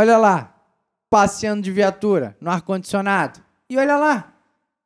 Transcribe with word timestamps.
Olha 0.00 0.16
lá, 0.16 0.56
passeando 1.10 1.60
de 1.60 1.70
viatura 1.70 2.34
no 2.40 2.50
ar-condicionado. 2.50 3.38
E 3.68 3.76
olha 3.76 3.98
lá, 3.98 4.32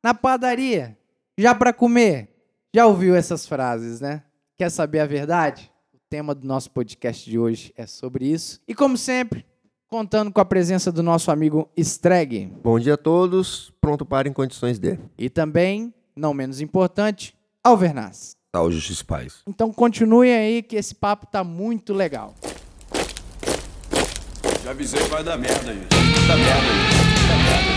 na 0.03 0.13
padaria, 0.13 0.97
já 1.37 1.55
para 1.55 1.71
comer. 1.71 2.27
Já 2.75 2.85
ouviu 2.85 3.15
essas 3.15 3.47
frases, 3.47 4.01
né? 4.01 4.23
Quer 4.57 4.69
saber 4.69 4.99
a 4.99 5.05
verdade? 5.05 5.71
O 5.93 5.97
tema 6.09 6.35
do 6.35 6.45
nosso 6.45 6.69
podcast 6.69 7.29
de 7.29 7.39
hoje 7.39 7.73
é 7.77 7.87
sobre 7.87 8.25
isso. 8.25 8.59
E 8.67 8.75
como 8.75 8.97
sempre, 8.97 9.45
contando 9.87 10.33
com 10.33 10.41
a 10.41 10.45
presença 10.45 10.91
do 10.91 11.01
nosso 11.01 11.31
amigo 11.31 11.69
Streg. 11.77 12.51
Bom 12.61 12.77
dia 12.77 12.95
a 12.95 12.97
todos, 12.97 13.71
pronto 13.79 14.05
para 14.05 14.27
em 14.27 14.33
condições 14.33 14.77
de. 14.77 14.99
E 15.17 15.29
também, 15.29 15.93
não 16.13 16.33
menos 16.33 16.59
importante, 16.59 17.33
Alvernaz. 17.63 18.35
Salve, 18.53 18.75
Justiça 18.75 19.05
Paz. 19.05 19.43
Então 19.47 19.71
continue 19.71 20.29
aí 20.33 20.61
que 20.61 20.75
esse 20.75 20.93
papo 20.93 21.25
tá 21.25 21.41
muito 21.41 21.93
legal. 21.93 22.35
Já 24.65 24.71
avisei 24.71 24.99
que 24.99 25.09
vai 25.09 25.23
dar 25.23 25.37
merda, 25.37 25.71
gente. 25.71 25.85
Dá 26.27 26.35
merda, 26.35 26.61
gente. 26.73 26.95
Dá 27.27 27.35
merda. 27.37 27.69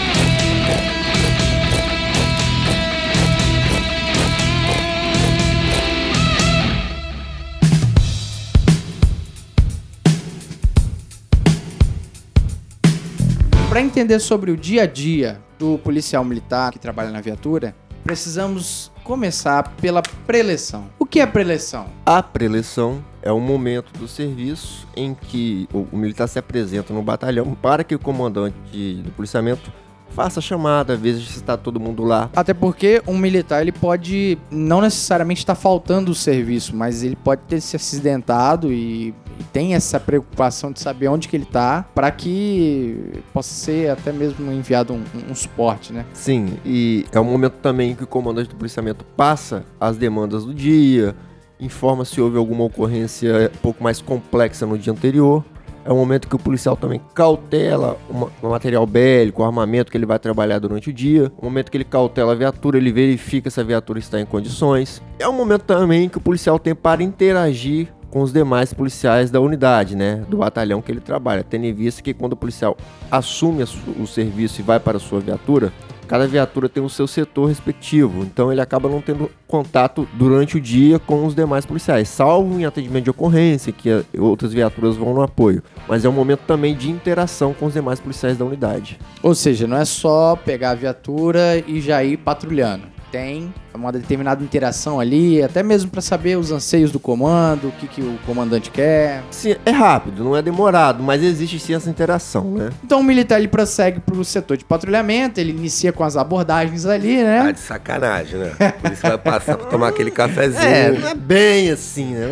Para 13.69 13.83
entender 13.83 14.19
sobre 14.19 14.51
o 14.51 14.57
dia 14.57 14.85
a 14.85 14.87
dia 14.87 15.43
do 15.59 15.77
policial 15.77 16.25
militar 16.25 16.73
que 16.73 16.79
trabalha 16.79 17.11
na 17.11 17.21
viatura, 17.21 17.77
precisamos 18.03 18.91
começar 19.05 19.75
pela 19.77 20.01
preleção. 20.27 20.89
Que 21.11 21.21
é 21.21 21.27
preleção? 21.27 21.87
A 22.05 22.23
preleção 22.23 23.03
é 23.23 23.33
o 23.33 23.41
momento 23.41 23.91
do 23.99 24.07
serviço 24.07 24.87
em 24.95 25.15
que 25.15 25.67
o 25.73 25.97
militar 25.97 26.29
se 26.29 26.39
apresenta 26.39 26.93
no 26.93 27.03
batalhão 27.03 27.55
para 27.55 27.83
que 27.83 27.95
o 27.95 27.99
comandante 27.99 28.95
do 29.03 29.11
policiamento 29.13 29.73
faça 30.11 30.41
a 30.41 30.43
chamada, 30.43 30.95
às 30.95 31.01
vezes 31.01 31.37
está 31.37 31.57
todo 31.57 31.79
mundo 31.79 32.05
lá. 32.05 32.31
Até 32.35 32.55
porque 32.55 33.03
um 33.07 33.17
militar 33.17 33.63
ele 33.63 33.73
pode 33.73 34.39
não 34.51 34.81
necessariamente 34.81 35.41
estar 35.41 35.55
faltando 35.55 36.13
o 36.13 36.15
serviço, 36.15 36.75
mas 36.75 37.03
ele 37.03 37.17
pode 37.17 37.43
ter 37.43 37.61
se 37.61 37.77
acidentado 37.77 38.73
e, 38.73 39.15
e 39.39 39.45
tem 39.53 39.75
essa 39.75 40.01
preocupação 40.01 40.73
de 40.73 40.81
saber 40.81 41.09
onde 41.09 41.29
que 41.29 41.37
ele 41.37 41.45
está 41.45 41.85
para 41.95 42.11
que 42.11 43.23
possa 43.33 43.55
ser 43.55 43.91
até 43.91 44.13
mesmo 44.13 44.51
enviado 44.53 44.93
um, 44.93 45.03
um, 45.31 45.35
suporte, 45.35 45.93
né? 45.93 46.05
Sim, 46.13 46.59
e 46.65 47.07
é 47.13 47.21
um 47.21 47.25
momento 47.25 47.55
também 47.63 47.95
que 47.95 48.05
o 48.05 48.07
comandante 48.07 48.49
do 48.49 48.57
policiamento 48.57 49.05
passa 49.17 49.65
as 49.81 49.97
demandas 49.97 50.45
do 50.45 50.55
dia, 50.55 51.15
informa 51.61 52.05
se 52.05 52.21
houve 52.21 52.37
alguma 52.37 52.65
ocorrência 52.65 53.51
um 53.55 53.59
pouco 53.59 53.83
mais 53.83 54.01
complexa 54.01 54.67
no 54.67 54.79
dia 54.79 54.93
anterior 54.93 55.45
é 55.89 55.93
o 55.93 55.97
momento 55.97 56.29
que 56.29 56.37
o 56.37 56.39
policial 56.39 56.77
também 56.77 57.01
cautela 57.15 57.97
o 58.43 58.49
material 58.51 58.87
bélico, 58.87 59.41
o 59.41 59.45
armamento 59.45 59.91
que 59.91 59.97
ele 59.97 60.05
vai 60.05 60.19
trabalhar 60.19 60.59
durante 60.59 60.91
o 60.91 60.93
dia. 60.93 61.33
O 61.39 61.47
momento 61.47 61.71
que 61.71 61.79
ele 61.79 61.85
cautela 61.85 62.33
a 62.33 62.35
viatura, 62.35 62.77
ele 62.77 62.93
verifica 62.93 63.49
se 63.49 63.59
a 63.59 63.65
viatura 63.65 63.99
está 63.99 64.21
em 64.21 64.27
condições. 64.27 65.03
É 65.19 65.27
um 65.27 65.33
momento 65.33 65.63
também 65.63 66.07
que 66.07 66.19
o 66.19 66.21
policial 66.21 66.59
tem 66.59 66.75
para 66.75 67.03
interagir 67.03 67.89
com 68.11 68.21
os 68.21 68.35
demais 68.35 68.75
policiais 68.75 69.31
da 69.31 69.41
unidade, 69.41 69.97
né, 69.97 70.23
do 70.29 70.39
batalhão 70.39 70.83
que 70.83 70.93
ele 70.93 71.01
trabalha, 71.01 71.43
tendo 71.43 71.65
em 71.65 71.73
vista 71.73 72.03
que 72.03 72.13
quando 72.13 72.35
o 72.35 72.37
policial 72.37 72.77
assume 73.11 73.63
o 73.99 74.07
serviço 74.07 74.61
e 74.61 74.65
vai 74.65 74.79
para 74.79 74.99
a 74.99 75.01
sua 75.01 75.21
viatura, 75.21 75.73
cada 76.09 76.27
viatura 76.27 76.69
tem 76.69 76.83
o 76.83 76.89
seu 76.89 77.07
setor 77.07 77.47
respectivo, 77.47 78.23
então 78.23 78.51
ele 78.51 78.61
acaba 78.61 78.89
não 78.89 79.01
tendo 79.01 79.31
contato 79.47 80.09
durante 80.15 80.57
o 80.57 80.61
dia 80.61 80.99
com 80.99 81.27
os 81.27 81.35
demais 81.35 81.67
policiais, 81.67 82.09
salvo 82.09 82.59
em 82.59 82.65
atendimento 82.65 83.05
de 83.05 83.11
ocorrência, 83.11 83.73
que 83.73 83.91
outras 84.19 84.53
viaturas 84.53 84.97
vão 84.97 85.13
no 85.13 85.23
apoio. 85.23 85.63
Mas 85.87 86.05
é 86.05 86.09
um 86.09 86.13
momento 86.13 86.41
também 86.47 86.75
de 86.75 86.91
interação 86.91 87.53
com 87.53 87.67
os 87.67 87.75
demais 87.75 88.01
policiais 88.01 88.37
da 88.39 88.45
unidade. 88.45 88.99
Ou 89.23 89.35
seja, 89.35 89.67
não 89.67 89.77
é 89.77 89.85
só 89.85 90.35
pegar 90.35 90.71
a 90.71 90.75
viatura 90.75 91.63
e 91.67 91.81
já 91.81 92.03
ir 92.03 92.17
patrulhando 92.17 92.98
tem 93.11 93.53
uma 93.75 93.93
determinada 93.93 94.43
interação 94.43 94.99
ali, 94.99 95.43
até 95.43 95.63
mesmo 95.63 95.91
para 95.91 96.01
saber 96.01 96.37
os 96.37 96.51
anseios 96.51 96.91
do 96.91 96.99
comando, 96.99 97.69
o 97.69 97.73
que, 97.73 97.87
que 97.87 98.01
o 98.01 98.19
comandante 98.27 98.71
quer. 98.71 99.23
Sim, 99.31 99.55
é 99.65 99.71
rápido, 99.71 100.25
não 100.25 100.37
é 100.37 100.43
demorado, 100.43 101.03
mas 101.03 101.23
existe 101.23 101.59
sim 101.59 101.75
essa 101.75 101.89
interação, 101.89 102.45
né? 102.53 102.71
Então 102.85 103.01
o 103.01 103.03
militar 103.05 103.39
ele 103.39 103.49
prossegue 103.49 104.01
pro 104.01 104.25
setor 104.25 104.57
de 104.57 104.65
patrulhamento, 104.65 105.41
ele 105.41 105.53
inicia 105.53 105.93
com 105.93 106.03
as 106.03 106.17
abordagens 106.17 106.85
ali, 106.87 107.23
né? 107.23 107.43
Tá 107.45 107.51
de 107.53 107.61
sacanagem, 107.61 108.41
né? 108.41 108.73
Por 108.81 108.93
isso 108.93 109.03
vai 109.03 109.19
passar 109.19 109.57
pra 109.57 109.67
tomar 109.67 109.89
aquele 109.89 110.11
cafezinho. 110.11 110.63
É, 110.63 110.91
não 110.91 111.09
é 111.09 111.15
bem 111.15 111.71
assim, 111.71 112.15
né? 112.15 112.27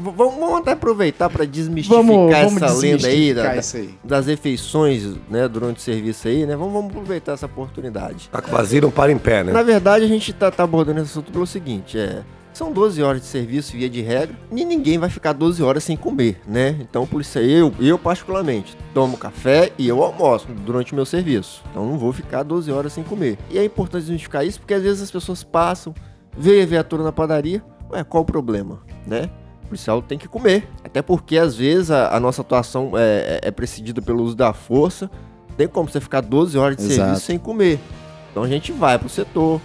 Vamos, 0.00 0.34
vamos 0.34 0.58
até 0.58 0.72
aproveitar 0.72 1.30
para 1.30 1.44
desmistificar 1.44 2.04
vamos, 2.04 2.34
vamos 2.34 2.62
essa 2.62 2.80
lenda 2.80 3.06
aí, 3.08 3.34
da, 3.34 3.50
aí, 3.50 3.60
das 4.02 4.26
refeições, 4.26 5.04
né, 5.30 5.46
durante 5.48 5.78
o 5.78 5.80
serviço 5.80 6.28
aí, 6.28 6.44
né? 6.44 6.56
Vamos, 6.56 6.72
vamos 6.72 6.90
aproveitar 6.90 7.32
essa 7.32 7.46
oportunidade. 7.46 8.28
Tá 8.30 8.40
com 8.40 8.50
vazio, 8.50 8.82
não 8.82 8.90
para 8.90 9.12
em 9.12 9.18
pé, 9.18 9.44
né? 9.44 9.52
Na 9.52 9.62
verdade, 9.62 10.04
a 10.04 10.08
gente 10.08 10.17
gente 10.18 10.32
tá, 10.32 10.50
tá 10.50 10.64
abordando 10.64 11.00
esse 11.00 11.10
assunto 11.10 11.32
pelo 11.32 11.46
seguinte, 11.46 11.98
é... 11.98 12.22
São 12.52 12.72
12 12.72 13.00
horas 13.04 13.20
de 13.20 13.28
serviço, 13.28 13.76
via 13.76 13.88
de 13.88 14.00
regra, 14.00 14.36
e 14.50 14.64
ninguém 14.64 14.98
vai 14.98 15.08
ficar 15.08 15.32
12 15.32 15.62
horas 15.62 15.84
sem 15.84 15.96
comer, 15.96 16.40
né? 16.44 16.76
Então, 16.80 17.06
por 17.06 17.20
isso 17.20 17.38
eu, 17.38 17.72
eu 17.78 17.96
particularmente, 17.96 18.76
tomo 18.92 19.16
café 19.16 19.70
e 19.78 19.86
eu 19.86 20.02
almoço 20.02 20.48
durante 20.66 20.92
o 20.92 20.96
meu 20.96 21.06
serviço. 21.06 21.62
Então, 21.70 21.86
não 21.86 21.96
vou 21.96 22.12
ficar 22.12 22.42
12 22.42 22.72
horas 22.72 22.92
sem 22.92 23.04
comer. 23.04 23.38
E 23.48 23.58
é 23.58 23.64
importante 23.64 24.06
identificar 24.06 24.42
isso 24.42 24.58
porque 24.58 24.74
às 24.74 24.82
vezes 24.82 25.02
as 25.02 25.10
pessoas 25.10 25.44
passam, 25.44 25.94
veem 26.36 26.62
a 26.62 26.66
viatura 26.66 27.04
na 27.04 27.12
padaria, 27.12 27.62
ué, 27.92 28.02
qual 28.02 28.24
o 28.24 28.26
problema, 28.26 28.80
né? 29.06 29.30
O 29.62 29.68
policial 29.68 30.02
tem 30.02 30.18
que 30.18 30.26
comer. 30.26 30.68
Até 30.82 31.00
porque 31.00 31.38
às 31.38 31.54
vezes 31.54 31.92
a, 31.92 32.16
a 32.16 32.18
nossa 32.18 32.40
atuação 32.40 32.90
é, 32.96 33.40
é, 33.44 33.48
é 33.48 33.50
precedida 33.52 34.02
pelo 34.02 34.24
uso 34.24 34.34
da 34.34 34.52
força. 34.52 35.08
Tem 35.56 35.68
como 35.68 35.88
você 35.88 36.00
ficar 36.00 36.22
12 36.22 36.58
horas 36.58 36.76
de 36.76 36.82
Exato. 36.82 36.96
serviço 36.96 37.26
sem 37.26 37.38
comer. 37.38 37.78
Então 38.32 38.42
a 38.42 38.48
gente 38.48 38.72
vai 38.72 38.98
pro 38.98 39.08
setor, 39.08 39.60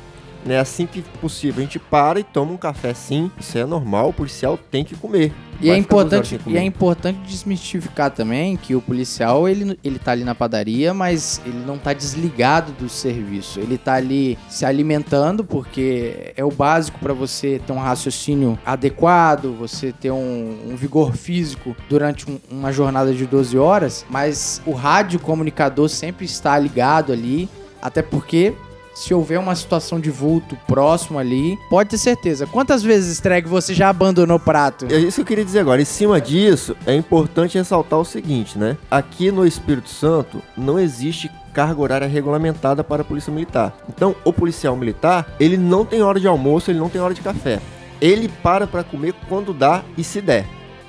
né? 0.46 0.60
Assim 0.60 0.86
que 0.86 1.02
possível, 1.22 1.62
a 1.62 1.66
gente 1.66 1.80
para 1.80 2.20
e 2.20 2.24
toma 2.24 2.52
um 2.52 2.58
café 2.58 2.94
sim. 2.94 3.32
Isso 3.40 3.58
é 3.58 3.66
normal, 3.66 4.10
o 4.10 4.14
policial 4.14 4.58
tem 4.58 4.84
que 4.84 4.96
comer. 4.96 5.32
E 5.62 5.70
é, 5.70 5.78
importante, 5.78 6.38
e 6.46 6.58
é 6.58 6.64
importante 6.64 7.20
desmistificar 7.26 8.12
também 8.12 8.58
que 8.58 8.76
o 8.76 8.82
policial 8.82 9.48
ele, 9.48 9.80
ele 9.82 9.98
tá 9.98 10.12
ali 10.12 10.26
na 10.26 10.36
padaria, 10.36 10.94
mas 10.94 11.42
ele 11.46 11.64
não 11.66 11.78
tá 11.78 11.94
desligado 11.94 12.74
do 12.74 12.90
serviço. 12.90 13.62
Ele 13.62 13.78
tá 13.78 13.94
ali 13.94 14.38
se 14.50 14.66
alimentando, 14.66 15.44
porque 15.46 16.34
é 16.36 16.44
o 16.44 16.52
básico 16.52 17.00
para 17.00 17.14
você 17.14 17.62
ter 17.66 17.72
um 17.72 17.80
raciocínio 17.80 18.60
adequado, 18.66 19.56
você 19.58 19.94
ter 19.94 20.12
um, 20.12 20.58
um 20.70 20.76
vigor 20.76 21.16
físico 21.16 21.76
durante 21.90 22.30
um, 22.30 22.40
uma 22.52 22.74
jornada 22.74 23.14
de 23.14 23.26
12 23.26 23.58
horas. 23.58 24.06
Mas 24.10 24.62
o 24.66 24.74
rádio 24.74 25.18
comunicador 25.20 25.88
sempre 25.88 26.26
está 26.26 26.60
ligado 26.60 27.14
ali, 27.14 27.48
até 27.82 28.02
porque 28.02 28.54
se 28.94 29.14
houver 29.14 29.40
uma 29.40 29.56
situação 29.56 30.00
de 30.00 30.10
vulto 30.10 30.58
próximo 30.68 31.18
ali, 31.20 31.58
pode 31.70 31.90
ter 31.90 31.98
certeza. 31.98 32.46
Quantas 32.46 32.84
vezes, 32.84 33.14
Streg, 33.14 33.48
você 33.48 33.74
já 33.74 33.90
abandonou 33.90 34.38
o 34.38 34.40
prato? 34.40 34.86
É 34.90 34.98
isso 34.98 35.16
que 35.16 35.22
eu 35.22 35.26
queria 35.26 35.46
dizer 35.46 35.60
agora. 35.60 35.82
Em 35.82 35.86
cima 35.86 36.22
disso, 36.22 36.76
é 36.86 36.96
importante 36.96 37.58
ressaltar 37.58 38.00
o 38.00 38.06
seguinte, 38.06 38.58
né? 38.58 38.78
Aqui 38.90 39.32
no 39.32 39.46
Espírito 39.46 39.90
Santo 39.90 40.42
não 40.56 40.80
existe 40.80 41.30
carga 41.54 41.82
horária 41.82 42.08
regulamentada 42.08 42.84
para 42.84 43.04
a 43.04 43.06
polícia 43.06 43.32
militar. 43.32 43.76
Então, 43.88 44.16
o 44.24 44.34
policial 44.34 44.76
militar, 44.76 45.36
ele 45.40 45.58
não 45.58 45.86
tem 45.86 46.02
hora 46.02 46.20
de 46.20 46.28
almoço, 46.28 46.72
ele 46.72 46.80
não 46.80 46.90
tem 46.90 47.00
hora 47.00 47.14
de 47.14 47.22
café. 47.22 47.60
Ele 48.02 48.28
para 48.28 48.68
para 48.68 48.84
comer 48.84 49.14
quando 49.30 49.54
dá 49.54 49.84
e 49.98 50.04
se 50.04 50.20
der. 50.20 50.46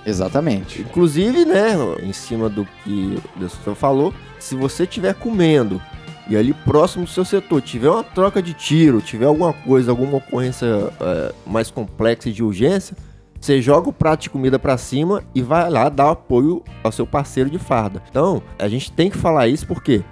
Exatamente. 0.06 0.82
Inclusive, 0.82 1.44
né, 1.44 1.74
em 2.02 2.12
cima 2.12 2.48
do 2.48 2.66
que 2.82 3.18
o 3.40 3.48
senhor 3.48 3.76
falou, 3.76 4.12
se 4.38 4.54
você 4.54 4.82
estiver 4.82 5.14
comendo 5.14 5.80
e 6.28 6.36
ali 6.36 6.52
próximo 6.52 7.04
do 7.04 7.10
seu 7.10 7.24
setor 7.24 7.60
tiver 7.60 7.90
uma 7.90 8.02
troca 8.02 8.42
de 8.42 8.54
tiro, 8.54 9.00
tiver 9.00 9.26
alguma 9.26 9.52
coisa, 9.52 9.90
alguma 9.90 10.18
ocorrência 10.18 10.66
é, 11.00 11.34
mais 11.46 11.70
complexa 11.70 12.28
e 12.28 12.32
de 12.32 12.42
urgência, 12.42 12.96
você 13.40 13.60
joga 13.60 13.90
o 13.90 13.92
prato 13.92 14.22
de 14.22 14.30
comida 14.30 14.58
para 14.58 14.78
cima 14.78 15.22
e 15.34 15.42
vai 15.42 15.68
lá 15.68 15.88
dar 15.88 16.10
apoio 16.10 16.62
ao 16.82 16.90
seu 16.90 17.06
parceiro 17.06 17.50
de 17.50 17.58
farda. 17.58 18.02
Então, 18.08 18.42
a 18.58 18.68
gente 18.68 18.90
tem 18.90 19.10
que 19.10 19.18
falar 19.18 19.48
isso 19.48 19.66
porque 19.66 20.02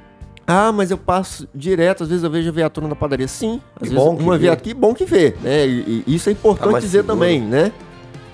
ah, 0.47 0.73
mas 0.73 0.91
eu 0.91 0.99
passo 0.99 1.49
direto, 1.55 2.03
às 2.03 2.09
vezes 2.09 2.25
eu 2.25 2.31
vejo 2.31 2.49
a 2.49 2.53
viatura 2.53 2.88
na 2.88 2.97
padaria. 2.97 3.29
Sim, 3.29 3.61
às 3.76 3.88
que 3.88 3.94
vezes 3.94 4.05
bom 4.05 4.17
uma 4.17 4.37
viatura, 4.37 4.62
que 4.62 4.75
bom 4.75 4.93
que 4.93 5.05
vê, 5.05 5.35
né? 5.41 5.67
E, 5.67 6.05
e 6.06 6.14
isso 6.14 6.29
é 6.29 6.32
importante 6.32 6.76
ah, 6.76 6.81
dizer 6.81 6.99
seguro. 6.99 7.14
também, 7.14 7.41
né? 7.41 7.73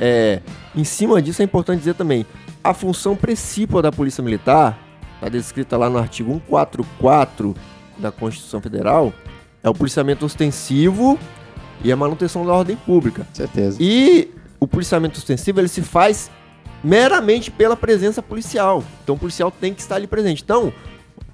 É, 0.01 0.41
em 0.75 0.85
cima 0.85 1.21
disso 1.21 1.43
é 1.43 1.45
importante 1.45 1.79
dizer 1.79 1.95
também, 1.95 2.25
a 2.65 2.73
função 2.73 3.15
principal 3.15 3.83
da 3.83 3.93
Polícia 3.93 4.23
Militar 4.23 4.88
está 5.19 5.29
descrita 5.29 5.77
lá 5.77 5.91
no 5.91 5.99
artigo 5.99 6.31
144 6.49 7.55
da 7.99 8.13
Constituição 8.13 8.61
Federal, 8.61 9.13
é 9.63 9.69
o 9.69 9.75
policiamento 9.75 10.25
ostensivo 10.25 11.19
e 11.83 11.91
a 11.91 11.97
manutenção 11.97 12.47
da 12.47 12.53
ordem 12.53 12.77
pública. 12.77 13.27
Certeza. 13.33 13.77
E 13.81 14.31
o 14.61 14.67
policiamento 14.67 15.19
ostensivo 15.19 15.61
ele 15.61 15.69
se 15.69 15.83
faz 15.83 16.31
meramente 16.83 17.51
pela 17.51 17.77
presença 17.77 18.23
policial. 18.23 18.85
Então 19.03 19.17
o 19.17 19.19
policial 19.19 19.51
tem 19.51 19.75
que 19.75 19.81
estar 19.81 19.97
ali 19.97 20.07
presente. 20.07 20.43
Então, 20.43 20.73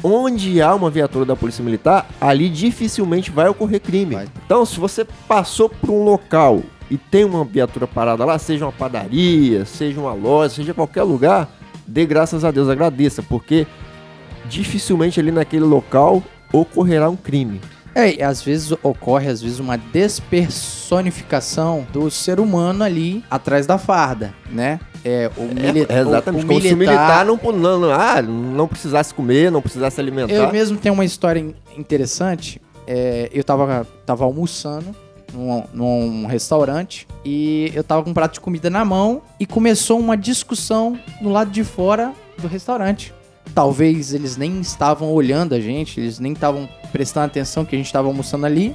onde 0.03 0.61
há 0.63 0.75
uma 0.75 0.91
viatura 0.91 1.25
da 1.25 1.37
Polícia 1.37 1.63
Militar, 1.63 2.09
ali 2.21 2.49
dificilmente 2.49 3.31
vai 3.31 3.49
ocorrer 3.49 3.81
crime. 3.81 4.15
Vai. 4.15 4.29
Então, 4.45 4.65
se 4.65 4.81
você 4.81 5.07
passou 5.29 5.69
por 5.69 5.91
um 5.91 6.03
local 6.03 6.63
e 6.91 6.97
tem 6.97 7.25
uma 7.25 7.45
viatura 7.45 7.87
parada 7.87 8.25
lá, 8.25 8.39
seja 8.39 8.65
uma 8.65 8.73
padaria, 8.73 9.65
seja 9.65 10.01
uma 10.01 10.15
loja, 10.15 10.57
seja 10.57 10.75
qualquer 10.75 11.03
lugar, 11.03 11.49
dê 11.87 12.05
graças 12.07 12.45
a 12.45 12.51
Deus, 12.51 12.69
agradeça, 12.69 13.23
porque 13.23 13.67
dificilmente 14.47 15.21
ali 15.21 15.31
naquele 15.31 15.65
local 15.65 16.23
ocorrerá 16.53 17.09
um 17.09 17.17
crime. 17.17 17.61
É, 17.95 18.17
e 18.17 18.23
às 18.23 18.43
vezes 18.43 18.73
ocorre 18.83 19.29
às 19.29 19.41
vezes 19.41 19.61
uma 19.61 19.77
despersonificação 19.79 21.87
do 21.93 22.11
ser 22.11 22.41
humano 22.41 22.83
ali 22.83 23.25
atrás 23.31 23.67
da 23.67 23.79
farda, 23.79 24.35
né? 24.51 24.81
É, 25.05 25.31
o, 25.37 25.43
mili 25.43 25.87
É, 25.89 26.01
exatamente. 26.01 26.43
o, 26.43 26.45
o 26.45 26.49
como 26.49 26.61
se 26.61 26.73
o 26.73 26.77
militar 26.77 27.25
militar 27.25 27.27
não, 27.27 27.39
não, 27.53 27.79
não, 27.81 27.93
ah, 27.93 28.21
não 28.23 28.67
precisasse 28.67 29.15
comer, 29.15 29.51
não 29.51 29.61
precisasse 29.63 29.95
se 29.97 30.01
alimentar. 30.01 30.33
Eu 30.35 30.51
mesmo 30.51 30.77
tenho 30.79 30.95
uma 30.95 31.05
história 31.05 31.39
in- 31.39 31.55
interessante. 31.77 32.61
É, 32.87 33.31
eu 33.33 33.45
tava, 33.45 33.87
tava 34.05 34.25
almoçando 34.25 34.95
num, 35.35 35.65
num 35.73 36.27
restaurante 36.27 37.07
e 37.25 37.71
eu 37.75 37.83
tava 37.83 38.03
com 38.03 38.11
um 38.11 38.15
prato 38.15 38.35
de 38.35 38.41
comida 38.41 38.71
na 38.71 38.85
mão 38.85 39.23
e 39.39 39.47
começou 39.47 39.99
uma 39.99 40.17
discussão 40.17 40.99
no 41.21 41.31
lado 41.31 41.51
de 41.51 41.65
fora 41.65 42.13
do 42.39 42.47
restaurante. 42.47 43.13
Talvez 43.55 44.15
eles 44.15 44.37
nem 44.37 44.61
estavam 44.61 45.13
olhando 45.13 45.55
a 45.55 45.61
gente, 45.61 46.01
eles 46.01 46.19
nem 46.19 46.33
estavam 46.33 46.69
prestando 46.93 47.27
atenção 47.27 47.65
que 47.65 47.75
a 47.75 47.79
gente 47.79 47.93
tava 47.93 48.09
almoçando 48.09 48.47
ali. 48.47 48.75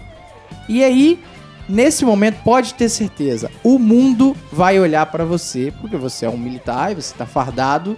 E 0.67 0.83
aí, 0.83 1.19
nesse 1.67 2.06
momento, 2.06 2.44
pode 2.44 2.73
ter 2.73 2.89
certeza, 2.89 3.50
o 3.63 3.79
mundo 3.79 4.35
vai 4.51 4.79
olhar 4.79 5.06
pra 5.07 5.25
você, 5.25 5.73
porque 5.81 5.97
você 5.97 6.25
é 6.25 6.29
um 6.29 6.38
militar 6.38 6.91
e 6.91 6.95
você 6.95 7.13
tá 7.15 7.25
fardado 7.25 7.97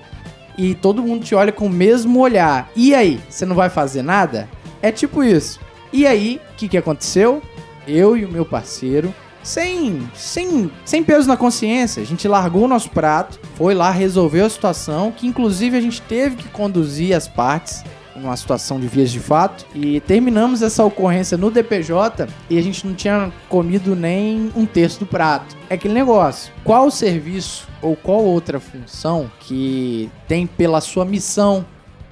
e 0.57 0.75
todo 0.75 1.03
mundo 1.03 1.25
te 1.25 1.35
olha 1.35 1.51
com 1.51 1.65
o 1.65 1.69
mesmo 1.69 2.19
olhar. 2.19 2.69
E 2.75 2.93
aí, 2.93 3.19
você 3.29 3.45
não 3.45 3.55
vai 3.55 3.69
fazer 3.69 4.01
nada? 4.01 4.47
É 4.81 4.91
tipo 4.91 5.23
isso. 5.23 5.59
E 5.93 6.07
aí, 6.07 6.39
o 6.53 6.55
que, 6.55 6.69
que 6.69 6.77
aconteceu? 6.77 7.41
Eu 7.87 8.15
e 8.15 8.25
o 8.25 8.31
meu 8.31 8.45
parceiro, 8.45 9.13
sem, 9.43 10.07
sem, 10.13 10.71
sem 10.85 11.03
peso 11.03 11.27
na 11.27 11.35
consciência, 11.35 12.01
a 12.01 12.05
gente 12.05 12.27
largou 12.27 12.65
o 12.65 12.67
nosso 12.67 12.89
prato, 12.89 13.39
foi 13.55 13.73
lá, 13.73 13.89
resolveu 13.89 14.45
a 14.45 14.49
situação, 14.49 15.11
que 15.11 15.27
inclusive 15.27 15.77
a 15.77 15.81
gente 15.81 16.01
teve 16.01 16.35
que 16.35 16.49
conduzir 16.49 17.15
as 17.15 17.27
partes 17.27 17.83
numa 18.15 18.35
situação 18.35 18.79
de 18.79 18.87
vias 18.87 19.09
de 19.09 19.19
fato 19.19 19.65
e 19.73 19.99
terminamos 20.01 20.61
essa 20.61 20.83
ocorrência 20.83 21.37
no 21.37 21.49
DPJ 21.49 22.27
e 22.49 22.57
a 22.57 22.61
gente 22.61 22.85
não 22.85 22.93
tinha 22.93 23.31
comido 23.49 23.95
nem 23.95 24.51
um 24.55 24.65
terço 24.65 24.99
do 24.99 25.05
prato. 25.05 25.55
É 25.69 25.75
aquele 25.75 25.93
negócio. 25.93 26.53
Qual 26.63 26.91
serviço 26.91 27.67
ou 27.81 27.95
qual 27.95 28.23
outra 28.23 28.59
função 28.59 29.31
que 29.39 30.09
tem 30.27 30.45
pela 30.45 30.81
sua 30.81 31.05
missão 31.05 31.65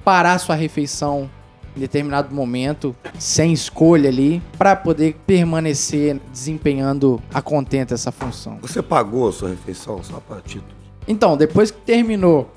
parar 0.04 0.38
sua 0.38 0.54
refeição 0.54 1.30
em 1.76 1.80
determinado 1.80 2.34
momento, 2.34 2.94
sem 3.18 3.52
escolha 3.52 4.08
ali, 4.08 4.42
para 4.58 4.74
poder 4.74 5.16
permanecer 5.26 6.20
desempenhando 6.32 7.20
a 7.32 7.40
contento 7.40 7.94
essa 7.94 8.10
função? 8.10 8.58
Você 8.62 8.82
pagou 8.82 9.28
a 9.28 9.32
sua 9.32 9.50
refeição 9.50 10.02
só 10.02 10.20
para 10.20 10.40
título? 10.40 10.72
Então, 11.06 11.36
depois 11.36 11.70
que 11.70 11.80
terminou 11.80 12.50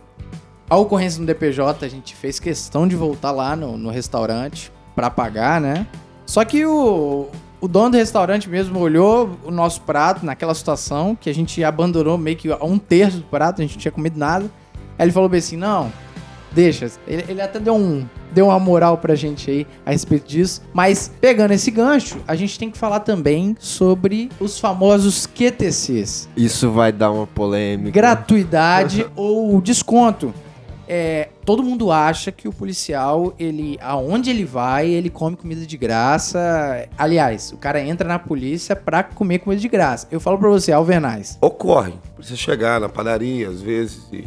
a 0.69 0.77
ocorrência 0.77 1.19
no 1.19 1.25
DPJ, 1.25 1.85
a 1.85 1.89
gente 1.89 2.15
fez 2.15 2.39
questão 2.39 2.87
de 2.87 2.95
voltar 2.95 3.31
lá 3.31 3.55
no, 3.55 3.77
no 3.77 3.89
restaurante 3.89 4.71
pra 4.95 5.09
pagar, 5.09 5.61
né? 5.61 5.87
Só 6.25 6.43
que 6.45 6.65
o, 6.65 7.27
o 7.59 7.67
dono 7.67 7.91
do 7.91 7.97
restaurante 7.97 8.49
mesmo 8.49 8.79
olhou 8.79 9.37
o 9.43 9.51
nosso 9.51 9.81
prato 9.81 10.25
naquela 10.25 10.53
situação, 10.53 11.15
que 11.15 11.29
a 11.29 11.33
gente 11.33 11.63
abandonou 11.63 12.17
meio 12.17 12.37
que 12.37 12.51
a 12.51 12.63
um 12.63 12.77
terço 12.77 13.17
do 13.17 13.23
prato, 13.23 13.61
a 13.61 13.63
gente 13.63 13.75
não 13.75 13.81
tinha 13.81 13.91
comido 13.91 14.17
nada. 14.17 14.49
Aí 14.97 15.05
ele 15.05 15.11
falou 15.11 15.29
bem 15.29 15.39
assim: 15.39 15.57
não, 15.57 15.91
deixa. 16.53 16.89
Ele, 17.07 17.25
ele 17.27 17.41
até 17.41 17.59
deu, 17.59 17.75
um, 17.75 18.05
deu 18.31 18.47
uma 18.47 18.59
moral 18.59 18.97
pra 18.97 19.15
gente 19.15 19.49
aí 19.49 19.67
a 19.85 19.91
respeito 19.91 20.27
disso. 20.27 20.61
Mas 20.73 21.11
pegando 21.19 21.51
esse 21.51 21.71
gancho, 21.71 22.17
a 22.27 22.35
gente 22.35 22.57
tem 22.57 22.69
que 22.69 22.77
falar 22.77 23.01
também 23.01 23.55
sobre 23.59 24.29
os 24.39 24.59
famosos 24.59 25.25
QTCs 25.27 26.29
Isso 26.35 26.71
vai 26.71 26.91
dar 26.91 27.11
uma 27.11 27.27
polêmica. 27.27 27.91
gratuidade 27.91 29.05
ou 29.15 29.59
desconto. 29.61 30.33
É, 30.85 31.29
todo 31.45 31.63
mundo 31.63 31.91
acha 31.91 32.29
que 32.31 32.45
o 32.47 32.51
policial, 32.51 33.33
ele, 33.39 33.77
aonde 33.81 34.29
ele 34.29 34.43
vai, 34.43 34.87
ele 34.89 35.09
come 35.09 35.35
comida 35.35 35.65
de 35.65 35.77
graça. 35.77 36.87
Aliás, 36.97 37.51
o 37.53 37.57
cara 37.57 37.81
entra 37.81 38.07
na 38.07 38.19
polícia 38.19 38.75
pra 38.75 39.01
comer 39.01 39.39
comida 39.39 39.61
de 39.61 39.69
graça. 39.69 40.07
Eu 40.11 40.19
falo 40.19 40.37
pra 40.37 40.49
você, 40.49 40.71
Alvernaz. 40.73 41.37
Ocorre. 41.41 41.93
Você 42.17 42.35
chegar 42.35 42.81
na 42.81 42.89
padaria, 42.89 43.47
às 43.49 43.61
vezes, 43.61 44.01
e 44.11 44.25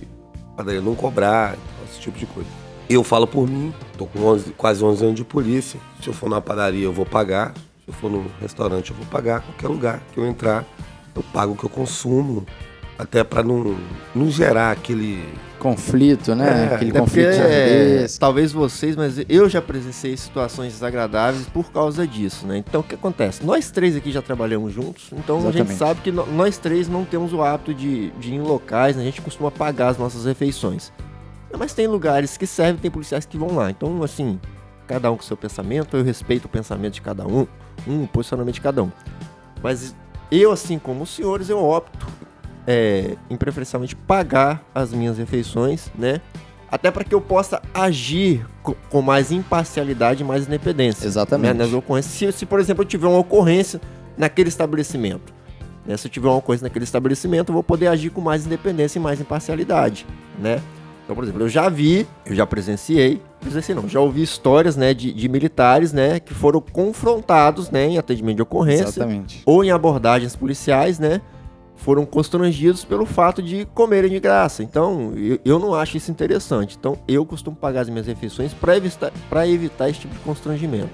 a 0.53 0.57
padaria 0.57 0.81
não 0.81 0.95
cobrar, 0.95 1.57
esse 1.91 2.01
tipo 2.01 2.19
de 2.19 2.27
coisa. 2.27 2.49
Eu 2.89 3.03
falo 3.03 3.27
por 3.27 3.49
mim, 3.49 3.75
tô 3.99 4.07
com 4.07 4.21
11 4.25 4.53
quase 4.53 4.85
11 4.85 5.05
anos 5.05 5.17
de 5.17 5.25
polícia. 5.25 5.81
Se 6.01 6.09
eu 6.09 6.13
for 6.15 6.29
na 6.31 6.41
padaria, 6.41 6.85
eu 6.85 6.93
vou 6.93 7.05
pagar. 7.07 7.53
Se 7.55 7.89
eu 7.89 7.95
for 7.95 8.11
no 8.11 8.27
restaurante, 8.41 8.91
eu 8.91 8.97
vou 8.97 9.07
pagar. 9.07 9.41
Qualquer 9.41 9.69
lugar 9.69 10.01
que 10.13 10.19
eu 10.19 10.27
entrar, 10.27 10.65
eu 11.15 11.23
pago 11.33 11.53
o 11.55 11.57
que 11.57 11.65
eu 11.65 11.71
consumo. 11.71 12.47
Até 12.99 13.23
pra 13.23 13.43
não, 13.43 13.77
não 14.15 14.31
gerar 14.31 14.71
aquele. 14.71 15.23
Conflito, 15.59 16.35
né? 16.35 16.69
É, 16.71 16.75
Aquele 16.75 16.93
conflito 16.93 17.31
de 17.33 17.41
é, 17.41 18.07
talvez 18.21 18.53
vocês, 18.53 18.95
mas 18.95 19.17
eu 19.29 19.49
já 19.49 19.61
presenciei 19.61 20.17
situações 20.17 20.73
desagradáveis 20.75 21.47
por 21.47 21.71
causa 21.73 22.07
disso, 22.07 22.47
né? 22.47 22.59
Então 22.59 22.81
o 22.83 22.85
que 22.85 22.95
acontece? 22.95 23.45
Nós 23.45 23.71
três 23.71 23.97
aqui 23.97 24.13
já 24.13 24.23
trabalhamos 24.23 24.73
juntos, 24.73 25.09
então 25.13 25.39
a 25.39 25.53
gente 25.53 25.55
Exatamente. 25.73 25.79
sabe 25.79 26.01
que 26.03 26.13
no- 26.13 26.27
nós 26.27 26.57
três 26.59 26.89
não 26.89 27.05
temos 27.05 27.33
o 27.33 27.43
hábito 27.43 27.75
de, 27.75 28.11
de 28.13 28.31
ir 28.31 28.35
em 28.35 28.41
locais, 28.43 28.97
né? 28.97 29.03
a 29.03 29.05
gente 29.05 29.21
costuma 29.21 29.51
pagar 29.51 29.89
as 29.89 29.99
nossas 29.99 30.25
refeições. 30.25 30.93
Mas 31.59 31.73
tem 31.73 31.87
lugares 31.87 32.37
que 32.37 32.47
servem, 32.47 32.77
tem 32.81 32.91
policiais 32.91 33.25
que 33.25 33.37
vão 33.39 33.55
lá. 33.55 33.71
Então, 33.71 34.03
assim, 34.03 34.39
cada 34.87 35.11
um 35.11 35.17
com 35.17 35.23
seu 35.23 35.37
pensamento, 35.37 35.97
eu 35.97 36.05
respeito 36.05 36.45
o 36.47 36.49
pensamento 36.49 36.95
de 36.95 37.01
cada 37.01 37.27
um, 37.27 37.47
um 37.87 38.05
o 38.05 38.09
posicionamento 38.09 38.55
de 38.55 38.61
cada 38.61 38.83
um. 38.83 38.91
Mas 39.63 39.95
eu, 40.31 40.51
assim 40.53 40.79
como 40.79 41.05
os 41.05 41.11
senhores, 41.11 41.49
eu 41.49 41.63
opto 41.63 42.07
é, 42.67 43.17
em 43.31 43.37
preferencialmente 43.37 43.95
pagar 43.97 44.63
as 44.75 44.93
minhas 44.93 45.17
refeições, 45.19 45.91
né? 45.95 46.21
Até 46.71 46.91
para 46.91 47.05
que 47.05 47.15
eu 47.15 47.21
possa 47.21 47.63
agir 47.73 48.45
co- 48.63 48.77
com 48.91 49.01
mais 49.01 49.31
imparcialidade 49.31 50.25
e 50.25 50.27
mais 50.27 50.47
independência. 50.49 51.07
Exatamente. 51.07 51.55
Né? 51.57 51.65
Nas 51.65 51.73
ocorrências. 51.73 52.13
Se, 52.15 52.41
se, 52.41 52.45
por 52.45 52.59
exemplo, 52.59 52.83
eu 52.83 52.87
tiver 52.87 53.07
uma 53.07 53.19
ocorrência 53.21 53.81
naquele 54.19 54.49
estabelecimento, 54.49 55.33
né? 55.87 55.97
se 55.97 56.09
eu 56.09 56.11
tiver 56.11 56.27
uma 56.29 56.37
ocorrência 56.39 56.65
naquele 56.65 56.83
estabelecimento, 56.85 57.51
eu 57.51 57.55
vou 57.55 57.63
poder 57.63 57.87
agir 57.87 58.11
com 58.11 58.21
mais 58.21 58.45
independência 58.45 58.99
e 58.99 59.03
mais 59.03 59.21
imparcialidade, 59.21 60.05
né? 60.41 60.61
Então, 61.07 61.15
por 61.15 61.23
exemplo, 61.23 61.43
eu 61.43 61.49
já 61.49 61.69
vi, 61.69 62.05
eu 62.27 62.35
já 62.35 62.45
presenciei, 62.45 63.23
presenciei 63.41 63.77
não, 63.77 63.89
já 63.89 64.01
ouvi 64.01 64.23
histórias, 64.23 64.77
né, 64.77 64.93
de, 64.93 65.13
de 65.13 65.29
militares, 65.29 65.93
né, 65.93 66.19
que 66.19 66.35
foram 66.35 66.61
confrontados, 66.61 67.71
né, 67.71 67.87
em 67.87 67.97
atendimento 67.97 68.37
de 68.37 68.43
ocorrência, 68.43 68.87
Exatamente. 68.87 69.41
ou 69.47 69.63
em 69.63 69.71
abordagens 69.71 70.35
policiais, 70.35 70.99
né? 70.99 71.21
Foram 71.77 72.05
constrangidos 72.05 72.85
pelo 72.85 73.07
fato 73.07 73.41
de 73.41 73.69
comerem 73.73 74.11
de 74.11 74.19
graça. 74.19 74.65
Então, 74.65 75.13
eu, 75.15 75.39
eu 75.45 75.59
não 75.61 75.75
acho 75.75 75.97
isso 75.97 76.11
interessante. 76.11 76.77
Então, 76.77 76.99
eu 77.07 77.25
costumo 77.25 77.55
pagar 77.55 77.83
as 77.83 77.89
minhas 77.89 78.07
refeições 78.07 78.53
para 78.53 78.77
evitar, 78.77 79.13
pra 79.29 79.47
evitar 79.47 79.89
esse 79.89 80.01
tipo 80.01 80.15
de 80.15 80.21
constrangimento. 80.21 80.91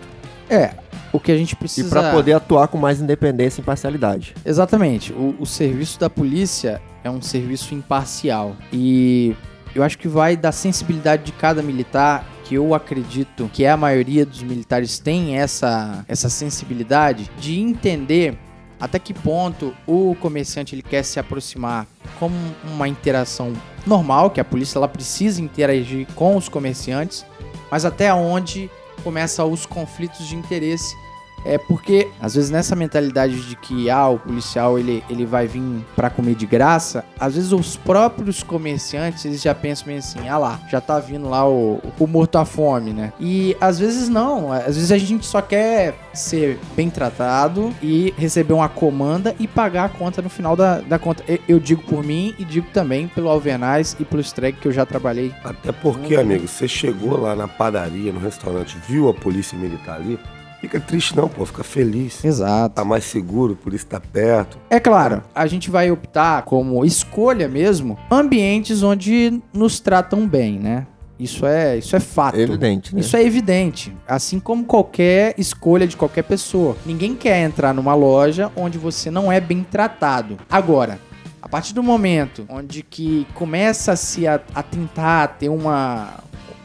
É, 0.51 0.75
o 1.13 1.21
que 1.21 1.33
a 1.33 1.37
gente 1.37 1.53
E 1.53 1.57
precisa... 1.57 1.89
para 1.89 2.11
poder 2.11 2.33
atuar 2.33 2.69
com 2.69 2.77
mais 2.77 3.01
independência 3.01 3.61
e 3.61 3.63
imparcialidade. 3.63 4.35
Exatamente. 4.45 5.13
O, 5.13 5.37
o 5.39 5.47
serviço 5.47 5.99
da 5.99 6.11
polícia 6.11 6.83
é 7.03 7.09
um 7.09 7.23
serviço 7.23 7.75
imparcial. 7.75 8.57
E 8.73 9.35
eu 9.75 9.83
acho 9.83 9.99
que 9.99 10.09
vai 10.09 10.37
da 10.37 10.53
sensibilidade 10.53 11.25
de 11.25 11.33
cada 11.33 11.63
militar, 11.63 12.27
que 12.45 12.55
eu 12.55 12.75
acredito 12.75 13.51
que 13.53 13.65
a 13.67 13.77
maioria 13.77 14.27
dos 14.27 14.43
militares 14.43 14.99
tem 14.99 15.39
essa, 15.39 16.05
essa 16.09 16.29
sensibilidade 16.29 17.31
de 17.39 17.61
entender 17.61 18.37
até 18.79 18.99
que 18.99 19.15
ponto 19.15 19.73
o 19.87 20.17
comerciante 20.21 20.75
ele 20.75 20.83
quer 20.83 21.05
se 21.05 21.21
aproximar 21.21 21.87
como 22.19 22.35
uma 22.65 22.89
interação 22.89 23.53
normal, 23.87 24.31
que 24.31 24.41
a 24.41 24.45
polícia 24.45 24.77
ela 24.77 24.89
precisa 24.89 25.41
interagir 25.41 26.07
com 26.17 26.37
os 26.37 26.49
comerciantes, 26.49 27.25
mas 27.71 27.85
até 27.85 28.13
onde 28.13 28.69
começa 29.05 29.45
os 29.45 29.65
conflitos 29.67 30.27
de 30.27 30.35
interesse 30.35 30.97
é 31.45 31.59
porque, 31.59 32.09
às 32.21 32.35
vezes, 32.35 32.51
nessa 32.51 32.77
mentalidade 32.77 33.49
de 33.49 33.57
que 33.57 33.91
ah, 33.91 34.09
o 34.09 34.19
policial 34.19 34.79
ele, 34.79 35.03
ele 35.09 35.27
vai 35.27 35.47
vir 35.47 35.63
pra 35.95 36.11
comer 36.11 36.35
de 36.35 36.47
graça, 36.47 37.05
às 37.19 37.35
vezes 37.35 37.53
os 37.53 37.77
próprios 37.77 38.43
comerciantes 38.43 39.25
eles 39.25 39.43
já 39.43 39.55
pensam 39.55 39.87
meio 39.87 39.99
assim: 39.99 40.29
ah 40.29 40.39
lá, 40.39 40.61
já 40.71 40.81
tá 40.81 40.99
vindo 40.99 41.29
lá 41.29 41.49
o, 41.49 41.81
o 41.99 42.07
morto 42.07 42.37
à 42.37 42.45
fome, 42.45 42.93
né? 42.93 43.13
E 43.21 43.57
às 43.61 43.79
vezes 43.79 44.09
não, 44.09 44.53
às 44.53 44.77
vezes 44.77 44.93
a 44.93 44.99
gente 44.99 45.27
só 45.27 45.41
quer 45.41 45.95
ser 46.13 46.59
bem 46.77 46.91
tratado 46.91 47.73
e 47.83 48.13
receber 48.17 48.53
uma 48.53 48.69
comanda 48.69 49.35
e 49.39 49.47
pagar 49.47 49.85
a 49.85 49.89
conta 49.89 50.23
no 50.23 50.29
final 50.29 50.57
da, 50.57 50.81
da 50.81 50.99
conta. 50.99 51.25
Eu, 51.49 51.59
digo 51.59 51.83
por 51.83 52.05
mim 52.05 52.35
e 52.39 52.45
digo 52.45 52.67
também 52.73 53.09
pelo 53.09 53.29
Alvernaz 53.29 53.97
e 53.99 54.05
pelo 54.05 54.21
Streg 54.21 54.59
que 54.59 54.67
eu 54.67 54.73
já 54.73 54.85
trabalhei. 54.85 55.33
Até 55.45 55.73
porque, 55.73 56.17
amigo, 56.17 56.47
você 56.47 56.67
chegou 56.67 57.21
lá 57.21 57.35
na 57.35 57.49
padaria, 57.49 58.13
no 58.13 58.21
restaurante, 58.21 58.77
viu 58.89 59.09
a 59.09 59.15
polícia 59.15 59.57
militar 59.57 59.97
ali, 59.97 60.19
fica 60.63 60.79
triste 60.79 61.17
não, 61.17 61.29
pô, 61.29 61.45
fica 61.45 61.65
feliz. 61.65 62.25
Exato. 62.25 62.77
Tá 62.77 62.85
mais 62.85 63.05
seguro, 63.05 63.57
por 63.57 63.75
isso 63.75 63.85
tá 63.85 64.01
perto. 64.01 64.57
É 64.71 64.79
claro, 64.79 65.23
a 65.35 65.47
gente 65.49 65.69
vai 65.69 65.91
optar 65.91 66.43
como 66.43 66.85
escolha 66.85 67.49
mesmo 67.49 67.99
ambientes 68.11 68.83
onde 68.83 69.43
nos 69.53 69.81
tratam 69.81 70.27
bem, 70.27 70.59
né? 70.59 70.87
Isso 71.19 71.45
é, 71.45 71.77
isso 71.77 71.95
é 71.95 72.01
fato. 72.01 72.39
Evidente, 72.39 72.95
né? 72.95 73.01
Isso 73.01 73.17
é 73.17 73.25
evidente, 73.25 73.95
assim 74.07 74.41
como 74.41 74.65
qualquer 74.65 75.35
escolha 75.37 75.87
de 75.87 75.97
qualquer 75.97 76.23
pessoa. 76.23 76.77
Ninguém 76.87 77.15
quer 77.15 77.43
entrar 77.43 77.75
numa 77.75 77.95
loja 77.95 78.51
onde 78.57 78.79
você 78.79 79.11
não 79.11 79.31
é 79.31 79.41
bem 79.41 79.65
tratado. 79.65 80.39
Agora, 80.49 80.99
a 81.41 81.49
partir 81.49 81.75
do 81.75 81.83
momento 81.83 82.45
onde 82.49 82.83
que 82.83 83.27
começa-se 83.35 84.27
a, 84.27 84.41
a 84.55 84.63
tentar 84.63 85.27
ter 85.39 85.49
uma 85.49 86.23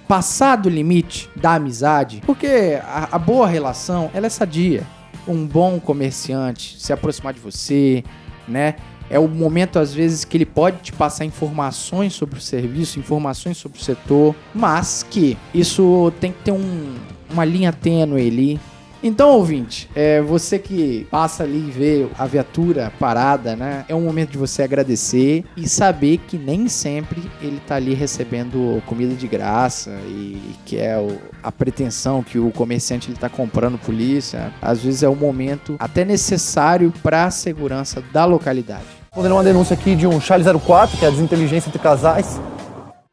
passar 0.08 0.56
do 0.56 0.70
limite 0.70 1.30
da 1.36 1.56
amizade, 1.56 2.22
porque 2.26 2.80
a, 2.84 3.10
a 3.12 3.20
boa 3.20 3.48
relação, 3.48 4.10
ela 4.14 4.28
é 4.28 4.30
sadia. 4.30 4.84
Um 5.28 5.46
bom 5.46 5.80
comerciante 5.80 6.78
se 6.80 6.94
aproximar 6.94 7.34
de 7.34 7.40
você, 7.40 8.04
né? 8.48 8.76
É 9.10 9.18
o 9.20 9.28
momento, 9.28 9.80
às 9.80 9.94
vezes, 9.94 10.26
que 10.26 10.36
ele 10.36 10.46
pode 10.46 10.78
te 10.78 10.92
passar 10.92 11.24
informações 11.24 12.14
sobre 12.14 12.40
o 12.40 12.42
serviço, 12.42 13.00
informações 13.00 13.58
sobre 13.58 13.80
o 13.80 13.82
setor, 13.82 14.36
mas 14.54 15.06
que 15.10 15.38
isso 15.54 16.12
tem 16.20 16.32
que 16.32 16.44
ter 16.44 16.52
um, 16.52 16.96
uma 17.30 17.46
linha 17.46 17.72
tênue 17.72 18.28
ali 18.28 18.60
então, 19.04 19.30
ouvinte, 19.30 19.90
é, 19.96 20.22
você 20.22 20.58
que 20.58 21.08
passa 21.12 21.44
ali 21.44 21.68
e 21.68 21.72
vê 21.72 22.08
a 22.18 22.26
viatura 22.26 22.92
parada, 23.00 23.56
né? 23.56 23.86
É 23.88 23.96
um 23.96 24.02
momento 24.02 24.32
de 24.32 24.38
você 24.38 24.64
agradecer 24.64 25.46
e 25.56 25.68
saber 25.70 26.18
que 26.18 26.38
nem 26.38 26.68
sempre 26.68 27.22
ele 27.42 27.62
tá 27.66 27.76
ali 27.76 27.94
recebendo 27.94 28.82
comida 28.86 29.14
de 29.14 29.28
graça 29.28 29.92
e 30.08 30.42
que 30.66 30.78
é 30.78 30.98
o, 30.98 31.18
a 31.44 31.52
pretensão 31.52 32.24
que 32.24 32.40
o 32.40 32.52
comerciante 32.52 33.10
ele 33.10 33.18
tá 33.18 33.30
comprando 33.30 33.78
polícia. 33.78 34.52
Às 34.62 34.82
vezes 34.84 35.04
é 35.04 35.10
um 35.10 35.16
momento 35.16 35.76
até 35.80 36.04
necessário 36.04 36.92
para 37.04 37.26
a 37.26 37.32
segurança 37.32 38.04
da 38.12 38.26
localidade. 38.26 38.86
Vou 39.16 39.26
uma 39.26 39.44
denúncia 39.44 39.74
aqui 39.74 39.96
de 39.96 40.06
um 40.06 40.20
Charlie 40.20 40.60
04, 40.60 40.98
que 40.98 41.06
é 41.06 41.08
a 41.08 41.12
desinteligência 41.12 41.70
entre 41.70 41.80
casais 41.80 42.40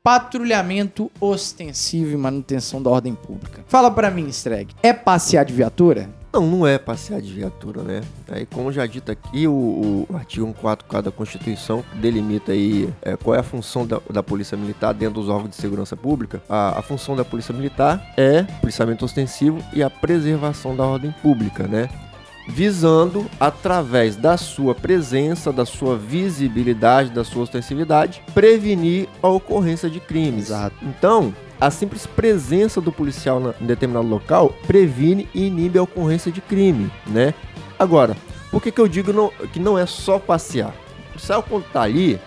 patrulhamento 0.04 1.11
ostensivo 1.18 2.12
e 2.12 2.16
manutenção 2.16 2.82
da 2.82 2.90
ordem 2.90 3.14
pública. 3.14 3.64
Fala 3.66 3.90
para 3.90 4.11
mim, 4.11 4.28
Streg, 4.28 4.75
é 4.82 4.92
passear 4.92 5.46
de 5.46 5.54
viatura? 5.54 6.11
Não, 6.30 6.46
não 6.46 6.66
é 6.66 6.78
passear 6.78 7.23
de 7.23 7.32
viatura, 7.32 7.80
né? 7.82 8.02
Aí, 8.28 8.44
como 8.44 8.70
já 8.70 8.84
dito 8.84 9.11
aqui, 9.11 9.49
o, 9.49 10.04
o 10.06 10.16
artigo 10.16 10.44
144 10.46 11.02
da 11.02 11.11
Constituição 11.11 11.82
delimita 11.94 12.52
aí 12.52 12.92
é, 13.00 13.16
qual 13.16 13.34
é 13.34 13.38
a 13.38 13.42
função 13.42 13.87
da, 13.87 13.99
da, 14.11 14.23
Polícia 14.23 14.58
Militar 14.58 14.92
dentro 14.92 15.20
dos 15.20 15.28
órgãos 15.30 15.50
de 15.50 15.56
segurança 15.56 15.96
pública. 15.96 16.42
A, 16.49 16.80
a 16.80 16.82
função 16.82 17.16
da 17.16 17.25
Polícia 17.25 17.54
Militar 17.54 18.12
é 18.16 18.42
policiamento 18.61 19.04
ostensivo 19.04 19.58
e 19.73 19.82
a 19.82 19.88
preservação 19.88 20.76
da 20.76 20.84
ordem 20.84 21.14
pública, 21.23 21.68
né? 21.68 21.88
Visando, 22.46 23.26
através 23.40 24.16
da 24.16 24.36
sua 24.36 24.74
presença, 24.74 25.52
da 25.52 25.64
sua 25.64 25.96
visibilidade, 25.96 27.10
da 27.10 27.24
sua 27.24 27.42
ostensividade, 27.42 28.22
prevenir 28.34 29.08
a 29.22 29.28
ocorrência 29.28 29.88
de 29.88 30.00
crimes. 30.00 30.46
Exato. 30.46 30.76
Então, 30.82 31.34
a 31.60 31.70
simples 31.70 32.06
presença 32.06 32.80
do 32.80 32.92
policial 32.92 33.54
em 33.60 33.66
determinado 33.66 34.06
local 34.06 34.54
previne 34.66 35.28
e 35.34 35.46
inibe 35.46 35.78
a 35.78 35.82
ocorrência 35.82 36.30
de 36.30 36.40
crime, 36.40 36.90
né? 37.06 37.32
Agora, 37.78 38.16
por 38.50 38.62
que, 38.62 38.70
que 38.70 38.80
eu 38.80 38.88
digo 38.88 39.12
não, 39.12 39.30
que 39.52 39.58
não 39.58 39.78
é 39.78 39.86
só 39.86 40.18
passear? 40.18 40.74
O 41.08 41.12
policial, 41.12 41.42
quando 41.42 41.64
tá 41.64 41.82
ali, 41.82 42.20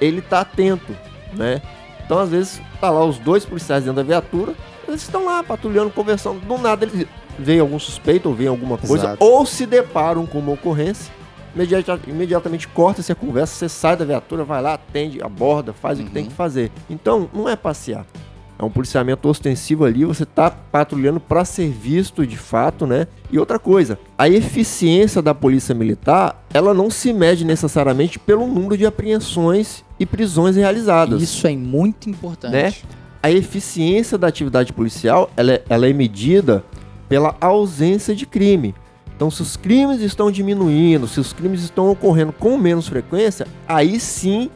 ele 0.00 0.20
tá 0.20 0.40
atento, 0.40 0.96
né? 1.32 1.60
Então, 2.04 2.18
às 2.18 2.30
vezes, 2.30 2.62
tá 2.80 2.88
lá 2.88 3.04
os 3.04 3.18
dois 3.18 3.44
policiais 3.44 3.82
dentro 3.82 3.96
da 3.96 4.02
viatura, 4.02 4.54
eles 4.86 5.02
estão 5.02 5.24
lá 5.24 5.42
patrulhando, 5.42 5.90
conversando, 5.90 6.38
do 6.40 6.56
nada 6.56 6.84
eles 6.84 7.06
vem 7.38 7.60
algum 7.60 7.78
suspeito 7.78 8.28
ou 8.28 8.34
vem 8.34 8.48
alguma 8.48 8.78
coisa, 8.78 9.04
Exato. 9.04 9.24
ou 9.24 9.44
se 9.44 9.66
deparam 9.66 10.26
com 10.26 10.38
uma 10.38 10.52
ocorrência, 10.52 11.12
imediata, 11.54 12.00
imediatamente 12.06 12.68
corta-se 12.68 13.10
a 13.10 13.14
conversa, 13.14 13.54
você 13.54 13.68
sai 13.68 13.96
da 13.96 14.04
viatura, 14.04 14.44
vai 14.44 14.60
lá, 14.60 14.74
atende, 14.74 15.22
aborda, 15.22 15.72
faz 15.72 15.98
uhum. 15.98 16.04
o 16.04 16.08
que 16.08 16.12
tem 16.12 16.24
uhum. 16.24 16.28
que 16.28 16.34
fazer. 16.34 16.70
Então, 16.88 17.28
não 17.32 17.48
é 17.48 17.56
passear. 17.56 18.06
É 18.58 18.64
um 18.64 18.70
policiamento 18.70 19.28
ostensivo 19.28 19.84
ali, 19.84 20.04
você 20.04 20.22
está 20.22 20.50
patrulhando 20.50 21.20
para 21.20 21.44
ser 21.44 21.68
visto 21.68 22.26
de 22.26 22.38
fato, 22.38 22.86
né? 22.86 23.06
E 23.30 23.38
outra 23.38 23.58
coisa, 23.58 23.98
a 24.16 24.28
eficiência 24.28 25.20
da 25.20 25.34
polícia 25.34 25.74
militar, 25.74 26.42
ela 26.54 26.72
não 26.72 26.88
se 26.88 27.12
mede 27.12 27.44
necessariamente 27.44 28.18
pelo 28.18 28.46
número 28.46 28.78
de 28.78 28.86
apreensões 28.86 29.84
e 30.00 30.06
prisões 30.06 30.56
realizadas. 30.56 31.20
Isso 31.20 31.46
é 31.46 31.54
muito 31.54 32.08
importante. 32.08 32.52
Né? 32.52 32.72
A 33.22 33.30
eficiência 33.30 34.16
da 34.16 34.28
atividade 34.28 34.72
policial, 34.72 35.30
ela 35.36 35.52
é, 35.52 35.64
ela 35.68 35.86
é 35.86 35.92
medida 35.92 36.64
pela 37.08 37.36
ausência 37.40 38.14
de 38.14 38.26
crime. 38.26 38.74
Então, 39.14 39.30
se 39.30 39.40
os 39.40 39.56
crimes 39.56 40.00
estão 40.00 40.30
diminuindo, 40.30 41.08
se 41.08 41.18
os 41.18 41.32
crimes 41.32 41.62
estão 41.62 41.90
ocorrendo 41.90 42.32
com 42.32 42.58
menos 42.58 42.86
frequência, 42.86 43.46
aí 43.66 43.98
sim 43.98 44.50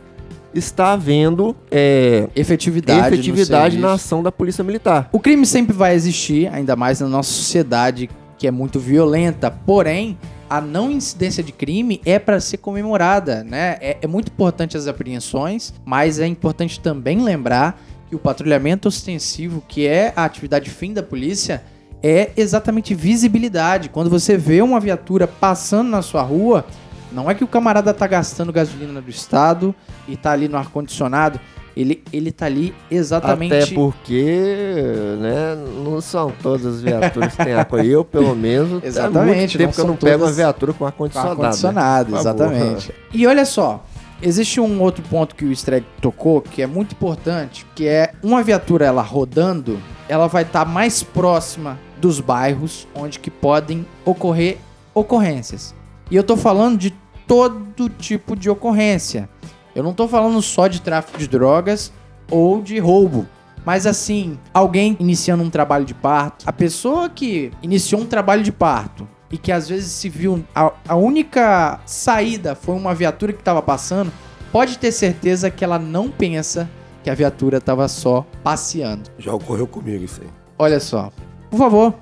está 0.54 0.92
havendo 0.92 1.57
é, 1.71 2.28
efetividade, 2.35 3.14
efetividade 3.14 3.78
na 3.78 3.92
ação 3.92 4.23
da 4.23 4.30
polícia 4.30 4.62
militar. 4.62 5.09
O 5.12 5.21
crime 5.21 5.47
sempre 5.47 5.75
vai 5.75 5.95
existir, 5.95 6.49
ainda 6.52 6.76
mais 6.76 7.00
na 7.00 7.09
nossa 7.09 7.30
sociedade 7.30 8.11
que 8.37 8.47
é 8.47 8.50
muito 8.50 8.80
violenta. 8.80 9.50
Porém, 9.50 10.19
a 10.49 10.61
não 10.61 10.90
incidência 10.90 11.42
de 11.42 11.52
crime 11.52 12.00
é 12.04 12.19
para 12.19 12.40
ser 12.40 12.57
comemorada, 12.57 13.45
né? 13.45 13.76
É, 13.80 13.99
é 14.02 14.07
muito 14.07 14.28
importante 14.28 14.76
as 14.76 14.87
apreensões, 14.87 15.73
mas 15.85 16.19
é 16.19 16.26
importante 16.26 16.80
também 16.80 17.23
lembrar 17.23 17.80
que 18.09 18.16
o 18.16 18.19
patrulhamento 18.19 18.88
ostensivo, 18.88 19.62
que 19.69 19.87
é 19.87 20.12
a 20.16 20.25
atividade 20.25 20.69
fim 20.71 20.92
da 20.92 21.02
polícia, 21.02 21.62
é 22.02 22.30
exatamente 22.37 22.95
visibilidade. 22.95 23.88
Quando 23.88 24.11
você 24.11 24.37
vê 24.37 24.62
uma 24.62 24.80
viatura 24.80 25.26
passando 25.26 25.88
na 25.88 26.02
sua 26.02 26.23
rua, 26.23 26.64
não 27.12 27.30
é 27.30 27.35
que 27.35 27.45
o 27.45 27.49
camarada 27.49 27.92
tá 27.92 28.07
gastando 28.07 28.52
gasolina 28.52 29.00
do 29.00 29.11
estado 29.11 29.75
e 30.09 30.16
tá 30.16 30.33
ali 30.33 30.49
no 30.49 30.57
ar 30.57 30.69
condicionado. 30.69 31.40
Ele, 31.76 32.02
ele 32.12 32.33
tá 32.33 32.47
ali 32.47 32.75
exatamente. 32.90 33.54
Até 33.54 33.75
porque, 33.75 34.85
né, 35.21 35.57
não 35.85 36.00
são 36.00 36.33
todas 36.42 36.66
as 36.66 36.83
viaturas 36.83 37.35
que 37.35 37.45
têm 37.45 37.54
ar 37.54 37.66
Eu, 37.85 38.04
pelo 38.04 38.35
menos, 38.35 38.83
exatamente, 38.83 39.57
tempo 39.57 39.73
que 39.73 39.80
eu 39.80 39.87
não 39.87 39.97
pego 39.97 40.25
uma 40.25 40.33
viatura 40.33 40.73
com 40.73 40.85
ar-condicionado. 40.85 41.37
Com 41.37 41.42
ar-condicionado, 41.42 42.12
né? 42.12 42.19
exatamente. 42.19 42.95
E 43.14 43.26
olha 43.26 43.45
só, 43.45 43.85
existe 44.21 44.61
um 44.61 44.83
outro 44.83 45.02
ponto 45.09 45.35
que 45.35 45.45
o 45.45 45.52
Streg 45.52 45.87
tocou 46.00 46.42
que 46.42 46.61
é 46.61 46.66
muito 46.66 46.92
importante, 46.92 47.64
que 47.75 47.87
é 47.87 48.12
uma 48.23 48.42
viatura 48.42 48.85
ela 48.85 49.02
rodando, 49.02 49.78
ela 50.09 50.26
vai 50.26 50.42
estar 50.42 50.64
tá 50.64 50.71
mais 50.71 51.02
próxima 51.02 51.78
dos 52.00 52.21
bairros 52.21 52.88
onde 52.95 53.19
que 53.19 53.30
podem 53.30 53.87
ocorrer 54.04 54.59
ocorrências. 54.95 55.75
E 56.11 56.16
eu 56.16 56.25
tô 56.25 56.37
falando 56.37 56.78
de 56.78 56.90
todo 57.26 57.88
tipo 57.88 58.35
de 58.35 58.50
ocorrência. 58.50 59.28
Eu 59.75 59.83
não 59.83 59.92
tô 59.92 60.09
falando 60.09 60.42
só 60.42 60.66
de 60.66 60.80
tráfico 60.80 61.19
de 61.19 61.28
drogas 61.28 61.92
ou 62.30 62.61
de 62.61 62.78
roubo. 62.78 63.26
Mas 63.64 63.87
assim, 63.87 64.38
alguém 64.52 64.97
iniciando 64.99 65.42
um 65.42 65.50
trabalho 65.50 65.85
de 65.85 65.95
parto, 65.95 66.45
a 66.49 66.52
pessoa 66.52 67.09
que 67.09 67.52
iniciou 67.62 68.00
um 68.00 68.07
trabalho 68.07 68.42
de 68.42 68.50
parto 68.50 69.07
e 69.30 69.38
que 69.38 69.52
às 69.52 69.69
vezes 69.69 69.92
se 69.92 70.09
viu 70.09 70.42
a, 70.54 70.73
a 70.88 70.97
única 70.97 71.78
saída 71.87 72.54
foi 72.54 72.75
uma 72.75 72.95
viatura 72.95 73.33
que 73.33 73.38
estava 73.38 73.62
passando, 73.62 74.11
pode 74.50 74.78
ter 74.78 74.90
certeza 74.90 75.50
que 75.50 75.62
ela 75.62 75.78
não 75.78 76.11
pensa 76.11 76.69
que 77.04 77.11
a 77.11 77.14
viatura 77.14 77.59
estava 77.59 77.87
só 77.87 78.26
passeando. 78.42 79.11
Já 79.19 79.33
ocorreu 79.33 79.66
comigo 79.66 80.04
isso 80.04 80.21
aí. 80.23 80.28
Olha 80.59 80.80
só, 80.80 81.11
por 81.50 81.59
favor. 81.59 81.95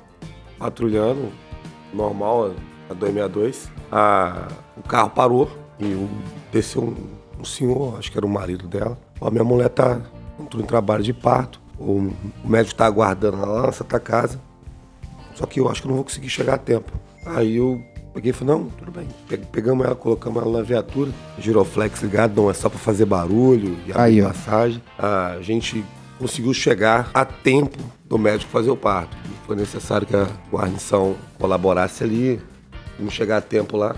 Patrulhando, 0.59 1.33
normal, 1.93 2.53
a 2.91 2.95
262. 2.95 3.71
A, 3.91 4.49
o 4.77 4.83
carro 4.83 5.11
parou 5.11 5.51
e 5.81 6.07
desceu 6.53 6.83
um, 6.83 7.41
um, 7.41 7.45
senhor, 7.45 7.99
acho 7.99 8.13
que 8.13 8.19
era 8.19 8.27
o 8.27 8.31
marido 8.31 8.67
dela. 8.67 8.99
A 9.21 9.31
minha 9.31 9.45
mulher 9.45 9.69
tá 9.69 10.01
entrou 10.39 10.63
em 10.63 10.67
trabalho 10.67 11.03
de 11.03 11.13
parto. 11.13 11.61
O, 11.79 12.13
o 12.45 12.49
médico 12.49 12.77
tá 12.77 12.87
aguardando 12.87 13.39
lá 13.39 13.63
na 13.63 13.73
Santa 13.73 13.99
Casa. 13.99 14.41
Só 15.35 15.47
que 15.47 15.61
eu 15.61 15.69
acho 15.69 15.83
que 15.83 15.89
não 15.89 15.95
vou 15.95 16.05
conseguir 16.05 16.29
chegar 16.29 16.55
a 16.55 16.59
tempo. 16.59 16.93
Aí 17.25 17.57
eu 17.57 17.81
peguei 18.13 18.31
e 18.31 18.33
falei, 18.33 18.55
não, 18.55 18.65
tudo 18.65 18.91
bem. 18.91 19.07
Pegamos 19.53 19.87
ela, 19.87 19.95
colocamos 19.95 20.43
ela 20.43 20.59
na 20.59 20.63
viatura, 20.63 21.13
giroflex 21.39 22.03
ligado, 22.03 22.35
não 22.41 22.51
é 22.51 22.55
só 22.55 22.69
para 22.69 22.79
fazer 22.79 23.05
barulho 23.05 23.79
e 23.87 23.93
abrir 23.93 24.25
passagem. 24.25 24.83
A 24.99 25.39
gente 25.41 25.85
conseguiu 26.19 26.53
chegar 26.53 27.11
a 27.15 27.25
tempo 27.25 27.79
do 28.09 28.19
médico 28.19 28.51
fazer 28.51 28.71
o 28.71 28.77
parto. 28.77 29.17
Foi 29.47 29.57
necessário 29.57 30.07
que 30.07 30.17
a 30.17 30.27
guarnição 30.51 31.17
colaborasse 31.39 32.05
ali, 32.05 32.41
vamos 32.99 33.15
chegar 33.15 33.39
a 33.39 33.41
tempo 33.41 33.77
lá. 33.77 33.95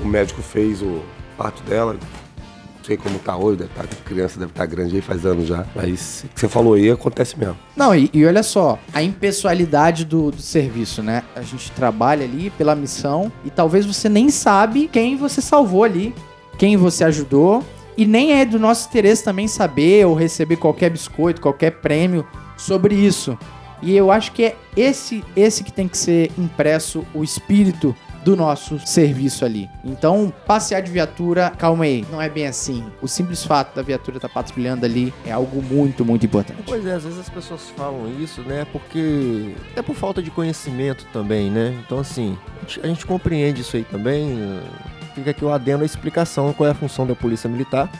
O 0.00 0.06
médico 0.06 0.42
fez 0.42 0.82
o 0.82 1.02
parto 1.36 1.62
dela, 1.62 1.94
não 1.94 2.84
sei 2.84 2.96
como 2.96 3.18
tá 3.18 3.36
hoje, 3.36 3.58
deve 3.58 3.70
tá, 3.72 3.82
a 3.82 4.08
criança 4.08 4.38
deve 4.38 4.50
estar 4.50 4.66
tá 4.66 4.66
grande 4.66 4.96
aí, 4.96 5.02
faz 5.02 5.24
anos 5.24 5.46
já. 5.46 5.64
Mas 5.74 6.24
o 6.24 6.34
que 6.34 6.40
você 6.40 6.48
falou 6.48 6.74
aí 6.74 6.90
acontece 6.90 7.38
mesmo. 7.38 7.56
Não, 7.76 7.94
e, 7.94 8.10
e 8.12 8.24
olha 8.24 8.42
só, 8.42 8.78
a 8.92 9.02
impessoalidade 9.02 10.04
do, 10.04 10.30
do, 10.30 10.42
serviço, 10.42 11.02
né? 11.02 11.22
A 11.34 11.42
gente 11.42 11.70
trabalha 11.72 12.24
ali 12.24 12.50
pela 12.50 12.74
missão 12.74 13.32
e 13.44 13.50
talvez 13.50 13.86
você 13.86 14.08
nem 14.08 14.30
sabe 14.30 14.88
quem 14.88 15.16
você 15.16 15.40
salvou 15.40 15.84
ali, 15.84 16.14
quem 16.58 16.76
você 16.76 17.04
ajudou 17.04 17.64
e 17.98 18.06
nem 18.06 18.32
é 18.32 18.44
do 18.44 18.60
nosso 18.60 18.86
interesse 18.86 19.24
também 19.24 19.48
saber 19.48 20.06
ou 20.06 20.14
receber 20.14 20.54
qualquer 20.54 20.88
biscoito, 20.88 21.40
qualquer 21.40 21.72
prêmio 21.72 22.24
sobre 22.56 22.94
isso. 22.94 23.36
E 23.82 23.96
eu 23.96 24.12
acho 24.12 24.30
que 24.30 24.44
é 24.44 24.56
esse, 24.76 25.24
esse 25.34 25.64
que 25.64 25.72
tem 25.72 25.88
que 25.88 25.98
ser 25.98 26.30
impresso 26.38 27.04
o 27.12 27.24
espírito 27.24 27.94
do 28.24 28.36
nosso 28.36 28.78
serviço 28.86 29.44
ali. 29.44 29.68
Então, 29.84 30.32
passear 30.46 30.80
de 30.80 30.92
viatura, 30.92 31.50
calma 31.50 31.84
aí, 31.84 32.06
não 32.10 32.22
é 32.22 32.28
bem 32.28 32.46
assim. 32.46 32.84
O 33.02 33.08
simples 33.08 33.44
fato 33.44 33.74
da 33.74 33.82
viatura 33.82 34.18
estar 34.18 34.28
tá 34.28 34.34
patrulhando 34.34 34.84
ali 34.84 35.12
é 35.26 35.32
algo 35.32 35.60
muito, 35.60 36.04
muito 36.04 36.24
importante. 36.24 36.62
Pois 36.66 36.86
é, 36.86 36.94
às 36.94 37.02
vezes 37.02 37.18
as 37.18 37.28
pessoas 37.28 37.62
falam 37.76 38.12
isso, 38.20 38.42
né? 38.42 38.64
Porque 38.70 39.54
é 39.74 39.82
por 39.82 39.96
falta 39.96 40.22
de 40.22 40.30
conhecimento 40.30 41.04
também, 41.12 41.50
né? 41.50 41.76
Então, 41.84 41.98
assim, 41.98 42.38
a 42.58 42.60
gente, 42.60 42.80
a 42.80 42.86
gente 42.86 43.06
compreende 43.06 43.62
isso 43.62 43.76
aí 43.76 43.84
também 43.84 44.38
fica 45.18 45.30
aqui 45.30 45.44
o 45.44 45.52
adendo 45.52 45.82
a 45.82 45.86
explicação 45.86 46.52
qual 46.52 46.68
é 46.68 46.72
a 46.72 46.74
função 46.74 47.06
da 47.06 47.14
Polícia 47.14 47.48
Militar. 47.48 47.90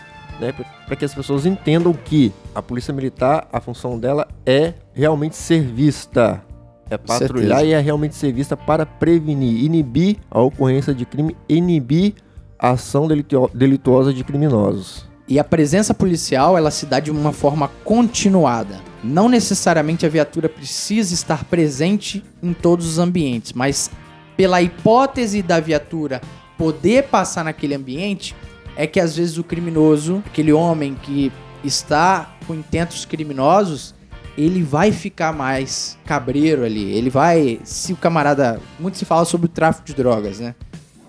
né, 0.40 0.54
para 0.86 0.96
que 0.96 1.04
as 1.04 1.14
pessoas 1.14 1.44
entendam 1.44 1.92
que 1.92 2.32
a 2.54 2.62
polícia 2.62 2.94
militar, 2.94 3.48
a 3.52 3.60
função 3.60 3.98
dela 3.98 4.26
é 4.46 4.74
realmente 4.94 5.36
ser 5.36 5.62
vista, 5.62 6.42
é 6.88 6.96
patrulhar 6.96 7.64
e 7.64 7.72
é 7.72 7.80
realmente 7.80 8.14
ser 8.14 8.32
vista 8.32 8.56
para 8.56 8.86
prevenir, 8.86 9.64
inibir 9.64 10.18
a 10.30 10.40
ocorrência 10.40 10.94
de 10.94 11.04
crime, 11.04 11.36
inibir 11.48 12.14
a 12.58 12.70
ação 12.70 13.08
delituosa 13.52 14.12
de 14.12 14.24
criminosos. 14.24 15.08
E 15.26 15.38
a 15.38 15.44
presença 15.44 15.92
policial, 15.92 16.56
ela 16.56 16.70
se 16.70 16.86
dá 16.86 17.00
de 17.00 17.10
uma 17.10 17.32
forma 17.32 17.68
continuada. 17.84 18.80
Não 19.04 19.28
necessariamente 19.28 20.06
a 20.06 20.08
viatura 20.08 20.48
precisa 20.48 21.12
estar 21.12 21.44
presente 21.44 22.24
em 22.42 22.52
todos 22.52 22.86
os 22.86 22.98
ambientes, 22.98 23.52
mas 23.52 23.90
pela 24.36 24.62
hipótese 24.62 25.42
da 25.42 25.60
viatura 25.60 26.20
poder 26.58 27.04
passar 27.04 27.44
naquele 27.44 27.74
ambiente, 27.74 28.34
é 28.76 28.86
que 28.86 29.00
às 29.00 29.16
vezes 29.16 29.38
o 29.38 29.44
criminoso, 29.44 30.22
aquele 30.26 30.52
homem 30.52 30.94
que 30.94 31.32
está 31.64 32.34
com 32.46 32.54
intentos 32.54 33.04
criminosos, 33.04 33.94
ele 34.36 34.62
vai 34.62 34.92
ficar 34.92 35.32
mais 35.32 35.98
cabreiro 36.04 36.64
ali. 36.64 36.92
Ele 36.92 37.10
vai. 37.10 37.60
Se 37.64 37.92
o 37.92 37.96
camarada. 37.96 38.60
Muito 38.78 38.98
se 38.98 39.04
fala 39.04 39.24
sobre 39.24 39.46
o 39.46 39.48
tráfico 39.48 39.86
de 39.86 39.94
drogas, 39.94 40.38
né? 40.38 40.54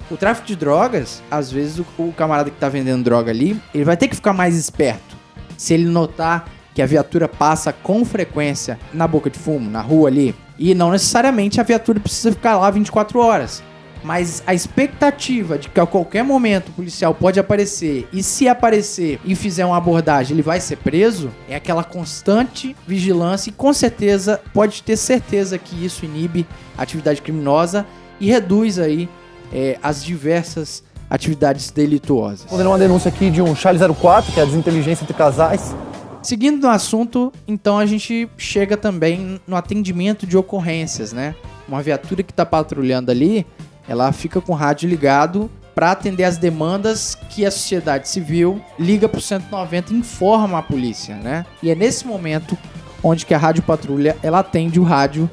O 0.10 0.18
tráfico 0.18 0.48
de 0.48 0.56
drogas, 0.56 1.22
às 1.29 1.51
vezes 1.51 1.77
o, 1.77 1.86
o 2.00 2.12
camarada 2.12 2.50
que 2.50 2.58
tá 2.58 2.68
vendendo 2.68 3.03
droga 3.03 3.29
ali, 3.29 3.60
ele 3.74 3.84
vai 3.84 3.96
ter 3.96 4.08
que 4.08 4.15
ficar 4.15 4.34
mais 4.34 4.56
esperto. 4.56 5.15
Se 5.56 5.75
ele 5.75 5.86
notar 5.86 6.50
que 6.74 6.82
a 6.82 6.86
viatura 6.88 7.27
passa 7.27 7.72
com 7.72 8.03
frequência 8.03 8.79
na 8.91 9.08
boca 9.08 9.29
de 9.29 9.38
fumo, 9.38 9.70
na 9.70 9.82
rua 9.82 10.10
ali, 10.10 10.34
e 10.58 10.74
não 10.74 10.89
necessariamente 10.89 11.62
a 11.62 11.63
viatura 11.63 12.00
precisa 12.00 12.32
ficar 12.32 12.58
lá 12.58 12.72
24 12.72 13.20
horas. 13.20 13.62
Mas 14.03 14.41
a 14.48 14.53
expectativa 14.53 15.58
de 15.58 15.70
que 15.70 15.79
a 15.79 15.86
qualquer 15.86 16.24
momento 16.24 16.70
o 16.70 16.72
policial 16.72 17.13
pode 17.13 17.39
aparecer 17.39 18.08
e 18.13 18.24
se 18.24 18.48
aparecer 18.48 19.20
e 19.25 19.36
fizer 19.36 19.65
uma 19.65 19.77
abordagem, 19.77 20.36
ele 20.36 20.41
vai 20.41 20.60
ser 20.62 20.77
preso, 20.77 21.29
é 21.50 21.56
aquela 21.56 21.84
constante 21.84 22.75
vigilância 22.88 23.50
e 23.50 23.53
com 23.53 23.74
certeza 23.74 24.39
pode 24.53 24.84
ter 24.84 24.96
certeza 24.96 25.58
que 25.58 25.86
isso 25.86 26.06
inibe 26.06 26.46
a 26.77 26.84
atividade 26.84 27.22
criminosa 27.22 27.86
e 28.20 28.27
reduz 28.27 28.79
aí 28.79 29.10
é, 29.51 29.77
as 29.84 30.03
diversas 30.03 30.84
atividades 31.10 31.72
delituosas. 31.72 32.46
Vou 32.50 32.60
uma 32.62 32.77
denúncia 32.77 33.10
aqui 33.10 33.29
de 33.29 33.41
um 33.41 33.56
Charlie 33.56 33.84
04, 33.96 34.32
que 34.32 34.39
é 34.39 34.44
a 34.44 34.46
desinteligência 34.46 35.03
entre 35.03 35.15
casais. 35.15 35.75
Seguindo 36.22 36.62
no 36.62 36.70
assunto, 36.70 37.32
então 37.48 37.77
a 37.77 37.86
gente 37.86 38.29
chega 38.38 38.75
também 38.75 39.39
no 39.48 39.56
atendimento 39.56 40.27
de 40.27 40.38
ocorrências, 40.38 41.13
né? 41.13 41.34
Uma 41.68 41.82
viatura 41.82 42.22
que 42.22 42.32
está 42.32 42.46
patrulhando 42.46 43.10
ali, 43.10 43.46
ela 43.89 44.12
fica 44.12 44.39
com 44.39 44.53
o 44.53 44.55
rádio 44.55 44.88
ligado 44.88 45.50
para 45.74 45.91
atender 45.91 46.24
as 46.24 46.38
demandas 46.38 47.15
que 47.29 47.46
a 47.46 47.51
sociedade 47.51 48.08
civil 48.08 48.62
liga 48.77 49.10
para 49.10 49.17
o 49.17 49.22
190 49.22 49.93
e 49.93 49.98
informa 49.98 50.60
a 50.60 50.62
polícia, 50.62 51.15
né? 51.15 51.46
E 51.63 51.72
é 51.72 51.75
nesse 51.75 52.05
momento 52.05 52.58
onde 53.01 53.25
que 53.25 53.34
a 53.34 53.38
rádio 53.38 53.63
patrulha 53.63 54.15
ela 54.22 54.39
atende 54.39 54.79
o 54.79 54.84
rádio 54.84 55.29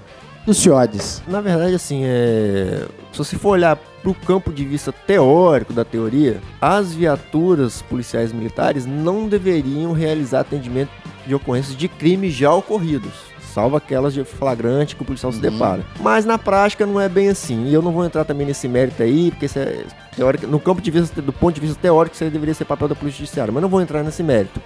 dos 0.46 0.58
CIODES. 0.58 1.22
Na 1.26 1.40
verdade, 1.40 1.74
assim, 1.74 2.02
é... 2.04 2.86
se 3.12 3.18
você 3.18 3.36
for 3.36 3.50
olhar 3.50 3.76
para 3.76 4.10
o 4.10 4.14
campo 4.14 4.52
de 4.52 4.64
vista 4.64 4.92
teórico 4.92 5.72
da 5.72 5.84
teoria, 5.84 6.40
as 6.60 6.94
viaturas 6.94 7.82
policiais 7.82 8.32
militares 8.32 8.86
não 8.86 9.28
deveriam 9.28 9.92
realizar 9.92 10.40
atendimento 10.40 10.90
de 11.26 11.34
ocorrências 11.34 11.76
de 11.76 11.88
crimes 11.88 12.32
já 12.32 12.52
ocorridos 12.54 13.35
salvo 13.56 13.74
aquelas 13.74 14.12
de 14.12 14.22
flagrante 14.22 14.94
que 14.94 15.00
o 15.00 15.04
policial 15.06 15.32
uhum. 15.32 15.36
se 15.36 15.42
depara. 15.42 15.82
Mas 16.00 16.26
na 16.26 16.36
prática 16.36 16.84
não 16.84 17.00
é 17.00 17.08
bem 17.08 17.30
assim. 17.30 17.64
E 17.64 17.72
eu 17.72 17.80
não 17.80 17.90
vou 17.90 18.04
entrar 18.04 18.22
também 18.22 18.46
nesse 18.46 18.68
mérito 18.68 19.02
aí, 19.02 19.30
porque 19.30 19.46
isso 19.46 19.58
é 19.58 19.82
teórico, 20.14 20.46
no 20.46 20.60
campo 20.60 20.82
de 20.82 20.90
vista, 20.90 21.22
do 21.22 21.32
ponto 21.32 21.54
de 21.54 21.62
vista 21.62 21.78
teórico, 21.80 22.14
isso 22.14 22.24
deveria 22.28 22.52
ser 22.52 22.66
papel 22.66 22.86
da 22.86 22.94
Polícia 22.94 23.20
Judiciária, 23.20 23.50
mas 23.50 23.62
não 23.62 23.70
vou 23.70 23.80
entrar 23.80 24.02
nesse 24.02 24.22
mérito. 24.22 24.60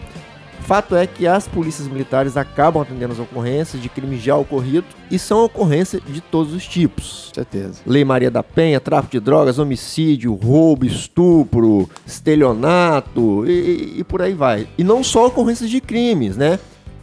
Fato 0.62 0.96
é 0.96 1.06
que 1.06 1.26
as 1.26 1.46
polícias 1.46 1.86
militares 1.86 2.36
acabam 2.36 2.82
atendendo 2.82 3.12
as 3.12 3.18
ocorrências 3.18 3.80
de 3.80 3.88
crime 3.88 4.18
já 4.18 4.36
ocorrido 4.36 4.86
e 5.08 5.18
são 5.18 5.44
ocorrências 5.44 6.02
de 6.04 6.20
todos 6.20 6.52
os 6.52 6.66
tipos. 6.66 7.30
Certeza. 7.32 7.80
Lei 7.86 8.04
Maria 8.04 8.30
da 8.30 8.42
Penha, 8.42 8.80
tráfico 8.80 9.12
de 9.12 9.20
drogas, 9.20 9.58
homicídio, 9.58 10.34
roubo, 10.34 10.84
estupro, 10.84 11.88
estelionato 12.06 13.44
e, 13.46 13.98
e 13.98 14.04
por 14.04 14.20
aí 14.20 14.34
vai. 14.34 14.68
E 14.76 14.84
não 14.84 15.02
só 15.02 15.26
ocorrências 15.26 15.70
de 15.70 15.80
crimes, 15.80 16.36
né? 16.36 16.58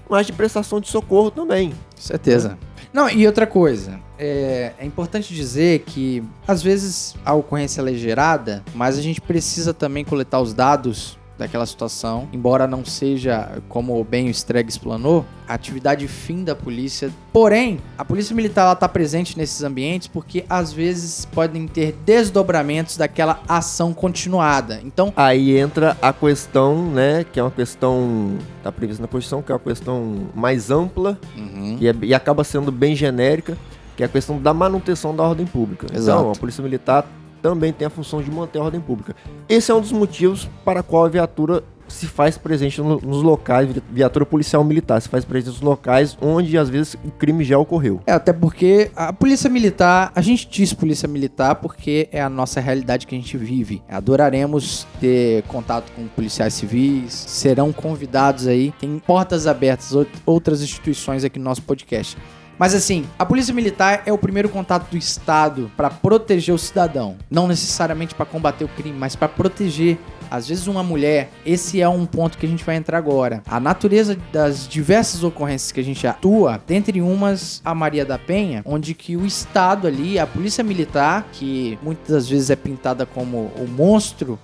Mas 0.09 0.25
de 0.25 0.33
prestação 0.33 0.79
de 0.79 0.87
socorro 0.87 1.31
também. 1.31 1.73
Certeza. 1.95 2.57
Não, 2.93 3.09
e 3.09 3.27
outra 3.27 3.45
coisa, 3.45 3.99
é, 4.17 4.73
é, 4.79 4.85
importante 4.85 5.33
dizer 5.33 5.79
que 5.79 6.23
às 6.47 6.63
vezes 6.63 7.15
a 7.23 7.33
ocorrência 7.33 7.81
é 7.81 7.93
gerada, 7.93 8.63
mas 8.73 8.97
a 8.97 9.01
gente 9.01 9.21
precisa 9.21 9.73
também 9.73 10.03
coletar 10.03 10.41
os 10.41 10.53
dados 10.53 11.17
daquela 11.37 11.65
situação, 11.65 12.27
embora 12.33 12.67
não 12.67 12.83
seja 12.83 13.61
como 13.69 14.03
bem 14.03 14.27
o 14.27 14.31
Streg 14.31 14.69
explanou, 14.69 15.25
a 15.47 15.53
atividade 15.53 16.07
fim 16.07 16.43
da 16.43 16.55
polícia. 16.55 17.09
Porém, 17.31 17.79
a 17.97 18.03
polícia 18.03 18.35
militar 18.35 18.73
está 18.73 18.89
presente 18.89 19.37
nesses 19.37 19.63
ambientes 19.63 20.07
porque 20.07 20.43
às 20.49 20.73
vezes 20.73 21.25
podem 21.25 21.67
ter 21.67 21.95
desdobramentos 22.05 22.97
daquela 22.97 23.39
ação 23.47 23.93
continuada. 23.93 24.81
Então, 24.83 25.13
aí 25.15 25.57
entra 25.57 25.95
a 26.01 26.11
questão, 26.11 26.89
né, 26.91 27.25
que 27.31 27.39
é 27.39 27.43
uma 27.43 27.51
questão 27.51 28.37
está 28.57 28.71
prevista 28.71 29.01
na 29.01 29.07
Constituição, 29.07 29.41
que 29.41 29.51
é 29.51 29.55
uma 29.55 29.59
questão 29.59 30.27
mais 30.35 30.69
ampla 30.71 31.17
uhum. 31.35 31.77
e, 31.79 31.87
é, 31.87 31.95
e 32.01 32.13
acaba 32.13 32.43
sendo 32.43 32.71
bem 32.71 32.95
genérica, 32.95 33.57
que 33.95 34.03
é 34.03 34.05
a 34.05 34.09
questão 34.09 34.39
da 34.39 34.53
manutenção 34.53 35.15
da 35.15 35.23
ordem 35.23 35.45
pública. 35.45 35.87
Exato. 35.93 36.19
Então, 36.19 36.31
a 36.31 36.35
polícia 36.35 36.63
militar 36.63 37.07
também 37.41 37.71
tem 37.73 37.87
a 37.87 37.89
função 37.89 38.21
de 38.21 38.29
manter 38.29 38.59
a 38.59 38.63
ordem 38.63 38.81
pública. 38.81 39.15
Esse 39.47 39.71
é 39.71 39.75
um 39.75 39.81
dos 39.81 39.91
motivos 39.91 40.49
para 40.63 40.83
qual 40.83 41.05
a 41.05 41.09
viatura 41.09 41.63
se 41.87 42.05
faz 42.05 42.37
presente 42.37 42.81
nos 42.81 43.23
locais, 43.23 43.69
viatura 43.89 44.25
policial 44.25 44.63
militar, 44.63 45.01
se 45.01 45.09
faz 45.09 45.23
presente 45.23 45.53
nos 45.53 45.61
locais 45.61 46.17
onde 46.21 46.57
às 46.57 46.69
vezes 46.69 46.95
o 47.03 47.11
crime 47.11 47.43
já 47.43 47.57
ocorreu. 47.57 48.01
É, 48.05 48.11
até 48.11 48.33
porque 48.33 48.91
a 48.95 49.13
polícia 49.13 49.49
militar, 49.49 50.11
a 50.13 50.21
gente 50.21 50.47
diz 50.49 50.73
polícia 50.73 51.07
militar 51.07 51.55
porque 51.55 52.09
é 52.11 52.21
a 52.21 52.29
nossa 52.29 52.59
realidade 52.59 53.07
que 53.07 53.15
a 53.15 53.17
gente 53.17 53.37
vive. 53.37 53.81
Adoraremos 53.89 54.85
ter 54.99 55.43
contato 55.43 55.91
com 55.93 56.07
policiais 56.07 56.53
civis, 56.53 57.13
serão 57.13 57.71
convidados 57.71 58.47
aí, 58.47 58.73
tem 58.79 58.99
portas 58.99 59.47
abertas, 59.47 59.93
outras 60.25 60.61
instituições 60.61 61.23
aqui 61.23 61.39
no 61.39 61.45
nosso 61.45 61.61
podcast. 61.61 62.17
Mas 62.57 62.73
assim, 62.73 63.05
a 63.17 63.25
polícia 63.25 63.53
militar 63.53 64.01
é 64.05 64.11
o 64.11 64.17
primeiro 64.17 64.49
contato 64.49 64.89
do 64.89 64.97
Estado 64.97 65.71
para 65.77 65.89
proteger 65.89 66.53
o 66.53 66.57
cidadão, 66.57 67.15
não 67.29 67.47
necessariamente 67.47 68.15
para 68.15 68.25
combater 68.25 68.63
o 68.65 68.67
crime, 68.69 68.97
mas 68.97 69.15
para 69.15 69.27
proteger 69.27 69.97
às 70.29 70.47
vezes 70.47 70.67
uma 70.67 70.83
mulher, 70.83 71.29
esse 71.45 71.81
é 71.81 71.87
um 71.87 72.05
ponto 72.05 72.37
que 72.37 72.45
a 72.45 72.49
gente 72.49 72.63
vai 72.63 72.75
entrar 72.75 72.97
agora. 72.97 73.41
A 73.47 73.59
natureza 73.59 74.17
das 74.31 74.67
diversas 74.67 75.23
ocorrências 75.23 75.71
que 75.71 75.79
a 75.79 75.83
gente 75.83 76.05
atua, 76.05 76.61
dentre 76.67 77.01
umas 77.01 77.61
a 77.63 77.73
Maria 77.73 78.05
da 78.05 78.17
Penha, 78.17 78.61
onde 78.65 78.93
que 78.93 79.15
o 79.15 79.25
Estado 79.25 79.87
ali, 79.87 80.19
a 80.19 80.27
polícia 80.27 80.63
militar, 80.63 81.27
que 81.31 81.79
muitas 81.81 82.27
vezes 82.27 82.49
é 82.49 82.55
pintada 82.55 83.05
como 83.05 83.51
o 83.55 83.67
monstro, 83.67 84.37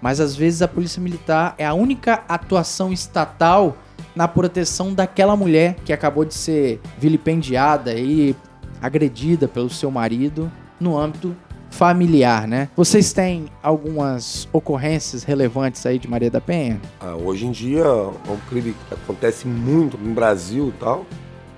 mas 0.00 0.20
às 0.20 0.34
vezes 0.34 0.62
a 0.62 0.68
polícia 0.68 1.00
militar 1.00 1.54
é 1.56 1.64
a 1.64 1.74
única 1.74 2.24
atuação 2.28 2.92
estatal 2.92 3.76
na 4.14 4.28
proteção 4.28 4.92
daquela 4.92 5.36
mulher 5.36 5.76
que 5.84 5.92
acabou 5.92 6.24
de 6.24 6.34
ser 6.34 6.80
vilipendiada 6.98 7.94
e 7.94 8.34
agredida 8.80 9.46
pelo 9.48 9.70
seu 9.70 9.90
marido 9.90 10.50
no 10.80 10.98
âmbito 10.98 11.34
familiar, 11.70 12.46
né? 12.46 12.68
Vocês 12.76 13.12
têm 13.12 13.46
algumas 13.62 14.46
ocorrências 14.52 15.24
relevantes 15.24 15.84
aí 15.86 15.98
de 15.98 16.08
Maria 16.08 16.30
da 16.30 16.40
Penha? 16.40 16.80
Ah, 17.00 17.16
hoje 17.16 17.46
em 17.46 17.50
dia 17.50 17.82
é 17.82 18.30
um 18.30 18.36
crime 18.48 18.74
que 18.88 18.94
acontece 18.94 19.46
muito 19.48 19.96
no 19.96 20.12
Brasil 20.14 20.68
e 20.68 20.72
tal. 20.78 21.06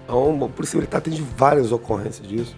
Então, 0.05 0.45
a 0.45 0.49
Polícia 0.49 0.77
Militar 0.77 1.01
tem 1.01 1.15
várias 1.37 1.73
ocorrências 1.73 2.27
disso. 2.27 2.57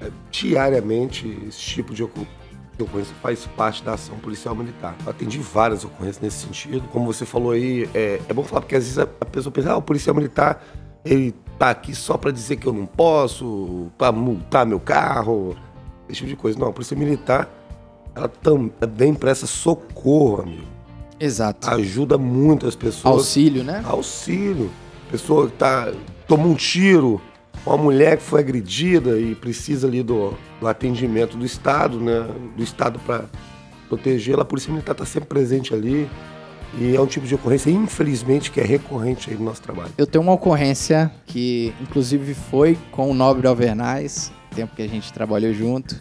É, 0.00 0.10
diariamente, 0.30 1.26
esse 1.48 1.58
tipo 1.58 1.94
de 1.94 2.02
ocorrência 2.02 2.47
ocorrência 2.82 3.14
faz 3.22 3.46
parte 3.56 3.82
da 3.82 3.94
ação 3.94 4.16
policial 4.18 4.54
militar. 4.54 4.96
Eu 5.04 5.10
atendi 5.10 5.38
várias 5.38 5.84
ocorrências 5.84 6.20
nesse 6.20 6.46
sentido. 6.46 6.82
Como 6.92 7.06
você 7.06 7.24
falou 7.24 7.52
aí, 7.52 7.88
é, 7.94 8.20
é 8.28 8.32
bom 8.32 8.42
falar 8.42 8.60
porque 8.60 8.76
às 8.76 8.84
vezes 8.84 8.98
a, 8.98 9.02
a 9.02 9.24
pessoa 9.24 9.52
pensa, 9.52 9.72
ah, 9.72 9.76
o 9.76 9.82
policial 9.82 10.14
militar, 10.14 10.64
ele 11.04 11.34
tá 11.58 11.70
aqui 11.70 11.94
só 11.94 12.16
para 12.16 12.30
dizer 12.30 12.56
que 12.56 12.66
eu 12.66 12.72
não 12.72 12.86
posso, 12.86 13.90
para 13.98 14.12
multar 14.12 14.64
meu 14.64 14.80
carro, 14.80 15.56
esse 16.08 16.18
tipo 16.18 16.28
de 16.28 16.36
coisa. 16.36 16.58
Não, 16.58 16.68
a 16.68 16.72
polícia 16.72 16.96
militar, 16.96 17.48
ela 18.14 18.28
também 18.28 19.14
presta 19.14 19.46
socorro, 19.46 20.42
amigo. 20.42 20.78
Exato. 21.20 21.68
Ajuda 21.70 22.16
muito 22.16 22.66
as 22.66 22.76
pessoas. 22.76 23.14
Auxílio, 23.14 23.64
né? 23.64 23.82
Auxílio. 23.86 24.70
Pessoa 25.10 25.48
que 25.48 25.56
tá, 25.56 25.92
toma 26.26 26.44
um 26.44 26.54
tiro, 26.54 27.20
uma 27.66 27.76
mulher 27.76 28.16
que 28.16 28.22
foi 28.22 28.40
agredida 28.40 29.18
e 29.18 29.34
precisa 29.34 29.86
ali 29.86 30.02
do, 30.02 30.34
do 30.60 30.66
atendimento 30.66 31.36
do 31.36 31.44
Estado, 31.44 32.00
né? 32.00 32.26
Do 32.56 32.62
Estado 32.62 32.98
para 33.00 33.24
protegê-la, 33.88 34.42
a 34.42 34.44
Polícia 34.44 34.70
Militar 34.70 34.92
está 34.92 35.04
sempre 35.04 35.28
presente 35.28 35.74
ali. 35.74 36.08
E 36.78 36.94
é 36.94 37.00
um 37.00 37.06
tipo 37.06 37.26
de 37.26 37.34
ocorrência, 37.34 37.70
infelizmente, 37.70 38.50
que 38.50 38.60
é 38.60 38.64
recorrente 38.64 39.30
aí 39.30 39.36
no 39.36 39.44
nosso 39.44 39.62
trabalho. 39.62 39.90
Eu 39.96 40.06
tenho 40.06 40.22
uma 40.22 40.32
ocorrência 40.32 41.10
que, 41.26 41.72
inclusive, 41.80 42.34
foi 42.34 42.76
com 42.92 43.10
o 43.10 43.14
Nobre 43.14 43.46
Alvernais, 43.46 44.30
tempo 44.54 44.76
que 44.76 44.82
a 44.82 44.86
gente 44.86 45.10
trabalhou 45.12 45.52
junto. 45.54 45.98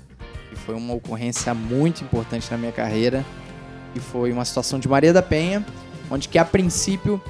E 0.52 0.56
foi 0.56 0.76
uma 0.76 0.94
ocorrência 0.94 1.54
muito 1.54 2.04
importante 2.04 2.52
na 2.52 2.58
minha 2.58 2.72
carreira. 2.72 3.26
E 3.96 4.00
foi 4.00 4.32
uma 4.32 4.44
situação 4.44 4.78
de 4.78 4.90
Maria 4.90 5.14
da 5.14 5.22
Penha. 5.22 5.66
onde 6.12 6.28
que 6.28 6.38
a 6.38 6.46
princípio 6.46 7.22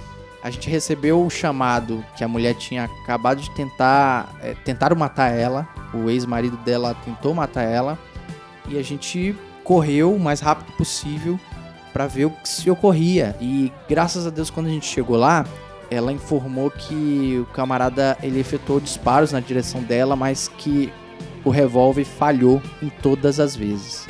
a 0.47 0.49
gente 0.49 0.69
recebeu 0.69 1.25
o 1.25 1.29
chamado 1.29 2.03
que 2.15 2.23
a 2.23 2.27
mulher 2.27 2.53
tinha 2.53 2.85
acabado 2.85 3.41
de 3.41 3.51
tentar, 3.51 4.33
é, 4.41 4.53
tentaram 4.53 4.95
matar 4.95 5.27
ela, 5.27 5.67
o 5.93 6.09
ex-marido 6.09 6.55
dela 6.57 6.95
tentou 7.03 7.33
matar 7.33 7.63
ela, 7.63 7.99
e 8.69 8.77
a 8.77 8.81
gente 8.81 9.35
correu 9.65 10.15
o 10.15 10.19
mais 10.19 10.39
rápido 10.39 10.71
possível 10.77 11.37
para 11.91 12.07
ver 12.07 12.25
o 12.25 12.29
que 12.29 12.47
se 12.47 12.69
ocorria. 12.69 13.35
E 13.41 13.73
graças 13.89 14.25
a 14.25 14.29
Deus, 14.29 14.49
quando 14.49 14.67
a 14.67 14.69
gente 14.69 14.85
chegou 14.85 15.17
lá, 15.17 15.45
ela 15.91 16.13
informou 16.13 16.71
que 16.71 17.39
o 17.41 17.45
camarada 17.53 18.17
ele 18.23 18.39
efetuou 18.39 18.79
disparos 18.79 19.33
na 19.33 19.41
direção 19.41 19.83
dela, 19.83 20.15
mas 20.15 20.47
que 20.47 20.93
o 21.43 21.49
revólver 21.49 22.05
falhou 22.05 22.61
em 22.81 22.87
todas 22.87 23.37
as 23.41 23.53
vezes. 23.53 24.07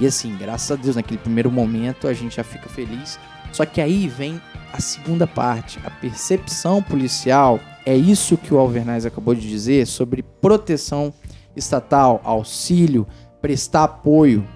E 0.00 0.06
assim, 0.06 0.36
graças 0.36 0.72
a 0.72 0.74
Deus, 0.74 0.96
naquele 0.96 1.18
primeiro 1.18 1.52
momento 1.52 2.08
a 2.08 2.12
gente 2.12 2.34
já 2.34 2.42
fica 2.42 2.68
feliz. 2.68 3.16
Só 3.52 3.64
que 3.64 3.80
aí 3.80 4.08
vem 4.08 4.40
a 4.72 4.80
segunda 4.80 5.26
parte, 5.26 5.78
a 5.84 5.90
percepção 5.90 6.82
policial. 6.82 7.60
É 7.84 7.94
isso 7.94 8.36
que 8.36 8.54
o 8.54 8.58
Alvernaz 8.58 9.04
acabou 9.04 9.34
de 9.34 9.48
dizer 9.48 9.86
sobre 9.86 10.22
proteção 10.22 11.12
estatal, 11.54 12.20
auxílio, 12.24 13.06
prestar 13.40 13.84
apoio. 13.84 14.46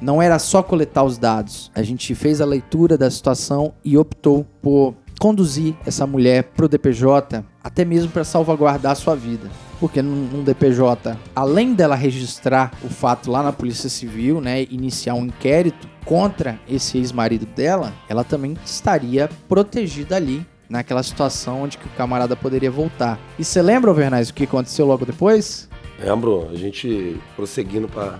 Não 0.00 0.20
era 0.20 0.38
só 0.38 0.62
coletar 0.62 1.02
os 1.02 1.18
dados. 1.18 1.70
A 1.74 1.82
gente 1.82 2.14
fez 2.14 2.40
a 2.40 2.46
leitura 2.46 2.96
da 2.96 3.10
situação 3.10 3.74
e 3.84 3.96
optou 3.96 4.46
por 4.62 4.94
conduzir 5.18 5.74
essa 5.86 6.06
mulher 6.06 6.44
pro 6.54 6.68
DPJ, 6.68 7.44
até 7.62 7.84
mesmo 7.84 8.10
para 8.10 8.24
salvaguardar 8.24 8.94
sua 8.96 9.14
vida. 9.16 9.48
Porque 9.80 10.00
num, 10.00 10.42
DPJ, 10.42 11.16
além 11.34 11.74
dela 11.74 11.94
registrar 11.94 12.72
o 12.82 12.88
fato 12.88 13.30
lá 13.30 13.42
na 13.42 13.52
Polícia 13.52 13.88
Civil, 13.88 14.40
né, 14.40 14.62
iniciar 14.70 15.14
um 15.14 15.26
inquérito 15.26 15.88
contra 16.04 16.58
esse 16.68 16.98
ex-marido 16.98 17.46
dela, 17.46 17.92
ela 18.08 18.24
também 18.24 18.56
estaria 18.64 19.28
protegida 19.48 20.16
ali 20.16 20.46
naquela 20.68 21.02
situação 21.02 21.62
onde 21.62 21.78
que 21.78 21.86
o 21.86 21.90
camarada 21.90 22.34
poderia 22.34 22.70
voltar. 22.70 23.18
E 23.38 23.44
você 23.44 23.60
lembra, 23.62 23.92
Vernais, 23.92 24.30
o 24.30 24.34
que 24.34 24.44
aconteceu 24.44 24.86
logo 24.86 25.04
depois? 25.04 25.68
Lembro, 25.98 26.48
a 26.50 26.54
gente 26.54 27.20
prosseguindo 27.36 27.88
para 27.88 28.18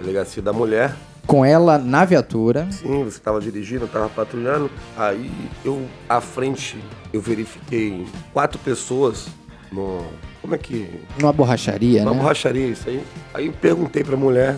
delegacia 0.00 0.42
da 0.42 0.52
mulher, 0.52 0.94
com 1.26 1.44
ela 1.44 1.78
na 1.78 2.04
viatura. 2.04 2.66
Sim, 2.70 3.04
você 3.04 3.16
estava 3.16 3.40
dirigindo, 3.40 3.84
estava 3.84 4.08
patrulhando. 4.08 4.70
Aí 4.96 5.30
eu, 5.64 5.86
à 6.08 6.20
frente, 6.20 6.78
eu 7.12 7.20
verifiquei 7.20 8.06
quatro 8.32 8.58
pessoas 8.58 9.28
no. 9.72 10.04
Como 10.40 10.54
é 10.54 10.58
que. 10.58 11.00
Numa 11.18 11.32
borracharia, 11.32 12.04
Numa 12.04 12.14
né? 12.14 12.20
borracharia, 12.20 12.66
isso 12.66 12.88
aí. 12.88 13.02
Aí 13.32 13.46
eu 13.46 13.52
perguntei 13.52 14.04
pra 14.04 14.16
mulher 14.16 14.56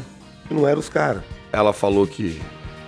que 0.48 0.54
não 0.54 0.66
eram 0.66 0.80
os 0.80 0.88
caras. 0.88 1.22
Ela 1.52 1.72
falou 1.72 2.06
que. 2.06 2.40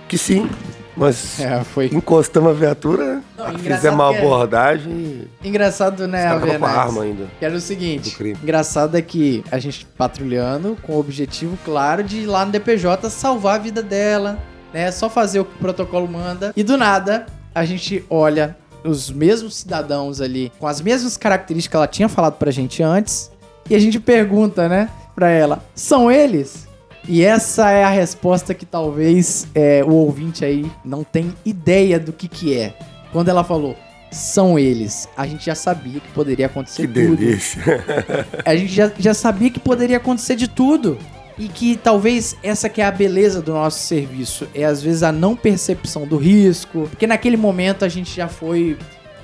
Que 0.07 0.17
sim, 0.17 0.49
mas 0.95 1.39
é, 1.41 1.63
foi... 1.63 1.87
encostamos 1.87 2.49
a 2.49 2.53
viatura, 2.53 3.21
não, 3.37 3.59
fizemos 3.59 3.99
uma 3.99 4.13
é 4.13 4.17
abordagem. 4.17 5.27
É... 5.43 5.47
Engraçado, 5.47 6.07
né, 6.07 6.27
a 6.27 6.39
com 6.39 6.65
a 6.65 6.69
arma 6.69 7.03
ainda. 7.03 7.27
Que 7.37 7.45
era 7.45 7.55
o 7.55 7.61
seguinte: 7.61 8.17
engraçado 8.41 8.97
é 8.97 9.01
que 9.01 9.43
a 9.51 9.59
gente 9.59 9.85
patrulhando 9.85 10.77
com 10.81 10.93
o 10.93 10.99
objetivo 10.99 11.57
claro 11.63 12.03
de 12.03 12.21
ir 12.21 12.25
lá 12.25 12.45
no 12.45 12.51
DPJ 12.51 13.09
salvar 13.09 13.55
a 13.55 13.59
vida 13.59 13.83
dela, 13.83 14.39
né? 14.73 14.91
Só 14.91 15.09
fazer 15.09 15.39
o 15.39 15.45
que 15.45 15.55
o 15.55 15.59
protocolo 15.59 16.07
manda. 16.07 16.51
E 16.55 16.63
do 16.63 16.77
nada, 16.77 17.27
a 17.53 17.63
gente 17.63 18.03
olha 18.09 18.57
os 18.83 19.09
mesmos 19.09 19.55
cidadãos 19.55 20.21
ali, 20.21 20.51
com 20.59 20.67
as 20.67 20.81
mesmas 20.81 21.17
características 21.17 21.71
que 21.71 21.77
ela 21.77 21.87
tinha 21.87 22.09
falado 22.09 22.37
pra 22.37 22.51
gente 22.51 22.81
antes, 22.83 23.31
e 23.69 23.75
a 23.75 23.79
gente 23.79 23.99
pergunta, 23.99 24.69
né, 24.69 24.89
pra 25.15 25.29
ela: 25.29 25.63
são 25.75 26.11
eles? 26.11 26.67
E 27.07 27.23
essa 27.23 27.71
é 27.71 27.83
a 27.83 27.89
resposta 27.89 28.53
que 28.53 28.65
talvez 28.65 29.47
é, 29.55 29.81
o 29.83 29.91
ouvinte 29.91 30.43
aí 30.43 30.69
não 30.83 31.03
tem 31.03 31.33
ideia 31.45 31.97
do 31.97 32.11
que 32.11 32.27
que 32.27 32.57
é. 32.57 32.77
Quando 33.13 33.29
ela 33.29 33.45
falou, 33.45 33.77
são 34.11 34.59
eles, 34.59 35.07
a 35.15 35.25
gente 35.25 35.45
já 35.45 35.55
sabia 35.55 36.01
que 36.01 36.07
poderia 36.09 36.47
acontecer 36.47 36.87
que 36.87 36.93
tudo. 36.93 37.17
Que 37.17 37.25
delícia. 37.25 37.61
a 38.43 38.55
gente 38.55 38.73
já, 38.73 38.91
já 38.97 39.13
sabia 39.13 39.49
que 39.49 39.59
poderia 39.59 39.97
acontecer 39.97 40.35
de 40.35 40.49
tudo. 40.49 40.97
E 41.37 41.47
que 41.47 41.77
talvez 41.77 42.35
essa 42.41 42.67
que 42.67 42.81
é 42.81 42.85
a 42.85 42.91
beleza 42.91 43.41
do 43.41 43.53
nosso 43.53 43.79
serviço, 43.79 44.47
é 44.55 44.65
às 44.65 44.81
vezes 44.81 45.03
a 45.03 45.11
não 45.11 45.35
percepção 45.35 46.07
do 46.07 46.17
risco, 46.17 46.87
porque 46.89 47.05
naquele 47.05 47.37
momento 47.37 47.85
a 47.85 47.89
gente 47.89 48.15
já 48.15 48.27
foi 48.27 48.77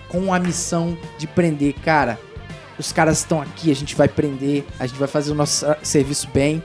com 0.09 0.31
a 0.31 0.39
missão 0.39 0.95
de 1.17 1.25
prender, 1.25 1.73
cara, 1.83 2.19
os 2.77 2.91
caras 2.91 3.19
estão 3.19 3.41
aqui, 3.41 3.71
a 3.71 3.75
gente 3.75 3.95
vai 3.95 4.07
prender, 4.07 4.63
a 4.79 4.85
gente 4.85 4.99
vai 4.99 5.07
fazer 5.07 5.31
o 5.31 5.35
nosso 5.35 5.65
serviço 5.81 6.29
bem. 6.33 6.63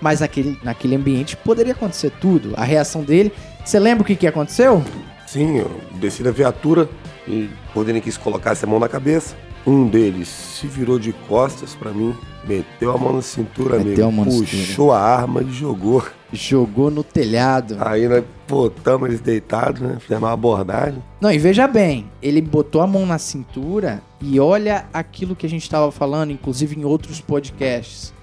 Mas 0.00 0.20
naquele, 0.20 0.58
naquele 0.64 0.96
ambiente 0.96 1.36
poderia 1.36 1.72
acontecer 1.72 2.10
tudo. 2.20 2.54
A 2.56 2.64
reação 2.64 3.02
dele. 3.02 3.32
Você 3.64 3.78
lembra 3.78 4.02
o 4.02 4.04
que, 4.04 4.16
que 4.16 4.26
aconteceu? 4.26 4.82
Sim, 5.28 5.58
eu 5.58 5.80
desci 5.94 6.24
da 6.24 6.32
viatura 6.32 6.88
e 7.26 7.48
quando 7.72 7.88
ele 7.88 8.00
quis 8.00 8.16
colocar 8.16 8.50
essa 8.50 8.66
mão 8.66 8.80
na 8.80 8.88
cabeça, 8.88 9.36
um 9.66 9.86
deles 9.86 10.28
se 10.28 10.66
virou 10.66 10.98
de 10.98 11.12
costas 11.12 11.74
para 11.74 11.92
mim, 11.92 12.14
meteu 12.46 12.92
a 12.92 12.98
mão 12.98 13.12
na 13.14 13.22
cintura, 13.22 13.78
meteu 13.78 14.08
amigo, 14.08 14.24
puxou 14.24 14.92
a 14.92 15.00
arma 15.00 15.42
e 15.42 15.52
jogou. 15.52 16.04
Jogou 16.32 16.90
no 16.90 17.04
telhado. 17.04 17.76
Aí 17.78 18.08
nós 18.08 18.24
botamos 18.48 19.08
eles 19.08 19.20
deitados, 19.20 19.80
né? 19.80 19.98
Fizemos 20.00 20.22
uma 20.22 20.32
abordagem. 20.32 21.02
Não, 21.20 21.30
e 21.30 21.38
veja 21.38 21.68
bem, 21.68 22.10
ele 22.22 22.40
botou 22.40 22.80
a 22.80 22.86
mão 22.86 23.04
na 23.04 23.18
cintura 23.18 24.02
e 24.20 24.40
olha 24.40 24.86
aquilo 24.92 25.36
que 25.36 25.44
a 25.44 25.48
gente 25.48 25.62
estava 25.62 25.92
falando, 25.92 26.30
inclusive 26.30 26.78
em 26.78 26.84
outros 26.84 27.20
podcasts 27.20 28.14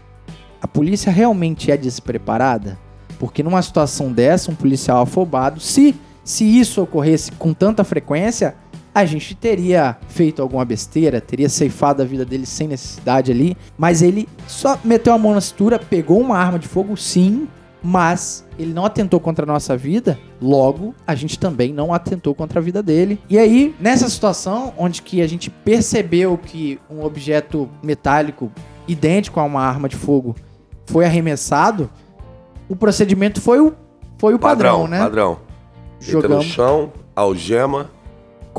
a 0.62 0.67
polícia 0.67 1.12
realmente 1.12 1.71
é 1.71 1.78
despreparada? 1.78 2.78
Porque 3.17 3.43
numa 3.43 3.62
situação 3.62 4.12
dessa, 4.12 4.52
um 4.52 4.56
policial 4.56 5.02
afobado, 5.02 5.60
se, 5.60 5.95
se 6.23 6.43
isso 6.43 6.82
ocorresse 6.82 7.32
com 7.34 7.54
tanta 7.54 7.84
frequência, 7.84 8.56
a 8.99 9.05
gente 9.05 9.33
teria 9.33 9.97
feito 10.07 10.41
alguma 10.41 10.65
besteira, 10.65 11.21
teria 11.21 11.47
ceifado 11.47 12.01
a 12.01 12.05
vida 12.05 12.25
dele 12.25 12.45
sem 12.45 12.67
necessidade 12.67 13.31
ali, 13.31 13.55
mas 13.77 14.01
ele 14.01 14.27
só 14.47 14.77
meteu 14.83 15.13
a 15.13 15.17
mão 15.17 15.33
na 15.33 15.41
cintura, 15.41 15.79
pegou 15.79 16.19
uma 16.19 16.38
arma 16.38 16.59
de 16.59 16.67
fogo, 16.67 16.97
sim, 16.97 17.47
mas 17.81 18.45
ele 18.57 18.73
não 18.73 18.85
atentou 18.85 19.19
contra 19.19 19.45
a 19.45 19.47
nossa 19.47 19.77
vida, 19.77 20.19
logo 20.41 20.93
a 21.07 21.15
gente 21.15 21.39
também 21.39 21.71
não 21.71 21.93
atentou 21.93 22.35
contra 22.35 22.59
a 22.59 22.62
vida 22.62 22.83
dele. 22.83 23.19
E 23.29 23.38
aí, 23.38 23.73
nessa 23.79 24.09
situação 24.09 24.73
onde 24.77 25.01
que 25.01 25.21
a 25.21 25.27
gente 25.27 25.49
percebeu 25.49 26.38
que 26.38 26.77
um 26.89 27.03
objeto 27.03 27.69
metálico 27.81 28.51
idêntico 28.88 29.39
a 29.39 29.43
uma 29.43 29.62
arma 29.62 29.88
de 29.88 29.95
fogo 29.95 30.35
foi 30.85 31.05
arremessado, 31.05 31.89
o 32.67 32.75
procedimento 32.75 33.39
foi 33.39 33.62
o, 33.62 33.73
foi 34.17 34.33
o 34.33 34.39
padrão, 34.39 34.81
padrão 34.81 34.88
né? 34.88 34.99
Padrão. 34.99 35.39
Jogamos. 36.01 36.38
no 36.38 36.43
chão, 36.43 36.91
algema. 37.15 37.89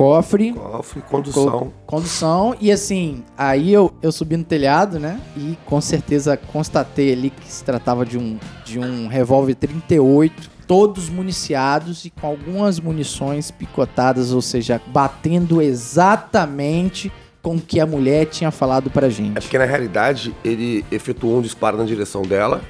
Cofre. 0.01 0.55
Cofre, 0.55 1.03
condução. 1.03 1.51
Co 1.51 1.73
condução. 1.85 2.57
E 2.59 2.73
assim, 2.73 3.23
aí 3.37 3.71
eu, 3.71 3.93
eu 4.01 4.11
subi 4.11 4.35
no 4.35 4.45
telhado, 4.45 4.99
né? 4.99 5.21
E 5.37 5.59
com 5.67 5.79
certeza 5.79 6.39
constatei 6.39 7.13
ali 7.13 7.29
que 7.29 7.47
se 7.47 7.63
tratava 7.63 8.07
de 8.07 8.17
um, 8.17 8.39
de 8.65 8.79
um 8.79 9.09
revólver 9.09 9.57
38 9.57 10.49
todos 10.67 11.11
municiados 11.11 12.07
e 12.07 12.11
com 12.11 12.27
algumas 12.27 12.81
munições 12.81 13.51
picotadas, 13.51 14.33
ou 14.33 14.41
seja, 14.41 14.81
batendo 14.87 15.61
exatamente 15.61 17.13
com 17.43 17.57
o 17.57 17.61
que 17.61 17.79
a 17.79 17.85
mulher 17.85 18.25
tinha 18.25 18.51
falado 18.51 18.89
pra 18.89 19.11
gente. 19.11 19.37
É 19.37 19.41
porque 19.43 19.59
na 19.59 19.67
realidade 19.67 20.35
ele 20.43 20.83
efetuou 20.91 21.37
um 21.37 21.43
disparo 21.43 21.77
na 21.77 21.85
direção 21.85 22.23
dela, 22.23 22.63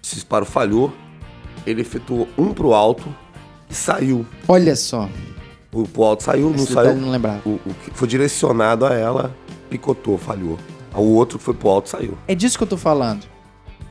esse 0.00 0.14
disparo 0.14 0.44
falhou, 0.44 0.92
ele 1.66 1.80
efetuou 1.80 2.28
um 2.38 2.54
pro 2.54 2.72
alto 2.72 3.12
e 3.68 3.74
saiu. 3.74 4.24
Olha 4.46 4.76
só. 4.76 5.08
O 5.72 5.86
pro 5.86 6.04
alto 6.04 6.22
saiu, 6.22 6.50
Esse 6.50 6.58
não 6.58 6.66
saiu. 6.66 6.96
Não 6.96 7.10
lembrava. 7.10 7.40
O, 7.44 7.60
o, 7.64 7.74
que 7.74 7.90
foi 7.92 8.08
direcionado 8.08 8.86
a 8.86 8.94
ela, 8.94 9.34
picotou, 9.68 10.16
falhou. 10.16 10.58
O 10.94 11.14
outro 11.14 11.38
que 11.38 11.44
foi 11.44 11.54
pro 11.54 11.68
alto 11.68 11.88
saiu. 11.88 12.16
É 12.26 12.34
disso 12.34 12.56
que 12.56 12.64
eu 12.64 12.68
tô 12.68 12.76
falando. 12.76 13.26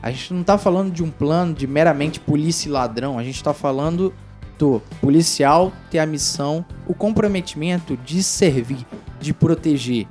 A 0.02 0.10
gente 0.10 0.34
não 0.34 0.42
tá 0.42 0.58
falando 0.58 0.92
de 0.92 1.02
um 1.02 1.10
plano 1.10 1.54
de 1.54 1.66
meramente 1.66 2.20
polícia 2.20 2.68
e 2.68 2.72
ladrão, 2.72 3.18
a 3.18 3.22
gente 3.22 3.42
tá 3.42 3.52
falando 3.52 4.12
do 4.58 4.82
policial 5.00 5.72
ter 5.90 5.98
a 5.98 6.06
missão, 6.06 6.64
o 6.86 6.94
comprometimento 6.94 7.96
de 7.96 8.22
servir, 8.22 8.84
de 9.20 9.32
proteger. 9.32 10.06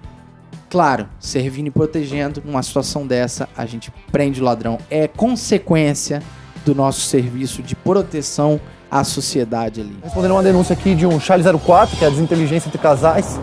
Claro, 0.70 1.08
servindo 1.20 1.68
e 1.68 1.72
protegendo, 1.72 2.42
numa 2.44 2.62
situação 2.64 3.08
dessa, 3.08 3.48
a 3.56 3.66
gente 3.66 3.92
prende 4.12 4.42
o 4.42 4.44
ladrão. 4.44 4.78
É 4.90 5.08
consequência 5.08 6.22
do 6.66 6.76
nosso 6.76 7.02
serviço 7.02 7.62
de 7.62 7.76
proteção 7.76 8.60
à 8.90 9.04
sociedade 9.04 9.82
ali. 9.82 9.98
Respondendo 10.04 10.32
uma 10.32 10.44
denúncia 10.44 10.74
aqui 10.74 10.96
de 10.96 11.06
um 11.06 11.20
Charlie 11.20 11.60
04, 11.60 11.98
que 11.98 12.04
é 12.04 12.08
a 12.08 12.10
desinteligência 12.10 12.68
entre 12.68 12.80
casais. 12.80 13.40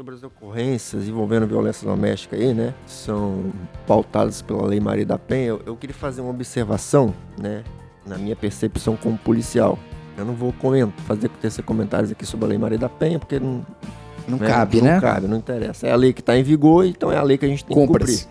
Sobre 0.00 0.14
as 0.14 0.22
ocorrências 0.22 1.08
envolvendo 1.08 1.46
violência 1.46 1.86
doméstica 1.86 2.36
aí, 2.36 2.52
né? 2.54 2.74
São 2.86 3.52
pautadas 3.86 4.42
pela 4.42 4.66
Lei 4.66 4.80
Maria 4.80 5.06
da 5.06 5.18
Penha. 5.18 5.48
Eu, 5.48 5.62
eu 5.66 5.76
queria 5.76 5.94
fazer 5.94 6.20
uma 6.20 6.30
observação, 6.30 7.14
né? 7.38 7.64
Na 8.06 8.16
minha 8.16 8.36
percepção 8.36 8.96
como 8.96 9.18
policial. 9.18 9.78
Eu 10.16 10.24
não 10.24 10.34
vou 10.34 10.52
comentar, 10.52 10.98
fazer 11.04 11.28
tecer 11.28 11.64
comentários 11.64 12.10
aqui 12.10 12.24
sobre 12.24 12.46
a 12.46 12.48
Lei 12.48 12.58
Maria 12.58 12.78
da 12.78 12.88
Penha, 12.88 13.18
porque 13.18 13.38
não, 13.38 13.66
não 14.26 14.38
né? 14.38 14.46
cabe, 14.46 14.78
não 14.78 14.84
né? 14.84 14.94
Não 14.94 15.00
cabe, 15.00 15.28
não 15.28 15.36
interessa. 15.36 15.86
É 15.86 15.92
a 15.92 15.96
lei 15.96 16.12
que 16.12 16.20
está 16.20 16.36
em 16.36 16.42
vigor, 16.42 16.86
então 16.86 17.12
é 17.12 17.16
a 17.16 17.22
lei 17.22 17.36
que 17.36 17.44
a 17.44 17.48
gente 17.48 17.64
tem 17.64 17.76
que 17.76 17.86
cumprir. 17.86 18.26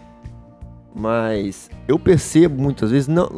Mas 0.94 1.70
eu 1.88 2.00
percebo 2.00 2.62
muitas 2.62 2.90
vezes, 2.90 3.08
não, 3.08 3.30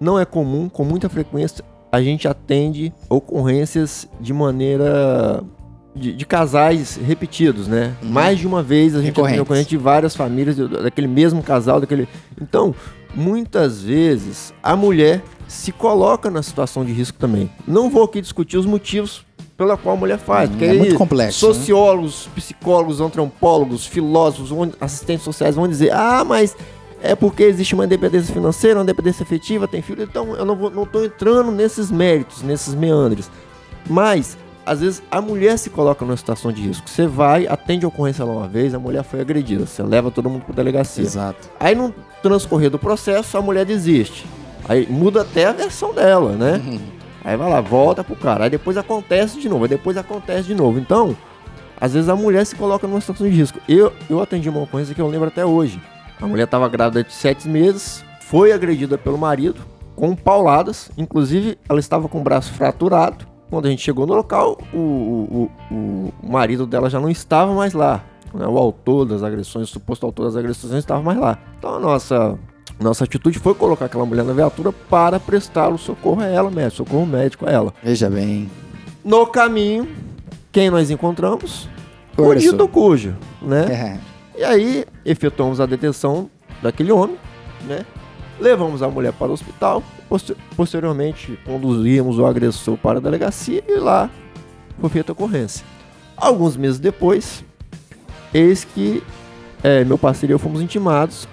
não 0.00 0.18
é 0.18 0.24
comum, 0.24 0.68
com 0.68 0.84
muita 0.84 1.08
frequência, 1.08 1.64
a 1.94 2.02
gente 2.02 2.26
atende 2.26 2.92
ocorrências 3.08 4.08
de 4.20 4.32
maneira 4.32 5.42
de, 5.94 6.12
de 6.12 6.26
casais 6.26 6.96
repetidos, 6.96 7.68
né? 7.68 7.94
Mais 8.02 8.38
de 8.38 8.46
uma 8.46 8.62
vez 8.62 8.96
a 8.96 9.00
gente 9.00 9.20
atendeu 9.20 9.44
ocorrência 9.44 9.70
de 9.70 9.76
várias 9.76 10.16
famílias, 10.16 10.56
daquele 10.56 11.06
mesmo 11.06 11.42
casal, 11.42 11.80
daquele. 11.80 12.08
Então, 12.40 12.74
muitas 13.14 13.80
vezes 13.82 14.52
a 14.62 14.74
mulher 14.74 15.22
se 15.46 15.70
coloca 15.70 16.30
na 16.30 16.42
situação 16.42 16.84
de 16.84 16.92
risco 16.92 17.16
também. 17.18 17.48
Não 17.66 17.88
vou 17.88 18.02
aqui 18.04 18.20
discutir 18.20 18.56
os 18.56 18.66
motivos 18.66 19.24
pela 19.56 19.76
qual 19.76 19.94
a 19.94 19.98
mulher 19.98 20.18
faz, 20.18 20.48
Hum, 20.48 20.52
porque 20.52 20.64
é 20.64 20.70
aí 20.70 20.78
muito 20.78 20.96
complexo, 20.96 21.46
né? 21.46 21.54
Sociólogos, 21.54 22.28
psicólogos, 22.34 23.00
antropólogos, 23.00 23.86
filósofos, 23.86 24.50
assistentes 24.80 25.22
sociais 25.24 25.54
vão 25.54 25.68
dizer: 25.68 25.92
"Ah, 25.92 26.24
mas 26.26 26.56
é 27.04 27.14
porque 27.14 27.42
existe 27.42 27.74
uma 27.74 27.84
independência 27.84 28.32
financeira, 28.32 28.78
uma 28.78 28.82
independência 28.82 29.22
efetiva, 29.22 29.68
tem 29.68 29.82
filho, 29.82 30.02
então 30.02 30.34
eu 30.34 30.44
não 30.44 30.86
tô 30.86 31.04
entrando 31.04 31.52
nesses 31.52 31.90
méritos, 31.90 32.42
nesses 32.42 32.74
meandres. 32.74 33.30
Mas 33.88 34.38
às 34.64 34.80
vezes 34.80 35.02
a 35.10 35.20
mulher 35.20 35.58
se 35.58 35.68
coloca 35.68 36.04
numa 36.04 36.16
situação 36.16 36.50
de 36.50 36.62
risco. 36.62 36.88
Você 36.88 37.06
vai, 37.06 37.46
atende 37.46 37.84
a 37.84 37.88
ocorrência 37.88 38.24
lá 38.24 38.32
uma 38.32 38.48
vez, 38.48 38.74
a 38.74 38.78
mulher 38.78 39.04
foi 39.04 39.20
agredida, 39.20 39.66
você 39.66 39.82
leva 39.82 40.10
todo 40.10 40.30
mundo 40.30 40.46
para 40.46 40.54
delegacia. 40.54 41.04
Exato. 41.04 41.50
Aí 41.60 41.74
no 41.74 41.94
transcorrer 42.22 42.70
do 42.70 42.78
processo, 42.78 43.36
a 43.36 43.42
mulher 43.42 43.66
desiste. 43.66 44.26
Aí 44.66 44.86
muda 44.88 45.20
até 45.20 45.44
a 45.44 45.52
versão 45.52 45.92
dela, 45.92 46.32
né? 46.32 46.80
Aí 47.22 47.36
vai 47.36 47.50
lá, 47.50 47.60
volta 47.60 48.02
pro 48.02 48.16
cara. 48.16 48.44
Aí 48.44 48.50
depois 48.50 48.78
acontece 48.78 49.38
de 49.38 49.48
novo, 49.48 49.64
aí 49.64 49.68
depois 49.68 49.98
acontece 49.98 50.48
de 50.48 50.54
novo. 50.54 50.78
Então, 50.78 51.14
às 51.78 51.92
vezes 51.92 52.08
a 52.08 52.16
mulher 52.16 52.46
se 52.46 52.56
coloca 52.56 52.86
numa 52.86 53.00
situação 53.00 53.28
de 53.28 53.34
risco. 53.34 53.58
Eu, 53.68 53.92
eu 54.08 54.22
atendi 54.22 54.48
uma 54.48 54.62
ocorrência 54.62 54.94
que 54.94 55.00
eu 55.02 55.08
lembro 55.08 55.28
até 55.28 55.44
hoje. 55.44 55.78
A 56.20 56.26
mulher 56.26 56.44
estava 56.44 56.68
grávida 56.68 57.02
de 57.04 57.12
sete 57.12 57.48
meses, 57.48 58.04
foi 58.20 58.52
agredida 58.52 58.96
pelo 58.96 59.18
marido, 59.18 59.60
com 59.94 60.14
pauladas. 60.14 60.90
Inclusive, 60.96 61.58
ela 61.68 61.78
estava 61.80 62.08
com 62.08 62.20
o 62.20 62.22
braço 62.22 62.52
fraturado. 62.52 63.26
Quando 63.50 63.66
a 63.66 63.70
gente 63.70 63.82
chegou 63.82 64.06
no 64.06 64.14
local, 64.14 64.58
o, 64.72 64.78
o, 64.78 65.50
o, 65.70 66.12
o 66.22 66.32
marido 66.32 66.66
dela 66.66 66.88
já 66.90 66.98
não 66.98 67.08
estava 67.10 67.52
mais 67.54 67.72
lá. 67.72 68.02
né? 68.32 68.46
O 68.46 68.56
autor 68.58 69.04
das 69.04 69.22
agressões, 69.22 69.68
o 69.68 69.72
suposto 69.72 70.04
autor 70.06 70.24
das 70.26 70.36
agressões, 70.36 70.72
não 70.72 70.78
estava 70.78 71.02
mais 71.02 71.18
lá. 71.18 71.38
Então 71.58 71.74
a 71.76 71.78
nossa, 71.78 72.36
nossa 72.80 73.04
atitude 73.04 73.38
foi 73.38 73.54
colocar 73.54 73.84
aquela 73.84 74.04
mulher 74.06 74.24
na 74.24 74.32
viatura 74.32 74.72
para 74.72 75.20
prestar 75.20 75.68
o 75.68 75.78
socorro 75.78 76.22
a 76.22 76.26
ela, 76.26 76.50
médico, 76.50 76.78
socorro 76.78 77.06
médico 77.06 77.48
a 77.48 77.52
ela. 77.52 77.74
Veja 77.82 78.10
bem. 78.10 78.50
No 79.04 79.26
caminho, 79.26 79.86
quem 80.50 80.70
nós 80.70 80.90
encontramos? 80.90 81.68
O 82.16 82.22
Orson. 82.22 82.50
dito 82.50 82.66
cujo, 82.66 83.14
né? 83.42 83.66
É. 84.00 84.13
E 84.36 84.42
aí, 84.42 84.84
efetuamos 85.04 85.60
a 85.60 85.66
detenção 85.66 86.30
daquele 86.62 86.90
homem, 86.90 87.16
né? 87.66 87.84
Levamos 88.40 88.82
a 88.82 88.88
mulher 88.88 89.12
para 89.12 89.28
o 89.28 89.32
hospital, 89.32 89.82
poster- 90.08 90.36
posteriormente 90.56 91.38
conduzimos 91.44 92.18
o 92.18 92.26
agressor 92.26 92.76
para 92.76 92.98
a 92.98 93.00
delegacia 93.00 93.62
e 93.68 93.78
lá 93.78 94.10
foi 94.80 94.90
feita 94.90 95.12
a 95.12 95.14
ocorrência. 95.14 95.64
Alguns 96.16 96.56
meses 96.56 96.80
depois, 96.80 97.44
eis 98.32 98.64
que 98.64 99.02
é, 99.62 99.84
meu 99.84 99.96
parceiro 99.96 100.32
e 100.32 100.34
eu 100.34 100.38
fomos 100.38 100.60
intimados 100.60 101.28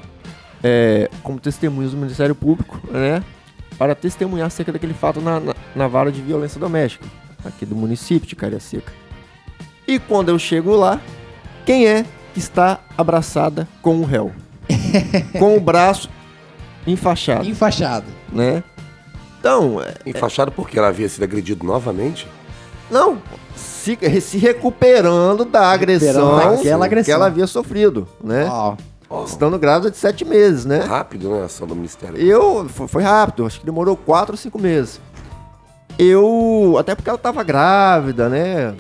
é, 0.63 1.09
como 1.23 1.39
testemunhas 1.39 1.91
do 1.91 1.97
Ministério 1.97 2.35
Público, 2.35 2.79
né? 2.91 3.23
Para 3.79 3.95
testemunhar 3.95 4.45
acerca 4.45 4.71
daquele 4.71 4.93
fato 4.93 5.19
na, 5.19 5.39
na, 5.39 5.55
na 5.75 5.87
vara 5.87 6.11
de 6.11 6.21
violência 6.21 6.59
doméstica, 6.59 7.05
aqui 7.43 7.65
do 7.65 7.75
município 7.75 8.29
de 8.29 8.35
Cariacica. 8.35 8.93
E 9.87 9.97
quando 9.97 10.29
eu 10.29 10.37
chego 10.37 10.75
lá, 10.75 11.01
quem 11.65 11.87
é 11.87 12.05
que 12.33 12.39
está 12.39 12.79
abraçada 12.97 13.67
com 13.81 13.97
o 13.99 14.05
réu? 14.05 14.31
com 15.37 15.57
o 15.57 15.59
braço 15.59 16.09
enfaixado, 16.87 17.47
Enfaixado. 17.47 18.05
né? 18.31 18.63
Então, 19.39 19.81
é, 19.81 19.93
Enfaixado 20.09 20.51
porque 20.51 20.77
ela 20.77 20.87
havia 20.89 21.09
sido 21.09 21.23
agredida 21.23 21.63
novamente? 21.63 22.27
não, 22.89 23.17
se, 23.55 23.97
se 24.21 24.37
recuperando 24.37 25.43
da 25.45 25.71
agressão, 25.71 26.37
daquela 26.37 26.85
agressão. 26.85 27.05
que 27.05 27.11
ela 27.11 27.25
havia 27.27 27.47
sofrido, 27.47 28.07
né? 28.23 28.47
Ó, 28.49 28.75
Ó, 29.09 29.25
Estando 29.25 29.59
grávida 29.59 29.91
de 29.91 29.97
sete 29.97 30.23
meses, 30.23 30.63
né? 30.65 30.79
rápido, 30.85 31.29
né? 31.31 31.41
A 31.41 31.45
ação 31.45 31.67
do 31.67 31.75
Ministério. 31.75 32.15
Eu, 32.17 32.69
foi, 32.69 32.87
foi 32.87 33.03
rápido, 33.03 33.45
acho 33.45 33.59
que 33.59 33.65
demorou 33.65 33.97
quatro 33.97 34.33
ou 34.33 34.37
cinco 34.37 34.57
meses. 34.57 35.01
Eu, 35.99 36.75
até 36.79 36.95
porque 36.95 37.09
ela 37.09 37.17
tava 37.19 37.43
grávida, 37.43 38.29
né? 38.29 38.73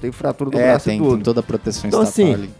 Tem 0.00 0.12
fratura 0.12 0.50
do 0.50 0.58
é, 0.58 0.70
braço 0.70 0.84
tem, 0.84 0.98
e 0.98 1.02
tudo. 1.02 1.14
tem 1.14 1.22
toda 1.22 1.40
a 1.40 1.42
proteção 1.42 1.88
Então, 1.88 2.02
estatal 2.02 2.24
assim, 2.26 2.34
ali. 2.34 2.50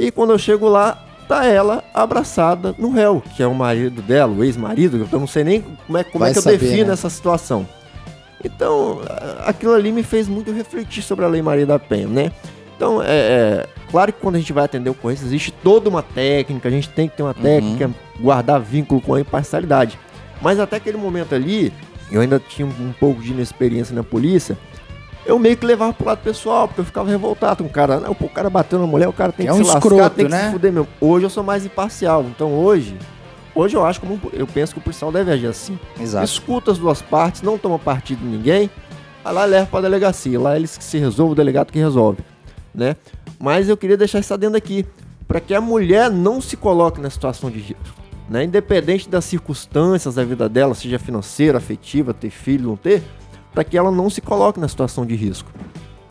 E 0.00 0.10
quando 0.10 0.30
eu 0.30 0.38
chego 0.38 0.66
lá, 0.66 1.04
tá 1.28 1.44
ela 1.44 1.84
abraçada 1.92 2.74
no 2.78 2.90
réu, 2.90 3.22
que 3.36 3.42
é 3.42 3.46
o 3.46 3.54
marido 3.54 4.00
dela, 4.00 4.32
o 4.32 4.42
ex-marido, 4.42 5.06
eu 5.12 5.20
não 5.20 5.26
sei 5.26 5.44
nem 5.44 5.60
como 5.86 5.98
é, 5.98 6.02
como 6.02 6.20
Vai 6.20 6.30
é 6.30 6.32
que 6.32 6.38
eu 6.38 6.42
saber, 6.42 6.58
defino 6.58 6.86
né? 6.86 6.94
essa 6.94 7.10
situação. 7.10 7.68
Então, 8.42 9.02
aquilo 9.44 9.74
ali 9.74 9.92
me 9.92 10.02
fez 10.02 10.26
muito 10.26 10.50
refletir 10.52 11.02
sobre 11.02 11.26
a 11.26 11.28
Lei 11.28 11.42
Maria 11.42 11.66
da 11.66 11.78
Penha, 11.78 12.08
né? 12.08 12.32
Então, 12.74 13.02
é, 13.02 13.08
é, 13.08 13.66
claro 13.90 14.10
que 14.10 14.18
quando 14.18 14.36
a 14.36 14.38
gente 14.38 14.54
vai 14.54 14.64
atender 14.64 14.88
ocorrência, 14.88 15.26
existe 15.26 15.52
toda 15.52 15.90
uma 15.90 16.02
técnica, 16.02 16.66
a 16.66 16.72
gente 16.72 16.88
tem 16.88 17.06
que 17.06 17.18
ter 17.18 17.22
uma 17.22 17.34
técnica, 17.34 17.90
guardar 18.18 18.58
vínculo 18.58 19.02
com 19.02 19.14
a 19.14 19.20
imparcialidade. 19.20 19.98
Mas 20.40 20.58
até 20.58 20.76
aquele 20.76 20.96
momento 20.96 21.34
ali, 21.34 21.70
eu 22.10 22.22
ainda 22.22 22.40
tinha 22.40 22.66
um 22.66 22.94
pouco 22.98 23.20
de 23.20 23.32
inexperiência 23.32 23.94
na 23.94 24.02
polícia, 24.02 24.56
eu 25.26 25.38
meio 25.38 25.56
que 25.56 25.66
levava 25.66 25.92
pro 25.92 26.06
lado 26.06 26.18
pessoal, 26.22 26.66
porque 26.66 26.80
eu 26.80 26.84
ficava 26.84 27.08
revoltado 27.08 27.62
com 27.62 27.68
o 27.68 27.72
cara. 27.72 28.00
Não, 28.00 28.14
pô, 28.14 28.26
o 28.26 28.30
cara 28.30 28.48
bateu 28.48 28.78
na 28.78 28.86
mulher, 28.86 29.08
o 29.08 29.12
cara 29.12 29.32
tem 29.32 29.46
É 29.46 29.52
que 29.52 29.54
um 29.54 29.64
se 29.64 29.70
lascar, 29.70 29.78
escroto, 29.78 30.16
tem 30.16 30.26
que 30.26 30.30
né? 30.30 30.46
se 30.46 30.52
fuder 30.52 30.72
mesmo. 30.72 30.88
Hoje 31.00 31.26
eu 31.26 31.30
sou 31.30 31.44
mais 31.44 31.64
imparcial. 31.64 32.24
Então 32.24 32.52
hoje, 32.54 32.96
hoje 33.54 33.76
eu 33.76 33.84
acho 33.84 34.00
como 34.00 34.20
eu 34.32 34.46
penso 34.46 34.72
que 34.72 34.80
o 34.80 34.82
policial 34.82 35.12
deve 35.12 35.30
agir 35.30 35.46
assim. 35.46 35.78
Exato. 36.00 36.24
Escuta 36.24 36.70
as 36.72 36.78
duas 36.78 37.02
partes, 37.02 37.42
não 37.42 37.58
toma 37.58 37.78
partido 37.78 38.20
de 38.20 38.26
ninguém, 38.26 38.70
vai 39.22 39.32
lá 39.32 39.44
leva 39.44 39.66
pra 39.66 39.80
delegacia. 39.82 40.40
Lá 40.40 40.56
eles 40.56 40.76
que 40.76 40.84
se 40.84 40.98
resolvem, 40.98 41.32
o 41.32 41.36
delegado 41.36 41.70
que 41.70 41.78
resolve, 41.78 42.22
né? 42.74 42.96
Mas 43.38 43.68
eu 43.68 43.76
queria 43.76 43.96
deixar 43.96 44.18
isso 44.18 44.34
adendo 44.34 44.56
aqui, 44.56 44.84
para 45.28 45.40
que 45.40 45.54
a 45.54 45.60
mulher 45.60 46.10
não 46.10 46.40
se 46.40 46.56
coloque 46.56 47.00
na 47.00 47.08
situação 47.08 47.50
de 47.50 47.58
risco, 47.58 47.84
né? 48.28 48.44
Independente 48.44 49.08
das 49.08 49.24
circunstâncias 49.24 50.16
da 50.16 50.24
vida 50.24 50.48
dela, 50.48 50.74
seja 50.74 50.98
financeira, 50.98 51.58
afetiva, 51.58 52.12
ter 52.12 52.30
filho, 52.30 52.68
não 52.68 52.76
ter, 52.76 53.02
para 53.52 53.64
que 53.64 53.76
ela 53.76 53.90
não 53.90 54.08
se 54.10 54.20
coloque 54.20 54.58
na 54.60 54.68
situação 54.68 55.04
de 55.04 55.14
risco. 55.14 55.50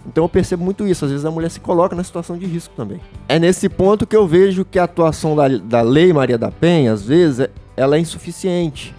Então 0.07 0.23
eu 0.23 0.29
percebo 0.29 0.63
muito 0.63 0.87
isso, 0.87 1.05
às 1.05 1.11
vezes 1.11 1.25
a 1.25 1.31
mulher 1.31 1.49
se 1.51 1.59
coloca 1.59 1.95
na 1.95 2.03
situação 2.03 2.37
de 2.37 2.45
risco 2.45 2.73
também. 2.75 2.99
É 3.27 3.37
nesse 3.37 3.69
ponto 3.69 4.07
que 4.07 4.15
eu 4.15 4.25
vejo 4.27 4.65
que 4.65 4.79
a 4.79 4.85
atuação 4.85 5.35
da, 5.35 5.47
da 5.47 5.81
Lei 5.81 6.11
Maria 6.11 6.37
da 6.37 6.49
Penha, 6.49 6.93
às 6.93 7.03
vezes, 7.03 7.41
é- 7.41 7.49
ela 7.77 7.95
é 7.95 7.99
insuficiente. 7.99 8.95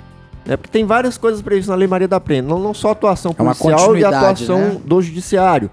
Né? 0.47 0.57
Porque 0.57 0.71
tem 0.71 0.85
várias 0.85 1.19
coisas 1.19 1.43
previstas 1.43 1.71
na 1.71 1.75
Lei 1.77 1.89
Maria 1.89 2.07
da 2.09 2.21
Penha, 2.21 2.43
não, 2.43 2.59
não 2.61 2.73
só 2.73 2.91
atuação 2.93 3.33
É 3.33 3.35
policial 3.35 3.69
e 3.71 3.73
continuidade, 3.75 4.17
atuação 4.45 4.59
né? 4.59 4.81
do 4.85 5.03
judiciário, 5.03 5.71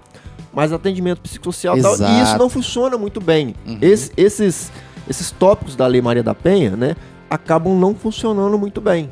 mas 0.52 0.72
atendimento 0.72 1.20
psicossocial 1.20 1.78
e 1.78 1.82
tal. 1.82 1.92
E 1.94 2.22
isso 2.22 2.36
não 2.38 2.48
funciona 2.50 2.98
muito 2.98 3.20
bem. 3.20 3.54
Uhum. 3.66 3.78
Esse- 3.80 4.10
esses, 4.16 4.72
esses 5.08 5.30
tópicos 5.30 5.76
da 5.76 5.86
Lei 5.86 6.02
Maria 6.02 6.22
da 6.22 6.34
Penha, 6.34 6.70
né, 6.76 6.96
acabam 7.30 7.78
não 7.78 7.94
funcionando 7.94 8.58
muito 8.58 8.80
bem. 8.80 9.10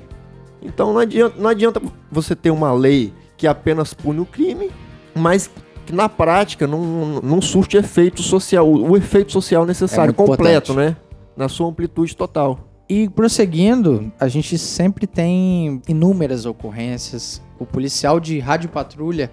Então 0.60 0.92
não 0.92 1.00
adianta, 1.00 1.34
não 1.38 1.48
adianta 1.48 1.80
você 2.10 2.34
ter 2.34 2.50
uma 2.50 2.72
lei 2.72 3.12
que 3.36 3.46
apenas 3.46 3.92
pune 3.94 4.20
o 4.20 4.26
crime, 4.26 4.70
mas 5.14 5.50
que 5.84 5.92
na 5.94 6.08
prática 6.08 6.66
não, 6.66 7.20
não 7.22 7.40
surte 7.40 7.76
efeito 7.76 8.22
social, 8.22 8.66
o, 8.66 8.90
o 8.90 8.96
efeito 8.96 9.30
social 9.32 9.64
necessário, 9.64 10.10
É 10.10 10.14
completo, 10.14 10.72
importante. 10.72 10.92
né? 10.92 10.96
Na 11.36 11.48
sua 11.48 11.68
amplitude 11.68 12.16
total. 12.16 12.58
E 12.88 13.08
prosseguindo, 13.08 14.12
a 14.18 14.28
gente 14.28 14.56
sempre 14.56 15.06
tem 15.06 15.82
inúmeras 15.88 16.46
ocorrências. 16.46 17.42
O 17.58 17.66
policial 17.66 18.18
de 18.20 18.38
rádio 18.38 18.68
patrulha, 18.70 19.30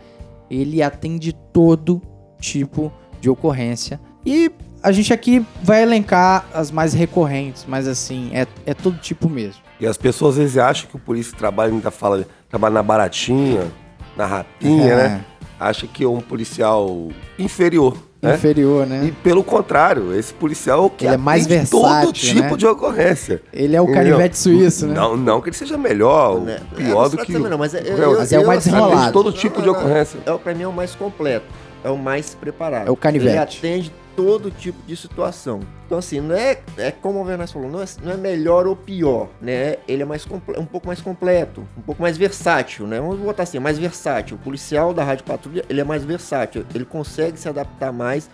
ele 0.49 0.81
atende 0.81 1.33
todo 1.53 2.01
tipo 2.39 2.91
de 3.21 3.29
ocorrência. 3.29 3.99
E 4.25 4.51
a 4.81 4.91
gente 4.91 5.13
aqui 5.13 5.45
vai 5.61 5.81
elencar 5.81 6.45
as 6.53 6.71
mais 6.71 6.93
recorrentes, 6.93 7.65
mas 7.67 7.87
assim, 7.87 8.31
é, 8.33 8.45
é 8.65 8.73
todo 8.73 8.97
tipo 8.97 9.29
mesmo. 9.29 9.61
E 9.79 9.87
as 9.87 9.97
pessoas 9.97 10.33
às 10.35 10.39
vezes 10.39 10.57
acham 10.57 10.89
que 10.89 10.95
o 10.95 10.99
polícia 10.99 11.35
trabalha, 11.37 11.71
ainda 11.71 11.91
fala, 11.91 12.25
trabalha 12.49 12.73
na 12.73 12.83
baratinha, 12.83 13.71
na 14.15 14.25
rapinha, 14.25 14.91
É. 14.93 14.95
né? 14.95 15.25
Acha 15.59 15.87
que 15.87 16.03
é 16.03 16.07
um 16.07 16.19
policial 16.19 17.09
inferior. 17.39 17.95
Né? 18.21 18.35
Inferior, 18.35 18.85
E 18.85 18.89
né? 18.89 19.13
pelo 19.21 19.43
contrário, 19.43 20.17
esse 20.17 20.33
policial 20.33 20.89
que 20.89 21.05
Ele 21.05 21.15
é 21.15 21.17
mais 21.17 21.45
atende 21.45 21.69
todo 21.69 21.83
versátil, 21.83 22.11
tipo 22.13 22.41
né? 22.51 22.55
de 22.57 22.65
ocorrência. 22.65 23.41
Ele 23.51 23.75
é 23.75 23.81
o 23.81 23.91
canivete 23.91 24.37
suíço, 24.37 24.87
né? 24.87 24.93
Não, 24.95 25.17
não 25.17 25.41
que 25.41 25.49
ele 25.49 25.55
seja 25.57 25.77
melhor, 25.77 26.35
ou 26.35 26.41
Né? 26.41 26.59
pior 26.75 27.07
É, 27.07 27.09
do 27.09 27.17
que. 27.17 27.33
não, 27.33 27.49
não, 27.49 27.57
mas 27.57 27.73
é- 27.75 27.81
o 27.81 27.85
eu-. 27.97 28.17
Mas 28.17 28.31
é 28.31 28.39
o 28.39 28.47
mais 28.47 28.63
desenrolado. 28.63 29.11
Todo 29.11 29.31
tipo 29.33 29.61
de 29.61 29.67
ocorrência. 29.69 30.19
É, 30.25 30.31
o- 30.31 30.39
pra 30.39 30.53
mim 30.55 30.63
é 30.63 30.67
o 30.67 30.71
mais 30.71 30.95
completo, 30.95 31.45
é 31.83 31.89
o 31.89 31.97
mais 31.97 32.33
preparado. 32.35 32.87
É 32.87 32.91
o 32.91 32.95
canivete. 32.95 33.29
Ele 33.31 33.37
atende 33.39 33.93
todo 34.15 34.51
tipo 34.51 34.77
de 34.85 34.95
situação. 34.95 35.59
Então 35.85 35.97
assim, 35.97 36.21
não 36.21 36.35
é, 36.35 36.59
é 36.77 36.91
como 36.91 37.19
o 37.19 37.25
Vernais 37.25 37.51
falou, 37.51 37.69
não 37.69 37.81
é, 37.81 37.85
não 38.03 38.11
é 38.11 38.17
melhor 38.17 38.67
ou 38.67 38.75
pior, 38.75 39.27
né? 39.41 39.77
Ele 39.87 40.03
é 40.03 40.05
mais 40.05 40.25
um 40.57 40.65
pouco 40.65 40.85
mais 40.87 41.01
completo, 41.01 41.61
um 41.77 41.81
pouco 41.81 42.01
mais 42.01 42.15
versátil, 42.17 42.85
né? 42.85 42.99
Vamos 42.99 43.19
botar 43.19 43.43
assim, 43.43 43.57
mais 43.59 43.77
versátil. 43.79 44.37
O 44.37 44.39
policial 44.39 44.93
da 44.93 45.03
Rádio 45.03 45.25
Patrulha, 45.25 45.65
ele 45.69 45.81
é 45.81 45.83
mais 45.83 46.03
versátil, 46.03 46.63
ele 46.75 46.85
consegue 46.85 47.39
se 47.39 47.49
adaptar 47.49 47.91
mais 47.91 48.29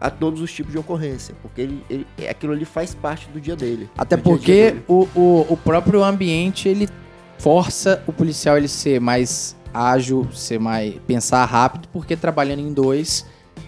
a 0.00 0.08
todos 0.10 0.40
os 0.40 0.52
tipos 0.52 0.72
de 0.72 0.78
ocorrência, 0.78 1.34
porque 1.42 1.62
ele, 1.62 1.84
ele- 1.90 2.06
aquilo 2.28 2.52
ali 2.52 2.64
faz 2.64 2.94
parte 2.94 3.28
do 3.28 3.40
dia 3.40 3.56
dele. 3.56 3.88
Até 3.96 4.16
porque 4.16 4.70
dele. 4.70 4.84
o, 4.86 5.08
o, 5.16 5.46
o 5.50 5.56
próprio 5.56 6.02
ambiente, 6.04 6.68
ele 6.68 6.88
força 7.38 8.02
o 8.06 8.12
policial 8.12 8.56
ele 8.56 8.68
ser 8.68 9.00
mais 9.00 9.56
ágil, 9.74 10.28
ser 10.32 10.60
mais 10.60 10.94
pensar 11.06 11.44
rápido, 11.44 11.88
porque 11.92 12.16
trabalhando 12.16 12.60
em 12.60 12.72
dois, 12.72 13.26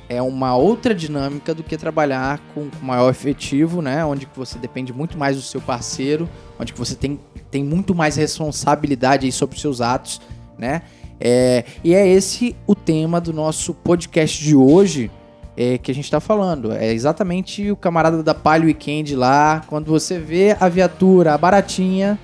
é 0.09 0.23
uma 0.23 0.57
outra 0.57 0.95
dinâmica 0.95 1.53
do 1.53 1.63
que 1.63 1.77
trabalhar 1.77 2.41
com, 2.55 2.69
maior 2.81 3.11
efetivo, 3.11 3.83
né? 3.83 4.05
Onde 4.05 4.27
que 4.27 4.39
você 4.39 4.59
depende 4.59 4.93
muito 4.93 5.19
mais 5.19 5.37
do 5.37 5.43
seu 5.43 5.61
parceiro, 5.61 6.29
onde 6.59 6.73
que 6.73 6.79
você 6.79 6.95
tem, 6.95 7.19
tem 7.51 7.65
muito 7.65 7.95
mais 7.95 8.17
responsabilidade 8.17 9.31
sobre 9.33 9.57
os 9.57 9.61
seus 9.61 9.81
atos, 9.81 10.21
né? 10.57 10.83
É, 11.19 11.65
e 11.83 11.95
é 11.95 12.07
esse 12.07 12.55
o 12.67 12.75
tema 12.75 13.21
do 13.21 13.33
nosso 13.33 13.75
podcast 13.75 14.43
de 14.43 14.55
hoje 14.55 15.11
é, 15.57 15.79
que 15.79 15.91
a 15.91 15.95
gente 15.95 16.05
está 16.05 16.21
falando. 16.21 16.73
É 16.73 16.93
exatamente 16.93 17.71
o 17.71 17.77
camarada 17.77 18.23
da 18.23 18.35
Palio 18.35 18.67
Weekend 18.67 19.17
lá. 19.17 19.63
Quando 19.67 19.87
você 19.87 20.19
vê 20.19 20.57
a 20.61 20.69
viatura 20.69 21.35
a 21.35 21.39
baratinha, 21.39 22.19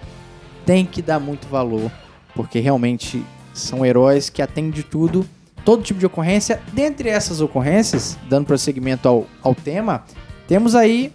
tem 0.66 0.85
que 0.85 1.01
dar 1.01 1.18
muito 1.18 1.49
valor, 1.49 1.90
porque 2.35 2.61
realmente 2.61 3.25
são 3.53 3.85
heróis 3.85 4.31
que 4.31 4.43
atendem 4.43 4.83
tudo, 4.83 5.27
todo 5.65 5.83
tipo 5.83 6.01
de 6.01 6.07
ocorrência. 6.07 6.61
Dentre 6.73 7.09
essas 7.09 7.41
ocorrências, 7.41 8.19
dando 8.29 8.47
prosseguimento 8.47 9.09
ao, 9.09 9.27
ao 9.43 9.55
tema, 9.55 10.05
temos 10.47 10.75
aí 10.75 11.12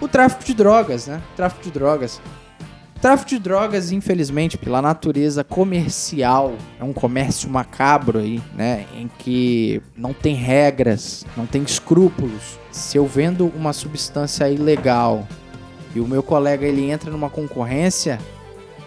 o 0.00 0.08
tráfico 0.08 0.44
de 0.44 0.54
drogas, 0.54 1.06
né? 1.06 1.20
Tráfico 1.36 1.62
de 1.62 1.70
drogas. 1.70 2.20
Tráfico 3.00 3.30
de 3.30 3.38
drogas, 3.38 3.92
infelizmente, 3.92 4.58
pela 4.58 4.82
natureza 4.82 5.44
comercial, 5.44 6.54
é 6.80 6.84
um 6.84 6.92
comércio 6.92 7.48
macabro 7.48 8.18
aí, 8.18 8.42
né? 8.54 8.86
Em 8.96 9.08
que 9.18 9.80
não 9.96 10.12
tem 10.12 10.34
regras, 10.34 11.24
não 11.36 11.46
tem 11.46 11.62
escrúpulos. 11.62 12.58
Se 12.72 12.96
eu 12.96 13.06
vendo 13.06 13.46
uma 13.54 13.72
substância 13.72 14.48
ilegal 14.48 15.26
e 15.94 16.00
o 16.00 16.08
meu 16.08 16.24
colega 16.24 16.66
ele 16.66 16.90
entra 16.90 17.10
numa 17.10 17.30
concorrência, 17.30 18.18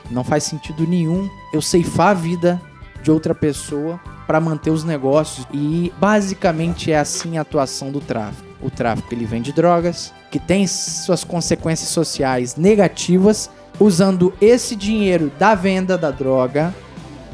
não 0.09 0.25
faz 0.25 0.43
sentido 0.43 0.85
nenhum 0.85 1.29
eu 1.53 1.61
ceifar 1.61 2.09
a 2.09 2.13
vida 2.13 2.61
de 3.01 3.11
outra 3.11 3.33
pessoa 3.33 3.99
para 4.27 4.39
manter 4.39 4.69
os 4.69 4.83
negócios. 4.83 5.47
E 5.53 5.91
basicamente 5.99 6.91
é 6.91 6.99
assim 6.99 7.37
a 7.37 7.41
atuação 7.41 7.91
do 7.91 7.99
tráfico. 7.99 8.49
O 8.61 8.69
tráfico 8.69 9.13
ele 9.13 9.25
vende 9.25 9.51
drogas, 9.51 10.13
que 10.29 10.39
tem 10.39 10.67
suas 10.67 11.23
consequências 11.23 11.89
sociais 11.89 12.55
negativas 12.55 13.49
usando 13.79 14.33
esse 14.39 14.75
dinheiro 14.75 15.31
da 15.39 15.55
venda 15.55 15.97
da 15.97 16.11
droga, 16.11 16.73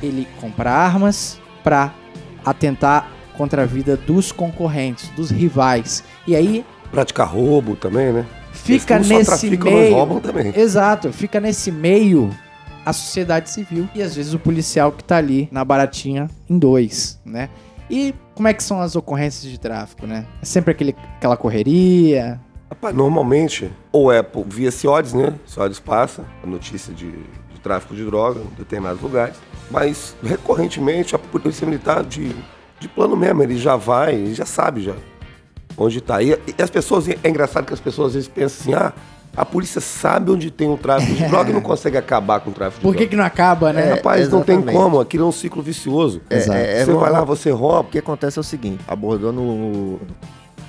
ele 0.02 0.28
compra 0.40 0.72
armas 0.72 1.40
para 1.64 1.94
atentar 2.46 3.12
contra 3.36 3.64
a 3.64 3.66
vida 3.66 3.98
dos 3.98 4.32
concorrentes, 4.32 5.10
dos 5.10 5.30
rivais. 5.30 6.04
E 6.26 6.36
aí 6.36 6.66
praticar 6.92 7.28
roubo 7.28 7.76
também, 7.76 8.14
né? 8.14 8.26
Fica 8.54 8.98
nesse 8.98 9.50
meio. 9.58 9.94
roubam 9.94 10.20
também. 10.20 10.54
Exato, 10.56 11.12
fica 11.12 11.40
nesse 11.40 11.72
meio 11.72 12.32
a 12.88 12.94
sociedade 12.94 13.50
civil 13.50 13.90
e 13.94 14.02
às 14.02 14.16
vezes 14.16 14.34
o 14.34 14.40
policial 14.40 14.94
que 14.94 15.04
tá 15.04 15.18
ali 15.18 15.50
na 15.52 15.66
baratinha 15.66 16.30
em 16.50 16.58
dois, 16.58 17.20
né? 17.26 17.50
E 17.90 18.16
como 18.34 18.48
é 18.48 18.54
que 18.54 18.64
são 18.64 18.80
as 18.80 18.96
ocorrências 18.96 19.52
de 19.52 19.60
tráfico, 19.60 20.08
né? 20.08 20.26
É 20.42 20.46
sempre 20.46 20.72
aquele, 20.72 20.96
aquela 21.18 21.36
correria, 21.36 22.40
Rapaz, 22.70 22.94
normalmente, 22.94 23.72
ou 23.94 24.12
é 24.12 24.26
via 24.46 24.72
CIODES, 24.72 25.14
né? 25.14 25.34
CIODES 25.46 25.80
passa 25.80 26.26
a 26.44 26.48
notícia 26.48 26.94
de, 26.94 27.10
de, 27.12 27.60
tráfico 27.64 27.96
de 27.96 28.04
droga 28.04 28.42
em 28.42 28.56
determinados 28.58 29.02
lugares. 29.02 29.38
Mas, 29.72 30.16
recorrentemente, 30.22 31.16
a 31.16 31.20
polícia 31.20 31.66
militar 31.66 32.04
de, 32.04 32.36
de 32.78 32.90
plano 32.90 33.16
mesmo, 33.16 33.42
ele 33.42 33.58
já 33.58 33.78
vai, 33.78 34.34
já 34.34 34.46
sabe 34.46 34.82
já 34.82 34.96
onde 35.78 36.00
está. 36.00 36.22
E, 36.22 36.32
e, 36.32 36.62
as 36.62 36.70
pessoas, 36.70 37.08
é 37.08 37.30
engraçado 37.30 37.66
que 37.66 37.74
as 37.74 37.80
pessoas 37.80 38.08
às 38.08 38.14
vezes 38.16 38.28
pensam 38.28 38.62
assim, 38.62 38.74
ah, 38.74 38.94
a 39.38 39.46
polícia 39.46 39.80
sabe 39.80 40.32
onde 40.32 40.52
tem 40.52 40.70
o 40.70 40.78
tráfico 40.78 41.14
de 41.14 41.24
droga 41.30 41.52
e 41.52 41.54
não 41.54 41.62
consegue 41.62 41.96
acabar 41.96 42.40
com 42.42 42.50
o 42.50 42.54
tráfico 42.54 42.80
de 42.80 42.82
Por 42.82 42.92
droga. 42.92 42.98
Por 42.98 43.04
que, 43.04 43.10
que 43.10 43.16
não 43.16 43.24
acaba, 43.24 43.72
né? 43.72 43.90
É, 43.90 43.94
Rapaz, 43.94 44.28
não 44.30 44.42
tem 44.42 44.62
como, 44.62 45.00
aquilo 45.00 45.26
é 45.26 45.28
um 45.28 45.32
ciclo 45.32 45.62
vicioso. 45.62 46.22
É, 46.30 46.38
é, 46.38 46.86
você 46.86 46.94
vai 46.94 47.12
lá, 47.12 47.24
você 47.24 47.52
rouba. 47.52 47.82
O 47.82 47.84
que 47.86 48.00
acontece 48.00 48.40
é 48.40 48.42
o 48.42 48.44
seguinte, 48.44 48.84
abordando 48.88 50.00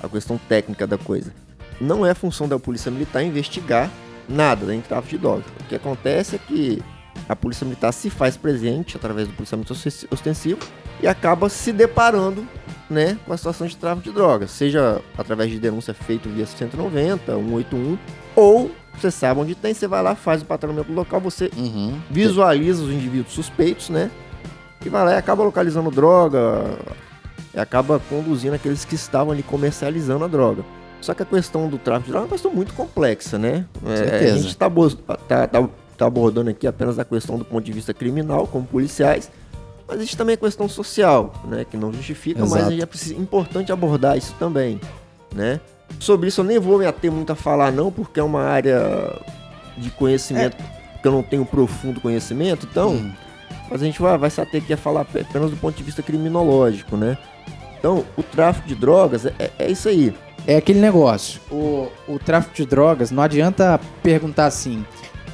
a 0.01 0.07
questão 0.07 0.39
técnica 0.47 0.87
da 0.87 0.97
coisa 0.97 1.33
não 1.79 2.05
é 2.05 2.13
função 2.13 2.47
da 2.47 2.59
polícia 2.59 2.91
militar 2.91 3.23
investigar 3.23 3.89
nada 4.27 4.73
em 4.73 4.81
tráfico 4.81 5.15
de 5.15 5.17
drogas. 5.17 5.45
O 5.59 5.63
que 5.63 5.75
acontece 5.75 6.35
é 6.35 6.39
que 6.39 6.83
a 7.27 7.35
polícia 7.35 7.65
militar 7.65 7.91
se 7.91 8.09
faz 8.09 8.37
presente 8.37 8.95
através 8.95 9.27
do 9.27 9.33
policiamento 9.33 9.73
ostensivo 10.11 10.59
e 11.01 11.07
acaba 11.07 11.49
se 11.49 11.71
deparando 11.71 12.45
né, 12.89 13.17
com 13.25 13.33
a 13.33 13.37
situação 13.37 13.67
de 13.67 13.77
tráfico 13.77 14.09
de 14.09 14.15
drogas, 14.15 14.51
seja 14.51 15.01
através 15.17 15.51
de 15.51 15.59
denúncia 15.59 15.93
feita 15.93 16.27
via 16.27 16.45
190, 16.45 17.33
181, 17.33 17.97
ou 18.39 18.71
você 18.97 19.11
sabe 19.11 19.39
onde 19.39 19.53
tem, 19.53 19.73
você 19.73 19.87
vai 19.87 20.01
lá, 20.01 20.15
faz 20.15 20.41
o 20.41 20.45
patrulhamento 20.45 20.91
local, 20.91 21.19
você 21.19 21.51
uhum. 21.55 21.99
visualiza 22.09 22.83
os 22.83 22.89
indivíduos 22.89 23.33
suspeitos, 23.33 23.89
né? 23.89 24.09
E 24.85 24.89
vai 24.89 25.03
lá 25.05 25.13
e 25.13 25.17
acaba 25.17 25.43
localizando 25.43 25.91
droga, 25.91 26.77
e 27.53 27.59
acaba 27.59 27.99
conduzindo 28.09 28.53
aqueles 28.53 28.85
que 28.85 28.95
estavam 28.95 29.33
ali 29.33 29.43
comercializando 29.43 30.23
a 30.23 30.27
droga. 30.27 30.63
Só 31.01 31.13
que 31.13 31.23
a 31.23 31.25
questão 31.25 31.67
do 31.69 31.77
tráfico 31.77 32.07
de 32.07 32.11
drogas 32.11 32.29
é 32.29 32.31
uma 32.31 32.33
questão 32.33 32.53
muito 32.53 32.73
complexa, 32.73 33.37
né? 33.37 33.65
É, 33.85 34.31
a 34.31 34.37
gente 34.37 34.47
está 34.47 34.69
tá, 35.27 35.47
tá, 35.47 35.69
tá 35.97 36.05
abordando 36.05 36.49
aqui 36.49 36.67
apenas 36.67 36.97
a 36.99 37.05
questão 37.05 37.37
do 37.37 37.45
ponto 37.45 37.63
de 37.63 37.71
vista 37.71 37.93
criminal, 37.93 38.47
como 38.47 38.65
policiais, 38.65 39.29
mas 39.87 39.97
existe 39.97 40.17
também 40.17 40.35
a 40.35 40.37
questão 40.37 40.67
social, 40.69 41.33
né? 41.45 41.65
Que 41.69 41.75
não 41.75 41.91
justifica, 41.91 42.41
Exato. 42.41 42.63
mas 42.63 43.11
é 43.11 43.13
importante 43.15 43.71
abordar 43.71 44.17
isso 44.17 44.35
também, 44.39 44.79
né? 45.33 45.59
Sobre 45.99 46.29
isso 46.29 46.41
eu 46.41 46.45
nem 46.45 46.59
vou 46.59 46.79
me 46.79 46.85
ater 46.85 47.11
muito 47.11 47.31
a 47.31 47.35
falar 47.35 47.71
não, 47.71 47.91
porque 47.91 48.19
é 48.19 48.23
uma 48.23 48.43
área 48.43 49.19
de 49.77 49.89
conhecimento 49.91 50.57
é. 50.59 50.99
que 51.01 51.07
eu 51.07 51.11
não 51.11 51.23
tenho 51.23 51.45
profundo 51.45 52.01
conhecimento, 52.01 52.67
então... 52.69 52.91
Hum. 52.91 53.11
Mas 53.71 53.83
a 53.83 53.85
gente 53.85 54.01
vai, 54.01 54.17
vai 54.17 54.31
se 54.31 54.41
ater 54.41 54.63
aqui 54.63 54.73
a 54.73 54.77
falar 54.77 55.01
apenas 55.01 55.51
do 55.51 55.57
ponto 55.57 55.75
de 55.75 55.83
vista 55.83 56.01
criminológico, 56.01 56.97
né? 56.97 57.19
Então, 57.77 58.03
o 58.17 58.23
tráfico 58.23 58.67
de 58.67 58.73
drogas 58.73 59.27
é, 59.27 59.51
é 59.59 59.69
isso 59.69 59.87
aí 59.87 60.11
é 60.47 60.57
aquele 60.57 60.79
negócio. 60.79 61.39
O, 61.51 61.91
o 62.07 62.19
tráfico 62.19 62.55
de 62.55 62.65
drogas, 62.65 63.11
não 63.11 63.21
adianta 63.23 63.79
perguntar 64.01 64.45
assim: 64.45 64.85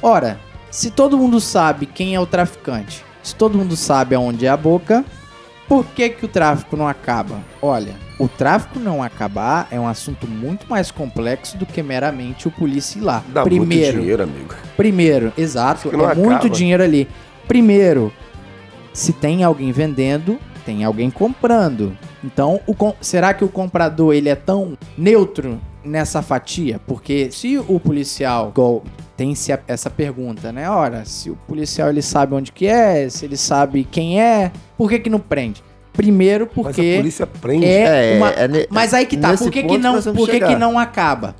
ora, 0.02 0.38
se 0.70 0.90
todo 0.90 1.18
mundo 1.18 1.40
sabe 1.40 1.86
quem 1.86 2.14
é 2.14 2.20
o 2.20 2.26
traficante, 2.26 3.04
se 3.22 3.34
todo 3.34 3.58
mundo 3.58 3.76
sabe 3.76 4.14
aonde 4.14 4.46
é 4.46 4.48
a 4.48 4.56
boca, 4.56 5.04
por 5.68 5.84
que, 5.86 6.08
que 6.10 6.24
o 6.24 6.28
tráfico 6.28 6.76
não 6.76 6.86
acaba? 6.86 7.40
Olha, 7.60 7.94
o 8.18 8.28
tráfico 8.28 8.78
não 8.78 9.02
acabar 9.02 9.68
é 9.70 9.78
um 9.78 9.86
assunto 9.86 10.26
muito 10.26 10.66
mais 10.68 10.90
complexo 10.90 11.56
do 11.56 11.66
que 11.66 11.82
meramente 11.82 12.48
o 12.48 12.50
polícia 12.50 12.98
ir 12.98 13.02
lá. 13.02 13.22
Dá 13.28 13.42
primeiro, 13.42 13.96
muito 13.96 14.00
dinheiro, 14.00 14.22
amigo. 14.22 14.54
Primeiro, 14.76 15.32
exato, 15.36 15.90
é 15.90 16.14
muito 16.14 16.48
dinheiro 16.48 16.82
ali. 16.82 17.08
Primeiro, 17.48 18.12
se 18.92 19.12
tem 19.12 19.44
alguém 19.44 19.72
vendendo, 19.72 20.38
tem 20.64 20.84
alguém 20.84 21.10
comprando. 21.10 21.96
Então, 22.24 22.60
o, 22.66 22.74
será 23.00 23.34
que 23.34 23.44
o 23.44 23.48
comprador 23.48 24.14
ele 24.14 24.28
é 24.28 24.34
tão 24.34 24.76
neutro 24.96 25.60
nessa 25.84 26.22
fatia? 26.22 26.80
Porque 26.86 27.30
se 27.30 27.58
o 27.58 27.78
policial 27.78 28.50
tem 28.50 28.82
-se 29.16 29.58
essa 29.66 29.88
pergunta, 29.88 30.52
né? 30.52 30.68
Ora, 30.68 31.04
se 31.04 31.30
o 31.30 31.36
policial 31.36 31.88
ele 31.88 32.02
sabe 32.02 32.34
onde 32.34 32.52
que 32.52 32.66
é, 32.66 33.08
se 33.08 33.24
ele 33.24 33.36
sabe 33.36 33.84
quem 33.84 34.20
é, 34.20 34.52
por 34.76 34.88
que 34.90 34.98
que 34.98 35.10
não 35.10 35.20
prende? 35.20 35.62
Primeiro 35.92 36.46
porque 36.46 36.82
mas 36.82 36.94
a 36.94 36.96
polícia 36.98 37.26
prende. 37.26 37.64
É, 37.64 38.14
é 38.14 38.16
uma... 38.16 38.30
é, 38.30 38.66
mas 38.70 38.92
aí 38.92 39.06
que 39.06 39.16
tá, 39.16 39.34
por 39.36 39.50
que 39.50 39.62
que 39.62 39.78
não, 39.78 40.02
por 40.02 40.28
que 40.28 40.40
que 40.40 40.56
não 40.56 40.78
acaba? 40.78 41.34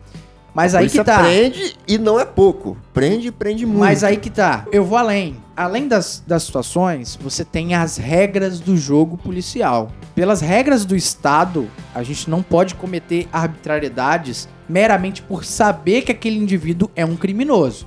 Mas 0.55 0.75
aí 0.75 0.89
que 0.89 1.05
tá. 1.05 1.19
prende 1.19 1.77
e 1.87 1.99
não 1.99 2.19
é 2.19 2.25
pouco. 2.25 2.79
Prende 2.95 3.29
e 3.29 3.31
prende 3.31 3.67
muito. 3.67 3.81
Mas 3.81 4.03
aí 4.03 4.17
que 4.17 4.31
tá. 4.31 4.65
Eu 4.73 4.87
vou 4.87 4.97
além. 4.97 5.37
Além 5.57 5.89
das, 5.89 6.23
das 6.27 6.43
situações, 6.43 7.19
você 7.19 7.43
tem 7.43 7.75
as 7.75 7.97
regras 7.97 8.61
do 8.61 8.77
jogo 8.77 9.17
policial. 9.17 9.91
Pelas 10.15 10.43
regras 10.43 10.85
do 10.85 10.95
Estado, 10.95 11.67
a 11.95 12.03
gente 12.03 12.29
não 12.29 12.43
pode 12.43 12.75
cometer 12.75 13.27
arbitrariedades 13.33 14.47
meramente 14.69 15.23
por 15.23 15.47
saber 15.47 16.03
que 16.03 16.13
aquele 16.13 16.37
indivíduo 16.37 16.91
é 16.95 17.07
um 17.07 17.17
criminoso. 17.17 17.87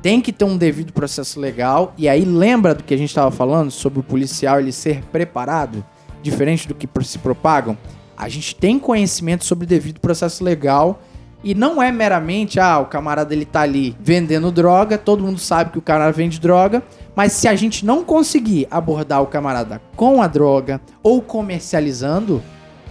Tem 0.00 0.20
que 0.20 0.32
ter 0.32 0.44
um 0.44 0.56
devido 0.56 0.92
processo 0.92 1.40
legal. 1.40 1.92
E 1.98 2.08
aí 2.08 2.24
lembra 2.24 2.76
do 2.76 2.84
que 2.84 2.94
a 2.94 2.96
gente 2.96 3.08
estava 3.08 3.32
falando 3.32 3.72
sobre 3.72 3.98
o 3.98 4.04
policial 4.04 4.60
ele 4.60 4.70
ser 4.70 5.02
preparado, 5.06 5.84
diferente 6.22 6.68
do 6.68 6.76
que 6.76 6.88
se 7.04 7.18
propagam. 7.18 7.76
A 8.16 8.28
gente 8.28 8.54
tem 8.54 8.78
conhecimento 8.78 9.44
sobre 9.44 9.64
o 9.64 9.68
devido 9.68 9.98
processo 9.98 10.44
legal 10.44 11.02
e 11.42 11.54
não 11.54 11.82
é 11.82 11.90
meramente, 11.90 12.60
ah, 12.60 12.78
o 12.78 12.86
camarada 12.86 13.34
ele 13.34 13.44
tá 13.44 13.62
ali 13.62 13.96
vendendo 14.00 14.50
droga, 14.50 14.98
todo 14.98 15.24
mundo 15.24 15.38
sabe 15.38 15.72
que 15.72 15.78
o 15.78 15.82
camarada 15.82 16.12
vende 16.12 16.38
droga, 16.38 16.82
mas 17.14 17.32
se 17.32 17.48
a 17.48 17.54
gente 17.54 17.84
não 17.84 18.04
conseguir 18.04 18.66
abordar 18.70 19.22
o 19.22 19.26
camarada 19.26 19.80
com 19.96 20.22
a 20.22 20.26
droga 20.26 20.80
ou 21.02 21.20
comercializando, 21.22 22.42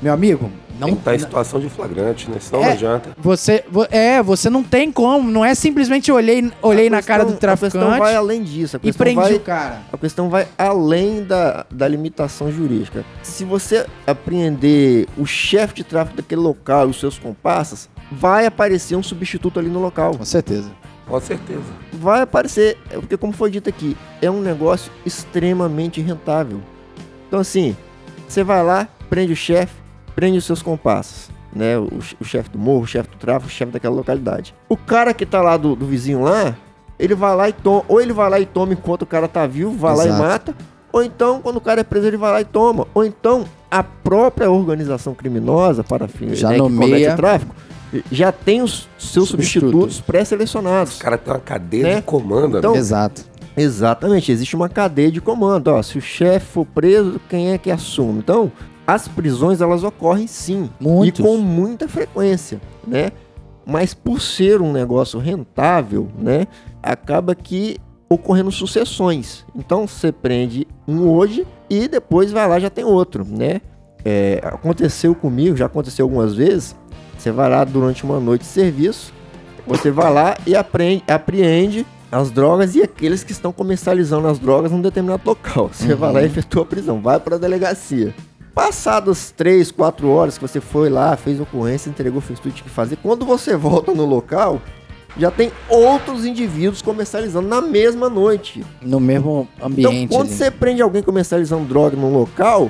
meu 0.01 0.13
amigo, 0.13 0.51
não 0.79 0.87
tem 0.87 0.95
que 0.95 1.01
estar 1.01 1.11
tá 1.11 1.15
em 1.15 1.19
situação 1.19 1.59
de 1.59 1.69
flagrante, 1.69 2.29
né? 2.29 2.37
Senão 2.39 2.61
é, 2.61 2.65
não 2.67 2.73
adianta. 2.73 3.09
Você, 3.17 3.65
é, 3.91 4.23
você 4.23 4.49
não 4.49 4.63
tem 4.63 4.91
como, 4.91 5.29
não 5.29 5.43
é 5.43 5.53
simplesmente 5.53 6.09
olhei, 6.11 6.49
olhei 6.61 6.89
na 6.89 7.03
cara 7.03 7.25
do 7.25 7.33
traficante. 7.33 7.77
A 7.77 7.81
questão 7.81 7.99
vai 7.99 8.15
além 8.15 8.43
disso. 8.43 8.79
e 8.81 8.93
prendi 8.93 9.15
vai, 9.15 9.33
o 9.33 9.39
cara. 9.41 9.81
A 9.91 9.97
questão 9.97 10.29
vai 10.29 10.47
além 10.57 11.23
da, 11.23 11.65
da 11.69 11.87
limitação 11.87 12.49
jurídica. 12.49 13.03
Se 13.21 13.43
você 13.43 13.85
apreender 14.07 15.05
o 15.17 15.25
chefe 15.25 15.75
de 15.75 15.83
tráfico 15.83 16.17
daquele 16.17 16.41
local 16.41 16.87
e 16.87 16.91
os 16.91 16.99
seus 16.99 17.19
comparsas, 17.19 17.89
vai 18.11 18.45
aparecer 18.45 18.95
um 18.95 19.03
substituto 19.03 19.59
ali 19.59 19.69
no 19.69 19.79
local. 19.79 20.15
Com 20.17 20.25
certeza. 20.25 20.71
Com 21.07 21.19
certeza. 21.19 21.63
Vai 21.93 22.21
aparecer, 22.21 22.77
é 22.91 22.95
porque 22.97 23.17
como 23.17 23.33
foi 23.33 23.49
dito 23.49 23.67
aqui, 23.67 23.97
é 24.21 24.29
um 24.29 24.41
negócio 24.41 24.91
extremamente 25.05 25.99
rentável. 26.01 26.59
Então 27.27 27.39
assim, 27.39 27.75
você 28.27 28.43
vai 28.43 28.63
lá, 28.63 28.87
prende 29.09 29.33
o 29.33 29.35
chefe, 29.35 29.73
prende 30.15 30.37
os 30.37 30.45
seus 30.45 30.61
comparsas, 30.61 31.31
né? 31.53 31.77
O, 31.79 31.89
o 32.19 32.23
chefe 32.23 32.49
do 32.51 32.59
morro, 32.59 32.81
o 32.83 32.87
chefe 32.87 33.09
do 33.09 33.17
tráfico, 33.17 33.47
o 33.47 33.51
chefe 33.51 33.71
daquela 33.71 33.95
localidade. 33.95 34.53
O 34.67 34.77
cara 34.77 35.13
que 35.13 35.25
tá 35.25 35.41
lá 35.41 35.57
do, 35.57 35.75
do 35.75 35.85
vizinho 35.87 36.21
lá, 36.21 36.55
ele 36.99 37.15
vai 37.15 37.35
lá 37.35 37.49
e 37.49 37.53
toma, 37.53 37.83
ou 37.87 37.99
ele 37.99 38.13
vai 38.13 38.29
lá 38.29 38.39
e 38.39 38.45
toma 38.45 38.73
enquanto 38.73 39.01
o 39.03 39.07
cara 39.07 39.27
tá 39.27 39.47
vivo, 39.47 39.71
vai 39.71 39.95
lá 39.95 40.03
e 40.05 40.07
Exato. 40.09 40.23
mata, 40.23 40.55
ou 40.91 41.03
então 41.03 41.41
quando 41.41 41.57
o 41.57 41.61
cara 41.61 41.81
é 41.81 41.83
preso 41.83 42.05
ele 42.05 42.17
vai 42.17 42.31
lá 42.31 42.41
e 42.41 42.45
toma, 42.45 42.85
ou 42.93 43.03
então 43.03 43.45
a 43.71 43.81
própria 43.81 44.49
organização 44.51 45.15
criminosa 45.15 45.83
para 45.83 46.07
fins 46.07 46.37
Já 46.37 46.49
né, 46.49 46.55
que 46.55 46.61
nomeia- 46.61 46.89
comete 46.89 47.09
o 47.13 47.15
tráfico 47.15 47.55
já 48.11 48.31
tem 48.31 48.61
os 48.61 48.87
seus 48.97 49.29
Substitutos. 49.29 49.69
substitutos 49.71 50.01
pré-selecionados. 50.01 50.97
O 50.97 51.01
cara 51.01 51.17
tem 51.17 51.33
uma 51.33 51.39
cadeia 51.39 51.83
Né? 51.83 51.95
de 51.95 52.01
comando, 52.03 52.57
Então- 52.59 52.73
né? 52.73 52.77
Exato. 52.79 53.23
Exatamente, 53.57 54.31
existe 54.31 54.55
uma 54.55 54.69
cadeia 54.69 55.11
de 55.11 55.19
comando. 55.19 55.67
Ó, 55.69 55.81
se 55.83 55.97
o 55.97 56.01
chefe 56.01 56.45
for 56.45 56.65
preso, 56.65 57.19
quem 57.29 57.51
é 57.51 57.57
que 57.57 57.69
assume? 57.69 58.19
Então, 58.19 58.51
as 58.87 59.07
prisões 59.07 59.59
elas 59.61 59.83
ocorrem 59.83 60.27
sim, 60.27 60.69
Muitos. 60.79 61.19
e 61.19 61.23
com 61.23 61.37
muita 61.37 61.87
frequência, 61.87 62.61
né? 62.87 63.11
Mas 63.65 63.93
por 63.93 64.19
ser 64.21 64.61
um 64.61 64.71
negócio 64.71 65.19
rentável, 65.19 66.07
né, 66.17 66.47
acaba 66.81 67.35
que 67.35 67.77
ocorrendo 68.09 68.51
sucessões. 68.51 69.45
Então 69.55 69.85
você 69.85 70.11
prende 70.11 70.65
um 70.87 71.07
hoje 71.07 71.45
e 71.69 71.87
depois 71.87 72.31
vai 72.31 72.47
lá 72.47 72.59
já 72.59 72.69
tem 72.69 72.83
outro, 72.83 73.23
né? 73.29 73.61
É, 74.03 74.39
aconteceu 74.43 75.13
comigo, 75.13 75.55
já 75.57 75.65
aconteceu 75.67 76.05
algumas 76.05 76.33
vezes. 76.33 76.75
Você 77.19 77.31
vai 77.31 77.49
lá 77.49 77.63
durante 77.65 78.03
uma 78.05 78.19
noite 78.19 78.41
de 78.41 78.47
serviço, 78.47 79.11
você 79.67 79.91
vai 79.91 80.11
lá 80.11 80.37
e 80.47 80.55
aprende, 80.55 81.03
apreende 81.07 81.85
as 82.11 82.31
drogas 82.31 82.73
e 82.75 82.81
aqueles 82.81 83.23
que 83.23 83.31
estão 83.33 83.51
comercializando 83.51 84.27
as 84.27 84.39
drogas 84.39 84.71
num 84.71 84.81
determinado 84.81 85.21
local. 85.25 85.69
Você 85.71 85.93
vai 85.93 86.13
lá 86.13 86.21
e 86.23 86.25
efetua 86.25 86.63
a 86.63 86.65
prisão, 86.65 87.01
vai 87.01 87.19
para 87.19 87.35
a 87.35 87.39
delegacia. 87.39 88.15
Passadas 88.55 89.31
3, 89.37 89.69
4 89.71 90.09
horas 90.09 90.37
que 90.37 90.41
você 90.47 90.59
foi 90.59 90.89
lá, 90.89 91.15
fez 91.15 91.39
ocorrência, 91.39 91.89
entregou, 91.89 92.19
fez 92.21 92.39
tudo 92.39 92.51
que 92.51 92.57
tinha 92.57 92.69
que 92.69 92.73
fazer, 92.73 92.95
quando 92.97 93.25
você 93.25 93.55
volta 93.55 93.93
no 93.93 94.05
local, 94.05 94.61
já 95.17 95.29
tem 95.29 95.51
outros 95.67 96.25
indivíduos 96.25 96.81
comercializando 96.81 97.47
na 97.47 97.61
mesma 97.61 98.09
noite. 98.09 98.63
No 98.81 98.99
mesmo 98.99 99.47
Então, 99.57 99.67
ambiente. 99.91 100.09
quando 100.09 100.27
ali. 100.27 100.35
você 100.35 100.49
prende 100.49 100.81
alguém 100.81 101.03
comercializando 101.03 101.65
droga 101.65 101.95
num 101.95 102.11
local, 102.13 102.69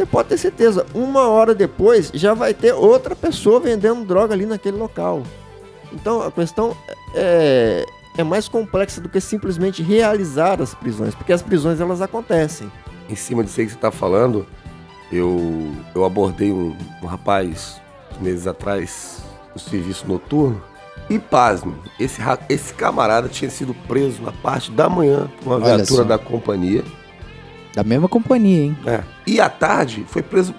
você 0.00 0.06
pode 0.06 0.28
ter 0.30 0.38
certeza, 0.38 0.86
uma 0.94 1.28
hora 1.28 1.54
depois 1.54 2.10
já 2.14 2.32
vai 2.32 2.54
ter 2.54 2.72
outra 2.72 3.14
pessoa 3.14 3.60
vendendo 3.60 4.02
droga 4.02 4.32
ali 4.32 4.46
naquele 4.46 4.78
local. 4.78 5.22
Então 5.92 6.22
a 6.22 6.32
questão 6.32 6.74
é, 7.14 7.84
é 8.16 8.24
mais 8.24 8.48
complexa 8.48 8.98
do 9.00 9.10
que 9.10 9.20
simplesmente 9.20 9.82
realizar 9.82 10.62
as 10.62 10.74
prisões, 10.74 11.14
porque 11.14 11.34
as 11.34 11.42
prisões 11.42 11.80
elas 11.80 12.00
acontecem. 12.00 12.72
Em 13.10 13.14
cima 13.14 13.44
disso 13.44 13.60
aí 13.60 13.66
que 13.66 13.72
você 13.72 13.78
tá 13.78 13.90
falando, 13.90 14.46
eu, 15.12 15.70
eu 15.94 16.04
abordei 16.04 16.50
um, 16.50 16.74
um 17.02 17.06
rapaz 17.06 17.78
meses 18.20 18.46
atrás 18.46 19.22
no 19.52 19.60
serviço 19.60 20.08
noturno. 20.08 20.62
E 21.10 21.18
pasme, 21.18 21.74
esse, 21.98 22.22
esse 22.48 22.72
camarada 22.72 23.28
tinha 23.28 23.50
sido 23.50 23.74
preso 23.86 24.22
na 24.22 24.32
parte 24.32 24.70
da 24.70 24.88
manhã 24.88 25.28
por 25.42 25.50
uma 25.50 25.56
Olha 25.56 25.76
viatura 25.76 26.02
só. 26.02 26.08
da 26.08 26.18
companhia. 26.18 26.84
Da 27.74 27.84
mesma 27.84 28.08
companhia, 28.08 28.64
hein? 28.64 28.76
É. 28.86 29.02
E 29.26 29.40
à 29.40 29.48
tarde 29.48 30.04
foi 30.08 30.22
preso 30.22 30.54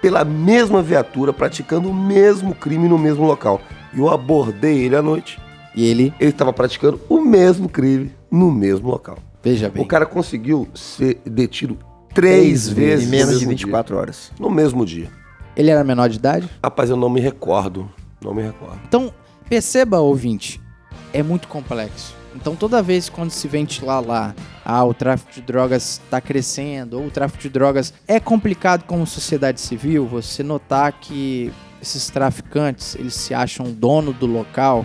pela 0.00 0.24
mesma 0.24 0.82
viatura, 0.82 1.32
praticando 1.32 1.90
o 1.90 1.94
mesmo 1.94 2.54
crime 2.54 2.88
no 2.88 2.98
mesmo 2.98 3.24
local. 3.26 3.60
E 3.92 3.98
eu 3.98 4.08
abordei 4.08 4.78
ele 4.84 4.96
à 4.96 5.02
noite. 5.02 5.38
E 5.74 5.84
ele, 5.84 6.12
Ele 6.18 6.30
estava 6.30 6.52
praticando 6.52 6.98
o 7.08 7.20
mesmo 7.20 7.68
crime 7.68 8.10
no 8.30 8.50
mesmo 8.50 8.88
local. 8.88 9.18
veja 9.42 9.68
bem. 9.68 9.82
O 9.82 9.86
cara 9.86 10.06
conseguiu 10.06 10.66
ser 10.74 11.20
detido 11.26 11.76
três 12.14 12.64
Três 12.64 12.68
vezes 12.68 13.04
Em 13.04 13.10
no 13.10 13.16
menos 13.16 13.28
de 13.40 13.46
mesmo 13.46 13.50
24 13.50 13.96
horas. 13.96 14.32
dia. 14.34 14.46
No 14.46 14.50
mesmo 14.50 14.86
dia. 14.86 15.10
Ele 15.54 15.70
era 15.70 15.84
menor 15.84 16.08
de 16.08 16.16
idade? 16.16 16.48
Rapaz, 16.64 16.88
eu 16.88 16.96
não 16.96 17.10
me 17.10 17.20
recordo. 17.20 17.90
Não 18.24 18.32
me 18.34 18.42
recordo. 18.42 18.78
Então, 18.88 19.12
perceba, 19.50 20.00
ouvinte, 20.00 20.60
é 21.12 21.22
muito 21.22 21.46
complexo. 21.48 22.14
Então, 22.36 22.54
toda 22.54 22.82
vez 22.82 23.08
quando 23.08 23.30
se 23.30 23.48
ventilar 23.48 24.04
lá, 24.04 24.34
ah, 24.62 24.84
o 24.84 24.92
tráfico 24.92 25.32
de 25.32 25.40
drogas 25.40 26.02
está 26.04 26.20
crescendo, 26.20 26.98
ou 27.00 27.06
o 27.06 27.10
tráfico 27.10 27.42
de 27.42 27.48
drogas 27.48 27.94
é 28.06 28.20
complicado 28.20 28.84
como 28.84 29.06
sociedade 29.06 29.60
civil, 29.60 30.06
você 30.06 30.42
notar 30.42 30.92
que 30.92 31.50
esses 31.80 32.10
traficantes, 32.10 32.94
eles 32.96 33.14
se 33.14 33.32
acham 33.32 33.72
dono 33.72 34.12
do 34.12 34.26
local 34.26 34.84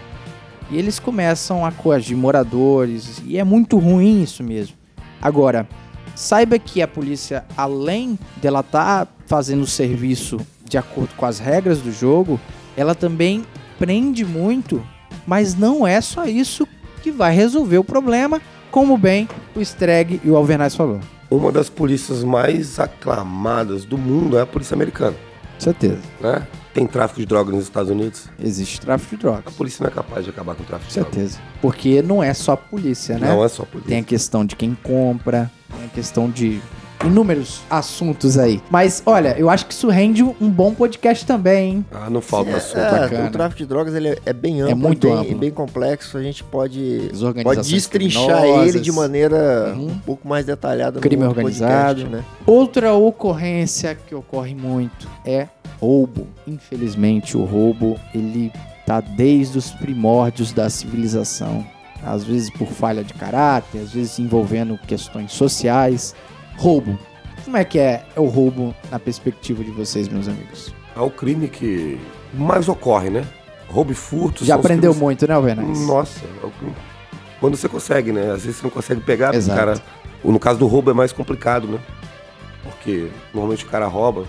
e 0.69 0.77
eles 0.77 0.97
começam 0.97 1.65
a 1.65 1.71
coagir 1.71 2.15
moradores, 2.15 3.21
e 3.25 3.37
é 3.37 3.43
muito 3.43 3.77
ruim 3.77 4.23
isso 4.23 4.41
mesmo. 4.41 4.77
Agora, 5.21 5.67
saiba 6.15 6.57
que 6.57 6.81
a 6.81 6.87
polícia, 6.87 7.43
além 7.57 8.17
dela 8.37 8.61
estar 8.61 9.07
fazendo 9.25 9.63
o 9.63 9.67
serviço 9.67 10.37
de 10.63 10.77
acordo 10.77 11.13
com 11.15 11.25
as 11.25 11.37
regras 11.37 11.79
do 11.79 11.91
jogo, 11.91 12.39
ela 12.77 12.95
também 12.95 13.43
prende 13.77 14.23
muito, 14.23 14.81
mas 15.27 15.53
não 15.53 15.85
é 15.85 15.99
só 15.99 16.25
isso 16.25 16.65
que 17.01 17.11
vai 17.11 17.33
resolver 17.33 17.77
o 17.77 17.83
problema, 17.83 18.41
como 18.69 18.97
bem 18.97 19.27
o 19.55 19.61
Streg 19.61 20.21
e 20.23 20.29
o 20.29 20.35
Alvernaz 20.37 20.75
falou. 20.75 20.99
Uma 21.29 21.51
das 21.51 21.69
polícias 21.69 22.23
mais 22.23 22.79
aclamadas 22.79 23.85
do 23.85 23.97
mundo 23.97 24.37
é 24.37 24.41
a 24.41 24.45
polícia 24.45 24.75
americana. 24.75 25.15
Certeza. 25.57 25.99
Né? 26.19 26.45
Tem 26.73 26.87
tráfico 26.87 27.19
de 27.19 27.25
drogas 27.25 27.53
nos 27.53 27.63
Estados 27.65 27.91
Unidos. 27.91 28.27
Existe 28.41 28.79
tráfico 28.81 29.15
de 29.15 29.27
A 29.27 29.29
drogas. 29.31 29.53
polícia 29.53 29.83
não 29.83 29.89
é 29.89 29.93
capaz 29.93 30.23
de 30.23 30.31
acabar 30.31 30.55
com 30.55 30.63
o 30.63 30.65
tráfico 30.65 30.89
de 30.89 30.95
drogas. 30.95 31.13
Certeza. 31.15 31.39
Porque 31.61 32.01
não 32.01 32.23
é 32.23 32.33
só 32.33 32.53
a 32.53 32.57
polícia, 32.57 33.17
né? 33.17 33.27
Não 33.29 33.43
é 33.43 33.47
só 33.47 33.63
polícia. 33.63 33.89
Tem 33.89 33.99
a 33.99 34.03
questão 34.03 34.45
de 34.45 34.55
quem 34.55 34.75
compra, 34.81 35.51
tem 35.75 35.85
a 35.85 35.89
questão 35.89 36.29
de 36.29 36.61
inúmeros 37.05 37.61
assuntos 37.69 38.37
aí. 38.37 38.61
Mas 38.69 39.01
olha, 39.05 39.35
eu 39.37 39.49
acho 39.49 39.65
que 39.65 39.73
isso 39.73 39.89
rende 39.89 40.23
um 40.23 40.49
bom 40.49 40.73
podcast 40.73 41.25
também, 41.25 41.69
hein? 41.75 41.85
Ah, 41.91 42.09
não 42.09 42.21
falta 42.21 42.57
assunto. 42.57 42.77
É, 42.79 42.99
bacana. 43.01 43.27
o 43.27 43.31
tráfico 43.31 43.57
de 43.59 43.65
drogas 43.65 43.93
ele 43.95 44.09
é, 44.09 44.17
é 44.27 44.33
bem 44.33 44.61
amplo, 44.61 44.77
muito 44.77 45.07
bem, 45.07 45.17
amplo. 45.17 45.31
e 45.31 45.35
bem 45.35 45.51
complexo. 45.51 46.17
A 46.17 46.23
gente 46.23 46.43
pode, 46.43 47.11
pode 47.43 47.69
destrinchar 47.69 48.43
ele 48.45 48.79
de 48.79 48.91
maneira 48.91 49.73
Uhum. 49.75 49.87
um 49.87 49.97
pouco 49.99 50.27
mais 50.27 50.45
detalhada 50.45 50.95
no 50.95 51.01
Crime 51.01 51.23
organizado. 51.23 52.01
podcast, 52.01 52.15
né? 52.15 52.23
Outra 52.45 52.93
ocorrência 52.93 53.95
que 53.95 54.13
ocorre 54.15 54.53
muito 54.55 55.07
é 55.25 55.47
roubo. 55.79 56.27
Infelizmente, 56.47 57.35
o 57.37 57.43
roubo 57.43 57.99
ele 58.13 58.51
tá 58.85 58.99
desde 59.01 59.57
os 59.57 59.71
primórdios 59.71 60.51
da 60.51 60.69
civilização. 60.69 61.65
Às 62.03 62.23
vezes 62.23 62.49
por 62.49 62.67
falha 62.67 63.03
de 63.03 63.13
caráter, 63.13 63.79
às 63.81 63.91
vezes 63.91 64.17
envolvendo 64.19 64.77
questões 64.87 65.31
sociais. 65.31 66.15
Roubo. 66.61 66.97
Como 67.43 67.57
é 67.57 67.65
que 67.65 67.79
é 67.79 68.05
o 68.15 68.25
roubo 68.25 68.73
na 68.91 68.99
perspectiva 68.99 69.63
de 69.63 69.71
vocês, 69.71 70.07
meus 70.07 70.27
amigos? 70.27 70.73
É 70.95 70.99
o 70.99 71.09
crime 71.09 71.47
que 71.47 71.99
mais 72.33 72.69
ocorre, 72.69 73.09
né? 73.09 73.25
Roubo 73.67 73.91
e 73.91 73.95
furto. 73.95 74.45
Já 74.45 74.55
aprendeu 74.55 74.91
crimes- 74.91 74.99
muito, 75.01 75.27
né, 75.27 75.33
Alvernaz? 75.33 75.87
Nossa, 75.87 76.19
é 76.43 76.45
o 76.45 76.51
crime. 76.51 76.75
Quando 77.39 77.57
você 77.57 77.67
consegue, 77.67 78.11
né? 78.11 78.31
Às 78.31 78.43
vezes 78.43 78.57
você 78.57 78.63
não 78.63 78.69
consegue 78.69 79.01
pegar, 79.01 79.33
Exato. 79.33 79.57
cara. 79.59 79.81
No 80.23 80.39
caso 80.39 80.59
do 80.59 80.67
roubo 80.67 80.91
é 80.91 80.93
mais 80.93 81.11
complicado, 81.11 81.67
né? 81.67 81.79
Porque 82.63 83.07
normalmente 83.33 83.65
o 83.65 83.67
cara 83.69 83.87
rouba 83.87 84.25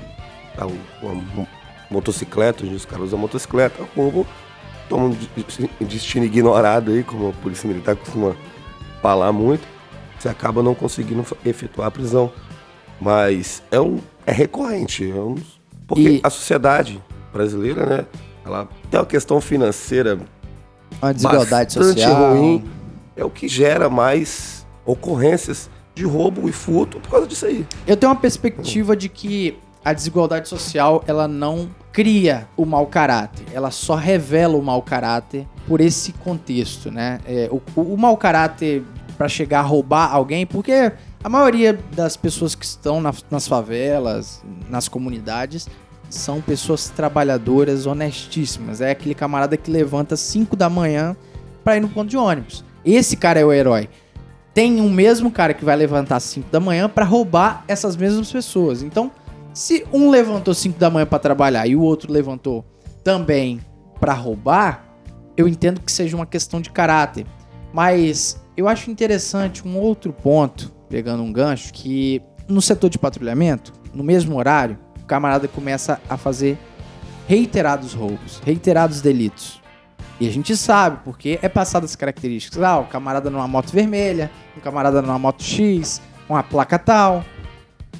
tá, 0.56 0.66
um- 0.66 0.78
uma 1.02 1.14
mo- 1.14 1.48
motocicleta, 1.90 2.64
os 2.64 2.86
caras 2.86 3.08
usam 3.08 3.18
motocicleta, 3.18 3.82
roubam, 3.94 4.24
tomam 4.88 5.08
um 5.08 5.10
de- 5.10 5.28
destino 5.84 6.24
ignorado 6.24 6.92
aí, 6.92 7.02
como 7.02 7.28
a 7.28 7.32
polícia 7.42 7.68
militar 7.68 7.94
costuma 7.94 8.34
falar 9.02 9.30
muito, 9.32 9.66
você 10.22 10.28
acaba 10.28 10.62
não 10.62 10.74
conseguindo 10.74 11.24
efetuar 11.44 11.88
a 11.88 11.90
prisão. 11.90 12.30
Mas 13.00 13.62
é 13.70 13.80
um. 13.80 13.98
é 14.24 14.30
recorrente. 14.32 15.10
É 15.10 15.14
um, 15.14 15.34
porque 15.86 16.08
E- 16.08 16.20
a 16.22 16.30
sociedade 16.30 17.02
brasileira, 17.32 17.84
né? 17.84 18.06
Ela 18.44 18.68
tem 18.90 19.00
uma 19.00 19.06
questão 19.06 19.40
financeira 19.40 20.18
Uma 21.00 21.12
desigualdade 21.12 21.76
bastante 21.76 22.00
social. 22.00 22.34
ruim. 22.36 22.64
É 23.16 23.24
o 23.24 23.30
que 23.30 23.48
gera 23.48 23.90
mais 23.90 24.66
ocorrências 24.86 25.68
de 25.94 26.04
roubo 26.04 26.48
e 26.48 26.52
furto 26.52 26.98
por 27.00 27.10
causa 27.10 27.26
disso 27.26 27.44
aí. 27.46 27.66
Eu 27.86 27.96
tenho 27.96 28.10
uma 28.12 28.18
perspectiva 28.18 28.96
de 28.96 29.08
que 29.08 29.58
a 29.84 29.92
desigualdade 29.92 30.48
social 30.48 31.02
ela 31.06 31.26
não 31.28 31.68
cria 31.92 32.48
o 32.56 32.64
mau 32.64 32.86
caráter, 32.86 33.44
ela 33.52 33.70
só 33.70 33.94
revela 33.94 34.56
o 34.56 34.62
mau 34.62 34.80
caráter 34.80 35.46
por 35.66 35.80
esse 35.80 36.12
contexto, 36.12 36.90
né? 36.90 37.20
É, 37.26 37.50
o, 37.50 37.60
o 37.80 37.96
mau 37.98 38.16
caráter 38.16 38.82
para 39.22 39.28
chegar 39.28 39.60
a 39.60 39.62
roubar 39.62 40.12
alguém, 40.12 40.44
porque 40.44 40.90
a 41.22 41.28
maioria 41.28 41.78
das 41.94 42.16
pessoas 42.16 42.56
que 42.56 42.64
estão 42.64 43.00
na- 43.00 43.14
nas 43.30 43.46
favelas, 43.46 44.42
nas 44.68 44.88
comunidades, 44.88 45.68
são 46.10 46.40
pessoas 46.40 46.88
trabalhadoras, 46.90 47.86
honestíssimas. 47.86 48.80
É 48.80 48.90
aquele 48.90 49.14
camarada 49.14 49.56
que 49.56 49.70
levanta 49.70 50.16
5 50.16 50.56
da 50.56 50.68
manhã 50.68 51.16
para 51.62 51.76
ir 51.76 51.80
no 51.80 51.88
ponto 51.88 52.08
de 52.10 52.16
ônibus. 52.16 52.64
Esse 52.84 53.16
cara 53.16 53.38
é 53.38 53.44
o 53.44 53.52
herói 53.52 53.88
tem 54.52 54.80
um 54.82 54.90
mesmo 54.90 55.30
cara 55.30 55.54
que 55.54 55.64
vai 55.64 55.74
levantar 55.76 56.18
5 56.20 56.50
da 56.50 56.58
manhã 56.60 56.86
pra 56.88 57.04
roubar 57.06 57.64
essas 57.68 57.96
mesmas 57.96 58.30
pessoas. 58.30 58.82
Então, 58.82 59.10
se 59.54 59.86
um 59.92 60.10
levantou 60.10 60.52
5 60.52 60.78
da 60.78 60.90
manhã 60.90 61.06
pra 61.06 61.18
trabalhar 61.20 61.66
e 61.66 61.74
o 61.76 61.80
outro 61.80 62.12
levantou 62.12 62.62
também 63.04 63.60
pra 64.00 64.12
roubar, 64.12 64.84
eu 65.36 65.46
entendo 65.48 65.80
que 65.80 65.90
seja 65.92 66.14
uma 66.16 66.26
questão 66.26 66.60
de 66.60 66.70
caráter. 66.70 67.24
Mas 67.72 68.41
eu 68.56 68.68
acho 68.68 68.90
interessante 68.90 69.66
um 69.66 69.78
outro 69.78 70.12
ponto, 70.12 70.72
pegando 70.88 71.22
um 71.22 71.32
gancho, 71.32 71.72
que 71.72 72.20
no 72.48 72.60
setor 72.60 72.90
de 72.90 72.98
patrulhamento, 72.98 73.72
no 73.94 74.04
mesmo 74.04 74.36
horário, 74.36 74.78
o 75.00 75.04
camarada 75.04 75.48
começa 75.48 76.00
a 76.08 76.16
fazer 76.16 76.58
reiterados 77.26 77.94
roubos, 77.94 78.40
reiterados 78.44 79.00
delitos. 79.00 79.60
E 80.20 80.28
a 80.28 80.30
gente 80.30 80.56
sabe, 80.56 81.00
porque 81.04 81.38
é 81.42 81.48
passado 81.48 81.84
as 81.84 81.96
características. 81.96 82.62
Ah, 82.62 82.78
o 82.78 82.86
camarada 82.86 83.30
numa 83.30 83.48
moto 83.48 83.72
vermelha, 83.72 84.30
um 84.56 84.60
camarada 84.60 85.02
numa 85.02 85.18
moto 85.18 85.42
X, 85.42 86.00
uma 86.28 86.42
placa 86.42 86.78
tal. 86.78 87.24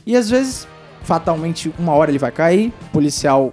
E 0.07 0.17
às 0.17 0.31
vezes, 0.31 0.69
fatalmente, 1.03 1.73
uma 1.79 1.95
hora 1.95 2.11
ele 2.11 2.19
vai 2.19 2.31
cair, 2.31 2.73
o 2.83 2.91
policial 2.91 3.51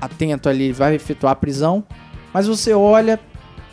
atento 0.00 0.48
ali 0.48 0.72
vai 0.72 0.94
efetuar 0.94 1.32
a 1.32 1.36
prisão, 1.36 1.82
mas 2.32 2.46
você 2.46 2.74
olha, 2.74 3.18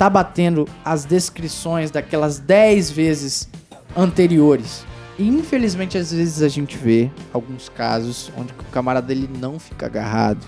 tá 0.03 0.09
batendo 0.09 0.67
as 0.83 1.05
descrições 1.05 1.89
daquelas 1.89 2.37
10 2.37 2.91
vezes 2.91 3.49
anteriores. 3.95 4.85
E 5.17 5.25
infelizmente, 5.25 5.97
às 5.97 6.11
vezes 6.11 6.41
a 6.41 6.49
gente 6.49 6.77
vê 6.77 7.09
alguns 7.31 7.69
casos 7.69 8.29
onde 8.37 8.51
o 8.51 8.63
camarada 8.69 9.13
ele 9.13 9.29
não 9.39 9.57
fica 9.57 9.85
agarrado, 9.85 10.45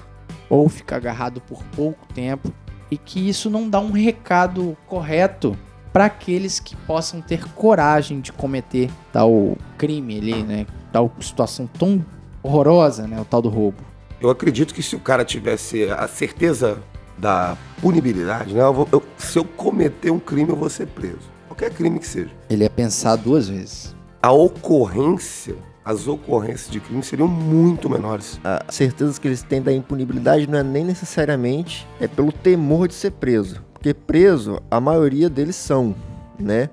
ou 0.49 0.67
fica 0.67 0.97
agarrado 0.97 1.39
por 1.39 1.63
pouco 1.73 2.05
tempo, 2.13 2.51
e 2.91 2.97
que 2.97 3.29
isso 3.29 3.49
não 3.49 3.69
dá 3.69 3.79
um 3.79 3.91
recado 3.91 4.75
correto 4.87 5.57
para 5.93 6.03
aqueles 6.03 6.59
que 6.59 6.75
possam 6.75 7.21
ter 7.21 7.45
coragem 7.53 8.19
de 8.19 8.33
cometer 8.33 8.89
tal 9.13 9.57
crime 9.77 10.17
ali, 10.17 10.43
né? 10.43 10.67
Tal 10.91 11.09
situação 11.21 11.65
tão 11.65 12.05
horrorosa, 12.43 13.07
né? 13.07 13.21
O 13.21 13.23
tal 13.23 13.41
do 13.41 13.47
roubo. 13.47 13.77
Eu 14.19 14.29
acredito 14.29 14.73
que 14.73 14.83
se 14.83 14.97
o 14.97 14.99
cara 14.99 15.23
tivesse 15.23 15.85
a 15.85 16.09
certeza 16.09 16.77
da 17.17 17.57
punibilidade, 17.81 18.53
né? 18.53 18.61
Eu 18.61 18.73
vou- 18.73 18.87
eu- 18.91 19.03
se 19.17 19.37
eu 19.39 19.45
cometer 19.45 20.11
um 20.11 20.19
crime, 20.19 20.49
eu 20.49 20.55
vou 20.55 20.69
ser 20.69 20.87
preso. 20.87 21.19
Qualquer 21.47 21.71
crime 21.71 21.99
que 21.99 22.07
seja. 22.07 22.31
Ele 22.49 22.63
ia 22.63 22.69
pensar 22.69 23.15
duas 23.15 23.47
vezes. 23.47 23.95
A 24.21 24.31
ocorrência, 24.31 25.55
as 25.83 26.07
ocorrências 26.07 26.69
de 26.69 26.79
crime 26.79 27.01
seriam 27.03 27.27
muito 27.27 27.89
menores. 27.89 28.39
A 28.43 28.65
certeza 28.71 29.19
que 29.21 29.27
eles 29.27 29.41
têm 29.43 29.61
da 29.61 29.71
impunibilidade 29.71 30.47
não 30.47 30.57
é 30.59 30.63
nem 30.63 30.83
necessariamente 30.83 31.87
é 32.01 32.07
pelo 32.07 32.31
temor 32.31 32.87
de 32.87 32.93
ser 32.93 33.11
preso. 33.11 33.61
Porque 33.73 33.93
preso, 33.93 34.59
a 34.69 34.81
maioria 34.81 35.29
deles 35.29 35.55
são, 35.55 35.95
né? 36.39 36.69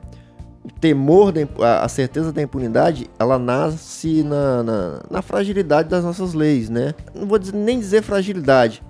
O 0.64 0.70
temor, 0.80 1.32
da, 1.32 1.82
a 1.82 1.88
certeza 1.88 2.32
da 2.32 2.40
impunidade, 2.40 3.10
ela 3.18 3.38
nasce 3.38 4.22
na, 4.22 4.62
na, 4.62 5.00
na 5.10 5.22
fragilidade 5.22 5.88
das 5.88 6.04
nossas 6.04 6.34
leis, 6.34 6.68
né? 6.70 6.94
Não 7.14 7.26
vou 7.26 7.38
dizer- 7.38 7.54
nem 7.54 7.78
dizer 7.80 8.02
fragilidade, 8.02 8.82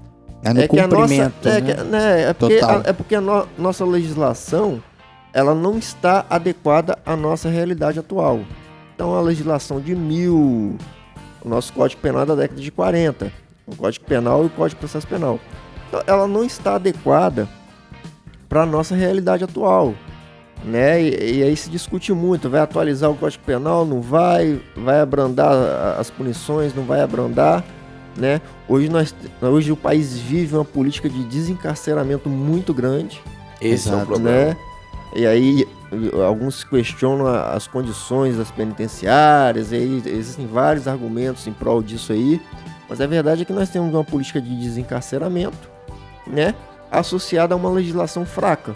É 0.45 0.53
no 0.53 0.61
é 0.61 0.69
que 0.69 0.79
a 0.79 0.87
nossa, 0.89 0.97
cumprimento, 1.03 1.49
é, 1.49 1.61
né? 1.61 1.75
que- 1.75 1.83
né, 1.85 2.23
é 2.31 2.33
porque, 2.35 2.61
a, 2.63 2.83
é 2.85 2.93
porque 2.93 3.15
a 3.15 3.21
no- 3.21 3.49
nossa 3.57 3.85
legislação 3.85 4.83
ela 5.33 5.55
não 5.55 5.79
está 5.79 6.27
adequada 6.29 6.99
à 7.07 7.15
nossa 7.17 7.49
realidade 7.49 7.99
atual. 7.99 8.41
Então 8.95 9.15
a 9.15 9.21
legislação 9.21 9.81
de 9.81 9.95
mil, 9.95 10.77
o 11.45 11.49
nosso 11.49 11.73
Código 11.73 12.01
Penal 12.03 12.23
é 12.23 12.27
da 12.27 12.35
década 12.35 12.61
de 12.61 12.71
40, 12.71 13.33
o 13.67 13.77
Código 13.77 14.05
Penal 14.05 14.43
e 14.43 14.47
o 14.47 14.51
Código 14.51 14.71
de 14.81 14.87
Processo 14.87 15.07
Penal, 15.07 15.39
então, 15.89 16.03
ela 16.07 16.27
não 16.27 16.43
está 16.45 16.75
adequada 16.77 17.49
para 18.49 18.63
a 18.63 18.67
nossa 18.67 18.95
realidade 18.95 19.45
atual. 19.45 19.95
Né? 20.65 21.03
E, 21.03 21.39
e 21.39 21.43
aí 21.43 21.57
se 21.57 21.69
discute 21.69 22.13
muito, 22.13 22.49
vai 22.49 22.61
atualizar 22.61 23.11
o 23.11 23.15
Código 23.17 23.43
Penal, 23.45 23.85
não 23.85 24.01
vai, 24.01 24.61
vai 24.77 25.01
abrandar 25.01 25.53
as 25.99 26.09
punições, 26.11 26.75
não 26.75 26.85
vai 26.85 27.01
abrandar 27.01 27.65
né? 28.17 28.41
Hoje, 28.69 28.89
nós, 28.89 29.15
hoje 29.41 29.73
o 29.73 29.77
país 29.77 30.17
vive 30.19 30.55
uma 30.55 30.65
política 30.65 31.09
de 31.09 31.23
desencarceramento 31.25 32.29
muito 32.29 32.73
grande, 32.75 33.23
Esse 33.61 33.89
é 33.89 33.93
o 33.93 33.95
Exato, 33.95 34.07
problema. 34.07 34.31
né? 34.31 34.57
E 35.15 35.27
aí 35.27 35.69
alguns 36.27 36.65
questionam 36.65 37.27
as 37.27 37.67
condições 37.67 38.37
das 38.37 38.51
penitenciárias, 38.51 39.73
e 39.73 39.77
aí 39.77 40.03
existem 40.07 40.47
vários 40.47 40.89
argumentos 40.89 41.47
em 41.47 41.53
prol 41.53 41.83
disso 41.83 42.13
aí, 42.13 42.41
mas 42.89 43.01
a 43.01 43.07
verdade 43.07 43.43
é 43.43 43.45
que 43.45 43.53
nós 43.53 43.69
temos 43.69 43.93
uma 43.93 44.05
política 44.05 44.41
de 44.41 44.55
desencarceramento, 44.59 45.69
né? 46.27 46.55
Associada 46.91 47.55
a 47.55 47.57
uma 47.57 47.71
legislação 47.71 48.25
fraca. 48.25 48.75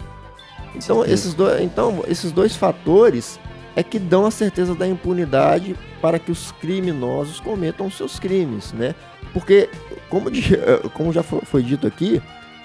Então 0.75 1.03
esses, 1.03 1.33
dois, 1.33 1.61
então, 1.61 2.03
esses 2.07 2.31
dois 2.31 2.55
fatores 2.55 3.39
é 3.75 3.81
que 3.81 3.97
dão 3.97 4.25
a 4.25 4.31
certeza 4.31 4.75
da 4.75 4.87
impunidade 4.87 5.75
para 6.01 6.19
que 6.19 6.31
os 6.31 6.51
criminosos 6.53 7.39
cometam 7.39 7.87
os 7.87 7.95
seus 7.97 8.19
crimes, 8.19 8.71
né? 8.73 8.93
Porque, 9.33 9.69
como, 10.09 10.29
eh, 10.31 10.89
como 10.93 11.11
já 11.11 11.23
fo- 11.23 11.41
foi 11.45 11.61
dito 11.63 11.85
aqui, 11.87 12.21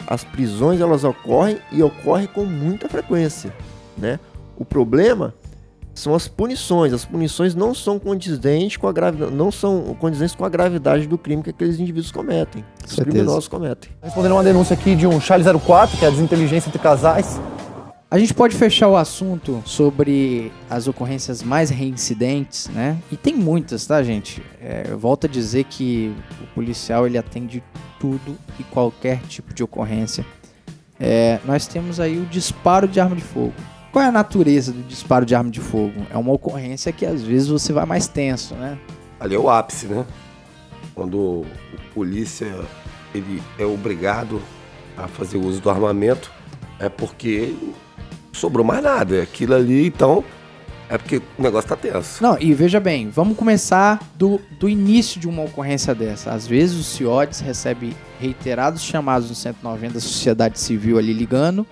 as 0.06 0.24
prisões 0.24 0.80
elas 0.80 1.04
ocorrem 1.04 1.58
e 1.70 1.82
ocorrem 1.82 2.26
com 2.26 2.44
muita 2.44 2.88
frequência, 2.88 3.54
né? 3.96 4.18
O 4.56 4.64
problema 4.64 5.34
são 5.94 6.14
as 6.14 6.26
punições. 6.26 6.92
As 6.92 7.04
punições 7.04 7.54
não 7.54 7.74
são 7.74 7.98
condizentes 7.98 8.76
com 8.78 8.88
a 8.88 8.92
gravidade, 8.92 9.32
não 9.34 9.50
são 9.52 9.94
condizentes 9.98 10.34
com 10.34 10.44
a 10.44 10.48
gravidade 10.48 11.06
do 11.06 11.18
crime 11.18 11.42
que 11.42 11.50
aqueles 11.50 11.78
indivíduos 11.78 12.10
cometem, 12.10 12.64
os 12.84 12.90
Certeza. 12.94 13.10
criminosos 13.10 13.48
cometem. 13.48 13.90
Respondendo 14.02 14.32
uma 14.32 14.42
denúncia 14.44 14.74
aqui 14.74 14.94
de 14.96 15.06
um 15.06 15.20
Charlie 15.20 15.46
04, 15.60 15.98
que 15.98 16.04
é 16.04 16.08
a 16.08 16.10
desinteligência 16.10 16.68
entre 16.68 16.78
casais. 16.78 17.38
A 18.12 18.18
gente 18.18 18.34
pode 18.34 18.54
fechar 18.54 18.88
o 18.88 18.96
assunto 18.98 19.62
sobre 19.64 20.52
as 20.68 20.86
ocorrências 20.86 21.42
mais 21.42 21.70
reincidentes, 21.70 22.68
né? 22.68 22.98
E 23.10 23.16
tem 23.16 23.34
muitas, 23.34 23.86
tá, 23.86 24.02
gente? 24.02 24.42
É, 24.60 24.84
eu 24.90 24.98
volto 24.98 25.24
a 25.24 25.30
dizer 25.30 25.64
que 25.64 26.14
o 26.42 26.46
policial 26.48 27.06
ele 27.06 27.16
atende 27.16 27.64
tudo 27.98 28.36
e 28.60 28.64
qualquer 28.64 29.22
tipo 29.22 29.54
de 29.54 29.64
ocorrência. 29.64 30.26
É, 31.00 31.40
nós 31.46 31.66
temos 31.66 31.98
aí 31.98 32.18
o 32.18 32.26
disparo 32.26 32.86
de 32.86 33.00
arma 33.00 33.16
de 33.16 33.22
fogo. 33.22 33.54
Qual 33.90 34.04
é 34.04 34.08
a 34.08 34.12
natureza 34.12 34.72
do 34.72 34.82
disparo 34.82 35.24
de 35.24 35.34
arma 35.34 35.50
de 35.50 35.60
fogo? 35.60 36.02
É 36.10 36.18
uma 36.18 36.34
ocorrência 36.34 36.92
que 36.92 37.06
às 37.06 37.22
vezes 37.22 37.48
você 37.48 37.72
vai 37.72 37.86
mais 37.86 38.08
tenso, 38.08 38.54
né? 38.56 38.78
Ali 39.18 39.34
é 39.34 39.38
o 39.38 39.48
ápice, 39.48 39.86
né? 39.86 40.04
Quando 40.94 41.16
o 41.18 41.46
polícia 41.94 42.54
ele 43.14 43.42
é 43.58 43.64
obrigado 43.64 44.38
a 44.98 45.08
fazer 45.08 45.38
uso 45.38 45.62
do 45.62 45.70
armamento, 45.70 46.30
é 46.78 46.90
porque 46.90 47.54
sobrou 48.32 48.64
mais 48.64 48.82
nada. 48.82 49.22
Aquilo 49.22 49.54
ali, 49.54 49.86
então, 49.86 50.24
é 50.92 50.98
porque 50.98 51.22
o 51.38 51.42
negócio 51.42 51.68
tá 51.68 51.76
tenso. 51.76 52.22
Não, 52.22 52.38
e 52.38 52.52
veja 52.52 52.78
bem, 52.78 53.08
vamos 53.08 53.36
começar 53.36 53.98
do, 54.14 54.38
do 54.58 54.68
início 54.68 55.18
de 55.18 55.26
uma 55.26 55.42
ocorrência 55.42 55.94
dessa. 55.94 56.32
Às 56.32 56.46
vezes 56.46 56.78
o 56.78 56.84
CIODES 56.84 57.40
recebe 57.40 57.96
reiterados 58.20 58.82
chamados 58.82 59.28
no 59.30 59.34
190 59.34 59.94
da 59.94 60.00
sociedade 60.00 60.60
civil 60.60 60.98
ali 60.98 61.14
ligando, 61.14 61.66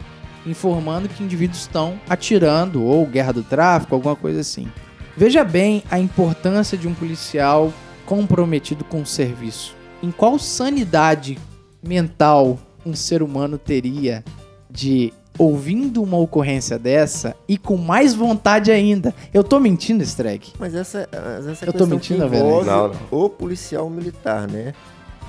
informando 0.47 1.07
que 1.07 1.23
indivíduos 1.23 1.61
estão 1.61 2.01
atirando, 2.09 2.83
ou 2.83 3.05
guerra 3.05 3.33
do 3.33 3.43
tráfico, 3.43 3.95
alguma 3.95 4.17
coisa 4.17 4.41
assim. 4.41 4.69
Veja 5.15 5.45
bem 5.45 5.83
a 5.91 5.99
importância 5.99 6.79
de 6.79 6.89
um 6.89 6.95
policial 6.95 7.75
comprometido 8.07 8.85
com 8.85 9.03
o 9.03 9.07
serviço. 9.07 9.77
Em 10.03 10.11
qual 10.11 10.39
sanidade 10.39 11.39
mental 11.87 12.59
um 12.87 12.95
ser 12.95 13.23
humano 13.23 13.59
teria 13.59 14.25
de 14.71 15.13
ouvindo 15.41 16.03
uma 16.03 16.19
ocorrência 16.19 16.79
dessa 16.79 17.35
e 17.49 17.57
com 17.57 17.79
mais 17.79 18.13
vontade 18.13 18.71
ainda. 18.71 19.15
Eu 19.33 19.43
tô 19.43 19.59
mentindo, 19.59 20.03
Strike? 20.03 20.53
Mas 20.59 20.75
essa, 20.75 21.09
mas 21.11 21.47
essa 21.47 21.65
é 21.65 21.69
Eu 21.69 21.73
tô 21.73 21.79
questão 21.79 21.87
mentindo, 21.87 22.23
que 22.25 22.29
velho? 22.29 22.45
envolve 22.45 22.67
Não, 22.67 22.89
não. 22.89 22.97
o 23.11 23.31
policial 23.31 23.89
militar, 23.89 24.47
né? 24.47 24.75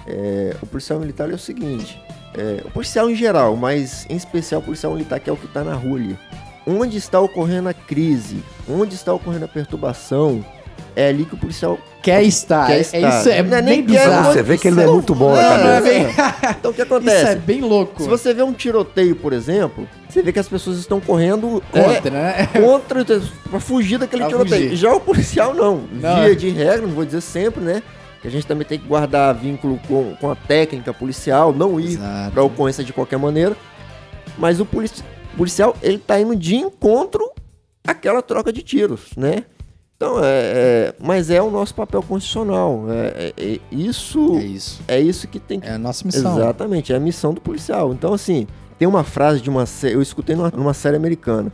É, 0.06 0.54
o 0.62 0.66
policial 0.66 1.00
militar 1.00 1.32
é 1.32 1.34
o 1.34 1.40
seguinte, 1.40 1.98
é, 2.36 2.62
o 2.66 2.72
policial 2.72 3.10
em 3.10 3.16
geral, 3.16 3.56
mas 3.56 4.06
em 4.10 4.18
especial 4.18 4.60
o 4.60 4.64
policial 4.66 4.92
militar 4.92 5.18
que 5.20 5.30
é 5.30 5.34
o 5.34 5.38
que 5.38 5.46
está 5.46 5.64
na 5.64 5.76
rua 5.76 5.98
ali. 5.98 6.20
Onde 6.68 6.98
está 6.98 7.20
ocorrendo 7.22 7.70
a 7.70 7.74
crise? 7.74 8.44
Onde 8.70 8.96
está 8.96 9.14
ocorrendo 9.14 9.46
a 9.46 9.48
perturbação? 9.48 10.44
É 11.02 11.10
ali 11.10 11.26
que 11.26 11.34
o 11.34 11.38
policial 11.38 11.80
Quer 12.02 12.24
estar. 12.24 12.68
Quer 12.68 12.78
é, 12.78 12.80
estar. 12.82 12.98
isso 13.20 13.30
é 13.30 13.44
Não 13.44 13.58
é 13.58 13.62
bem 13.62 13.78
nem 13.78 13.86
quer, 13.86 14.06
bizarro. 14.08 14.34
Você 14.34 14.42
vê 14.44 14.58
que 14.58 14.68
ele 14.68 14.76
não 14.78 14.84
é 14.84 14.88
muito 14.88 15.14
bom 15.16 15.36
na 15.36 15.42
Não, 15.58 15.70
é 15.70 15.76
cabeça. 15.76 15.84
bem... 15.84 16.52
Então 16.60 16.72
o 16.72 16.74
que 16.74 16.82
Isso 16.82 16.94
acontece? 16.94 17.26
é 17.32 17.36
bem 17.36 17.62
louco. 17.62 18.02
Se 18.04 18.10
você 18.10 18.34
vê 18.34 18.42
um 18.44 18.54
tiroteio, 18.54 19.16
por 19.16 19.34
exemplo, 19.34 19.88
você 20.10 20.22
vê 20.22 20.32
que 20.34 20.40
as 20.40 20.48
pessoas 20.48 20.78
estão 20.80 21.00
correndo 21.00 21.62
é, 21.74 21.82
Contra, 21.96 22.12
né? 22.12 22.48
contra 22.54 23.06
para 23.50 23.60
fugir 23.60 23.98
daquele 24.00 24.24
Pra 24.24 24.30
tiroteio. 24.32 24.64
fugir. 24.70 24.76
Já 24.78 24.94
o 24.94 25.00
policial 25.00 25.54
não. 25.54 25.84
Não. 25.92 26.24
Via 26.24 26.36
de 26.36 26.50
regra, 26.50 26.82
não 26.88 26.90
vou 26.96 27.06
dizer 27.06 27.22
sempre, 27.22 27.62
né? 27.64 27.84
Que 28.22 28.28
a 28.28 28.32
gente 28.32 28.46
também 28.46 28.66
tem 28.68 28.78
que 28.80 28.88
guardar 28.88 29.34
vínculo 29.36 29.80
com, 29.88 30.16
com 30.20 30.30
a 30.32 30.36
técnica 30.36 30.94
policial, 30.94 31.52
não 31.54 31.80
ir 31.80 31.94
Exato. 31.94 32.32
para 32.32 32.44
ocorrência 32.44 32.84
de 32.84 32.94
qualquer 32.94 33.18
maneira. 33.18 33.56
Mas 34.38 34.60
o 34.60 34.66
polici- 34.66 35.04
policial, 35.38 35.76
ele 35.82 35.98
tá 35.98 36.20
indo 36.20 36.36
de 36.36 36.56
encontro 36.56 37.32
àquela 37.88 38.22
troca 38.22 38.52
de 38.54 38.62
tiros, 38.62 39.02
né? 39.18 39.44
Então, 40.02 40.18
é, 40.24 40.26
é- 40.26 40.96
mas 41.00 41.30
é 41.30 41.40
o 41.40 41.52
nosso 41.52 41.76
papel 41.76 42.02
constitucional. 42.02 42.86
É, 42.90 43.34
é- 43.38 43.46
é 43.54 43.60
isso, 43.72 44.36
É 44.36 44.44
isso. 44.44 44.82
é 44.88 45.00
isso 45.00 45.28
que 45.28 45.40
tem 45.40 45.60
que 45.60 45.68
É 45.68 45.74
a 45.74 45.78
nossa 45.78 46.04
missão. 46.04 46.36
Exatamente, 46.40 46.92
é 46.92 46.96
a 46.96 47.00
missão 47.00 47.36
do 47.36 47.40
policial. 47.40 47.94
Então, 47.94 48.12
assim, 48.12 48.48
tem 48.80 48.88
uma 48.88 49.04
frase 49.04 49.42
de 49.42 49.48
uma 49.50 49.68
série, 49.68 49.94
eu 49.94 50.02
escutei 50.02 50.36
numa, 50.36 50.50
numa 50.50 50.74
série 50.74 50.96
americana. 50.98 51.52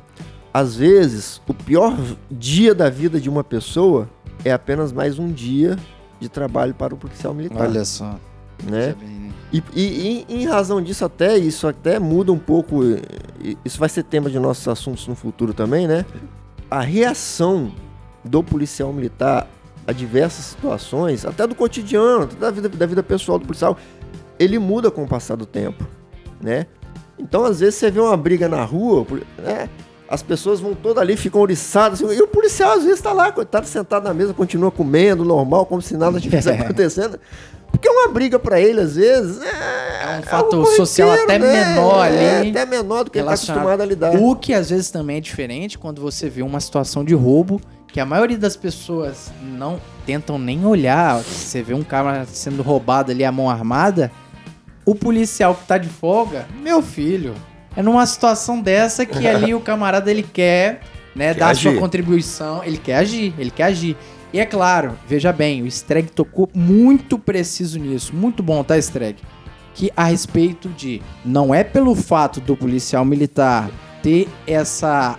Às 0.54 0.78
vezes, 0.78 1.42
o 1.46 1.54
pior 1.54 1.94
dia 2.32 2.74
da 2.74 2.90
vida 2.90 3.20
de 3.20 3.30
uma 3.30 3.44
pessoa 3.44 4.08
é 4.46 4.54
apenas 4.54 4.94
mais 4.94 5.20
um 5.20 5.30
dia 5.30 5.76
de 6.18 6.30
trabalho 6.30 6.74
para 6.74 6.94
o 6.96 6.98
policial 6.98 7.34
militar. 7.34 7.68
Olha 7.68 7.84
só. 7.84 8.06
né? 8.64 8.96
Né? 8.96 8.96
E, 9.52 9.62
e- 9.76 10.26
e 10.30 10.36
em 10.42 10.46
razão 10.46 10.82
disso 10.82 11.04
até, 11.04 11.38
isso 11.38 11.68
até 11.68 12.00
muda 12.00 12.32
um 12.32 12.40
pouco, 12.40 12.80
isso 13.66 13.78
vai 13.78 13.90
ser 13.90 14.04
tema 14.04 14.30
de 14.30 14.40
nossos 14.40 14.66
assuntos 14.70 15.06
no 15.06 15.16
futuro 15.16 15.54
também, 15.54 15.86
né? 15.86 16.06
A 16.72 16.80
reação 16.82 17.72
do 18.28 18.44
policial 18.44 18.92
militar 18.94 19.48
a 19.88 19.94
diversas 19.94 20.46
situações, 20.46 21.26
até 21.26 21.48
do 21.48 21.56
cotidiano, 21.56 22.24
até 22.24 22.36
da 22.36 22.52
vida, 22.52 22.70
da 22.70 22.86
vida 22.86 23.02
pessoal 23.02 23.40
do 23.40 23.46
policial, 23.46 23.78
ele 24.38 24.60
muda 24.60 24.92
com 24.92 25.04
o 25.04 25.08
passar 25.08 25.36
do 25.38 25.46
tempo, 25.46 25.88
né? 26.42 26.68
Então, 27.18 27.46
às 27.46 27.62
vezes, 27.62 27.76
você 27.76 27.90
vê 27.90 28.00
uma 28.00 28.16
briga 28.18 28.50
na 28.50 28.64
rua, 28.64 29.08
né? 29.38 29.70
As 30.10 30.22
pessoas 30.22 30.60
vão 30.60 30.74
todas 30.74 31.02
ali, 31.02 31.18
ficam 31.18 31.42
oriçadas, 31.42 32.02
assim, 32.02 32.16
e 32.16 32.22
o 32.22 32.28
policial 32.28 32.72
às 32.72 32.84
vezes 32.84 33.00
está 33.00 33.12
lá, 33.12 33.32
coitado, 33.32 33.68
sentado 33.68 34.04
na 34.04 34.14
mesa, 34.14 34.34
continua 34.34 34.72
comendo, 34.72 35.26
normal, 35.26 35.66
como 35.66 35.82
se 35.82 35.98
nada 35.98 36.18
estivesse 36.18 36.48
acontecendo. 36.52 37.20
Porque 37.70 37.88
é 37.88 37.92
uma 37.92 38.08
briga 38.08 38.40
para 38.40 38.60
ele, 38.60 38.80
às 38.80 38.96
vezes. 38.96 39.42
É, 39.42 40.16
é 40.16 40.20
um 40.20 40.24
fator 40.24 40.66
é 40.66 40.70
um 40.70 40.76
social 40.76 41.12
até 41.12 41.38
né? 41.38 41.66
menor 41.66 42.02
ali. 42.02 42.18
É, 42.18 42.50
até 42.50 42.66
menor 42.66 43.04
do 43.04 43.12
que 43.12 43.20
ele 43.20 43.30
está 43.30 43.54
acostumado 43.54 43.82
a 43.82 43.86
lidar. 43.86 44.16
O 44.16 44.36
que 44.36 44.54
às 44.54 44.70
vezes 44.70 44.90
também 44.90 45.18
é 45.18 45.22
diferente 45.22 45.78
quando 45.78 46.02
você 46.02 46.30
vê 46.30 46.42
uma 46.42 46.60
situação 46.60 47.04
de 47.04 47.14
roubo 47.14 47.60
que 47.92 48.00
a 48.00 48.06
maioria 48.06 48.38
das 48.38 48.56
pessoas 48.56 49.32
não 49.42 49.80
tentam 50.06 50.38
nem 50.38 50.66
olhar. 50.66 51.18
Você 51.22 51.62
vê 51.62 51.74
um 51.74 51.84
cara 51.84 52.26
sendo 52.26 52.62
roubado 52.62 53.12
ali 53.12 53.24
a 53.24 53.32
mão 53.32 53.50
armada, 53.50 54.12
o 54.86 54.96
policial 54.96 55.56
que 55.56 55.66
tá 55.66 55.78
de 55.78 55.90
folga, 55.90 56.48
meu 56.62 56.82
filho, 56.82 57.34
é 57.76 57.82
numa 57.82 58.06
situação 58.06 58.62
dessa 58.62 59.06
que 59.06 59.26
ali 59.28 59.54
o 59.54 59.60
camarada 59.60 60.10
ele 60.10 60.24
quer, 60.24 60.82
né, 61.16 61.34
quer 61.34 61.40
dar 61.40 61.50
agir. 61.50 61.72
sua 61.72 61.80
contribuição, 61.80 62.64
ele 62.64 62.78
quer 62.78 62.96
agir, 62.96 63.34
ele 63.38 63.52
quer 63.52 63.66
agir. 63.66 63.98
E 64.32 64.40
é 64.40 64.46
claro, 64.46 64.98
veja 65.08 65.32
bem, 65.32 65.62
o 65.62 65.68
Streg 65.68 66.12
tocou 66.12 66.50
muito 66.54 67.18
preciso 67.18 67.80
nisso, 67.80 68.14
muito 68.16 68.44
bom, 68.44 68.64
tá, 68.64 68.78
Streg? 68.78 69.18
Que 69.74 69.92
a 69.96 70.06
respeito 70.06 70.70
de 70.70 71.02
não 71.24 71.54
é 71.54 71.64
pelo 71.64 71.96
fato 71.96 72.42
do 72.42 72.56
policial 72.56 73.06
militar 73.06 73.70
ter 74.02 74.28
essa 74.46 75.18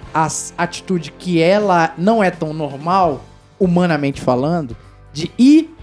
atitude 0.56 1.12
que 1.12 1.40
ela 1.40 1.92
não 1.98 2.22
é 2.22 2.30
tão 2.30 2.52
normal, 2.52 3.24
humanamente 3.58 4.20
falando, 4.20 4.76
de 5.12 5.30
ir 5.38 5.74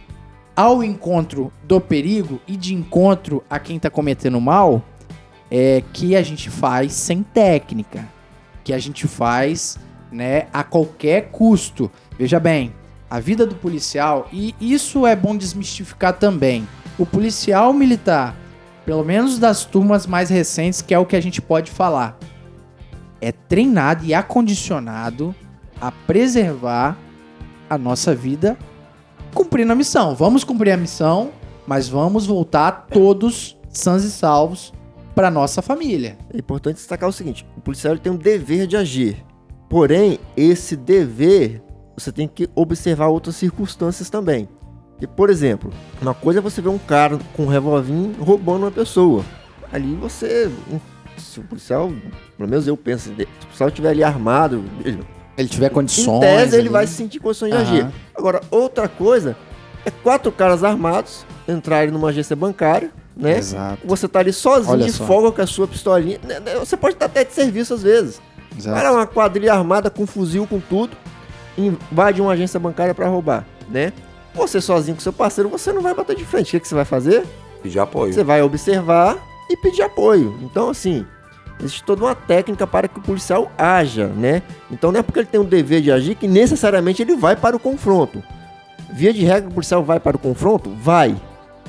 ao 0.55 0.83
encontro 0.83 1.51
do 1.63 1.81
perigo 1.81 2.39
e 2.47 2.55
de 2.55 2.73
encontro 2.73 3.43
a 3.49 3.59
quem 3.59 3.77
está 3.77 3.89
cometendo 3.89 4.39
mal, 4.39 4.81
é 5.51 5.83
que 5.93 6.15
a 6.15 6.23
gente 6.23 6.49
faz 6.49 6.93
sem 6.93 7.21
técnica, 7.21 8.07
que 8.63 8.73
a 8.73 8.79
gente 8.79 9.07
faz, 9.07 9.77
né, 10.11 10.47
a 10.53 10.63
qualquer 10.63 11.29
custo. 11.31 11.91
Veja 12.17 12.39
bem, 12.39 12.73
a 13.09 13.19
vida 13.19 13.45
do 13.45 13.55
policial 13.55 14.27
e 14.31 14.55
isso 14.59 15.05
é 15.05 15.15
bom 15.15 15.35
desmistificar 15.35 16.13
também. 16.13 16.67
O 16.97 17.05
policial 17.05 17.73
militar, 17.73 18.35
pelo 18.85 19.03
menos 19.03 19.37
das 19.37 19.65
turmas 19.65 20.07
mais 20.07 20.29
recentes, 20.29 20.81
que 20.81 20.93
é 20.93 20.99
o 20.99 21.05
que 21.05 21.15
a 21.15 21.21
gente 21.21 21.41
pode 21.41 21.69
falar, 21.69 22.17
é 23.21 23.31
treinado 23.31 24.05
e 24.05 24.13
acondicionado 24.13 25.33
a 25.79 25.91
preservar 25.91 26.97
a 27.69 27.77
nossa 27.77 28.15
vida 28.15 28.57
cumprindo 29.33 29.71
a 29.71 29.75
missão. 29.75 30.15
Vamos 30.15 30.43
cumprir 30.43 30.71
a 30.71 30.77
missão, 30.77 31.31
mas 31.67 31.87
vamos 31.87 32.25
voltar 32.25 32.87
todos 32.89 33.57
sãos 33.69 34.03
e 34.03 34.11
salvos 34.11 34.73
para 35.13 35.31
nossa 35.31 35.61
família. 35.61 36.17
É 36.33 36.37
importante 36.37 36.77
destacar 36.77 37.09
o 37.09 37.13
seguinte: 37.13 37.45
o 37.57 37.61
policial 37.61 37.97
tem 37.97 38.11
um 38.11 38.17
dever 38.17 38.67
de 38.67 38.77
agir. 38.77 39.23
Porém, 39.69 40.19
esse 40.37 40.75
dever 40.75 41.61
você 41.97 42.11
tem 42.11 42.27
que 42.27 42.49
observar 42.53 43.07
outras 43.07 43.35
circunstâncias 43.35 44.09
também. 44.09 44.47
E, 45.01 45.07
por 45.07 45.29
exemplo, 45.29 45.71
uma 46.01 46.13
coisa 46.13 46.39
é 46.39 46.41
você 46.41 46.61
ver 46.61 46.69
um 46.69 46.77
cara 46.77 47.19
com 47.33 47.43
um 47.43 47.47
revolvinho 47.47 48.15
roubando 48.21 48.65
uma 48.65 48.71
pessoa. 48.71 49.23
Ali 49.71 49.93
você 49.95 50.49
se 51.17 51.39
o 51.39 51.43
policial, 51.43 51.91
pelo 52.37 52.49
menos 52.49 52.67
eu 52.67 52.75
penso, 52.75 53.13
se 53.15 53.23
o 53.23 53.45
policial 53.45 53.69
estiver 53.69 53.89
ali 53.89 54.03
armado, 54.03 54.63
ele, 54.83 54.99
ele 55.37 55.47
tiver 55.47 55.69
condições. 55.69 56.17
Em 56.17 56.19
tese, 56.19 56.57
ele 56.57 56.69
vai 56.69 56.87
se 56.87 56.93
sentir 56.93 57.19
condições 57.19 57.51
de 57.51 57.57
agir. 57.57 57.87
Agora, 58.15 58.41
outra 58.49 58.87
coisa 58.87 59.35
é 59.85 59.91
quatro 59.91 60.31
caras 60.31 60.63
armados 60.63 61.25
entrarem 61.47 61.91
numa 61.91 62.09
agência 62.09 62.35
bancária, 62.35 62.91
né? 63.15 63.37
Exato. 63.37 63.79
Você 63.85 64.07
tá 64.07 64.19
ali 64.19 64.33
sozinho, 64.33 64.77
de 64.77 64.91
folga 64.91 65.31
com 65.31 65.41
a 65.41 65.47
sua 65.47 65.67
pistolinha. 65.67 66.19
Né, 66.23 66.39
né, 66.39 66.55
você 66.55 66.75
pode 66.75 66.95
estar 66.95 67.05
até 67.05 67.23
de 67.23 67.33
serviço 67.33 67.73
às 67.73 67.83
vezes. 67.83 68.21
Exato. 68.57 68.75
Cara, 68.75 68.93
uma 68.93 69.05
quadrilha 69.05 69.53
armada 69.53 69.89
com 69.89 70.05
fuzil, 70.05 70.47
com 70.47 70.59
tudo, 70.59 70.95
invade 71.57 72.21
uma 72.21 72.31
agência 72.31 72.59
bancária 72.59 72.93
para 72.93 73.07
roubar, 73.07 73.45
né? 73.69 73.93
Você 74.33 74.59
sozinho 74.59 74.95
com 74.95 75.01
seu 75.01 75.13
parceiro, 75.13 75.49
você 75.49 75.71
não 75.71 75.81
vai 75.81 75.93
bater 75.93 76.15
de 76.15 76.25
frente. 76.25 76.49
O 76.49 76.51
que, 76.51 76.59
que 76.59 76.67
você 76.67 76.75
vai 76.75 76.83
fazer? 76.83 77.25
Pedir 77.63 77.79
apoio. 77.79 78.13
Você 78.13 78.23
vai 78.23 78.41
observar 78.41 79.17
e 79.49 79.57
pedir 79.57 79.83
apoio. 79.83 80.37
Então, 80.41 80.69
assim, 80.69 81.05
existe 81.59 81.83
toda 81.83 82.03
uma 82.03 82.15
técnica 82.15 82.65
para 82.65 82.87
que 82.87 82.99
o 82.99 83.01
policial 83.01 83.51
haja, 83.57 84.07
né? 84.07 84.41
Então 84.71 84.91
não 84.91 84.99
é 84.99 85.03
porque 85.03 85.19
ele 85.19 85.27
tem 85.27 85.39
o 85.39 85.43
dever 85.43 85.81
de 85.81 85.91
agir 85.91 86.15
que 86.15 86.27
necessariamente 86.27 87.01
ele 87.01 87.15
vai 87.15 87.35
para 87.35 87.55
o 87.55 87.59
confronto. 87.59 88.23
Via 88.91 89.13
de 89.13 89.23
regra, 89.23 89.49
o 89.49 89.53
policial 89.53 89.83
vai 89.83 89.99
para 89.99 90.15
o 90.15 90.19
confronto? 90.19 90.69
Vai. 90.69 91.15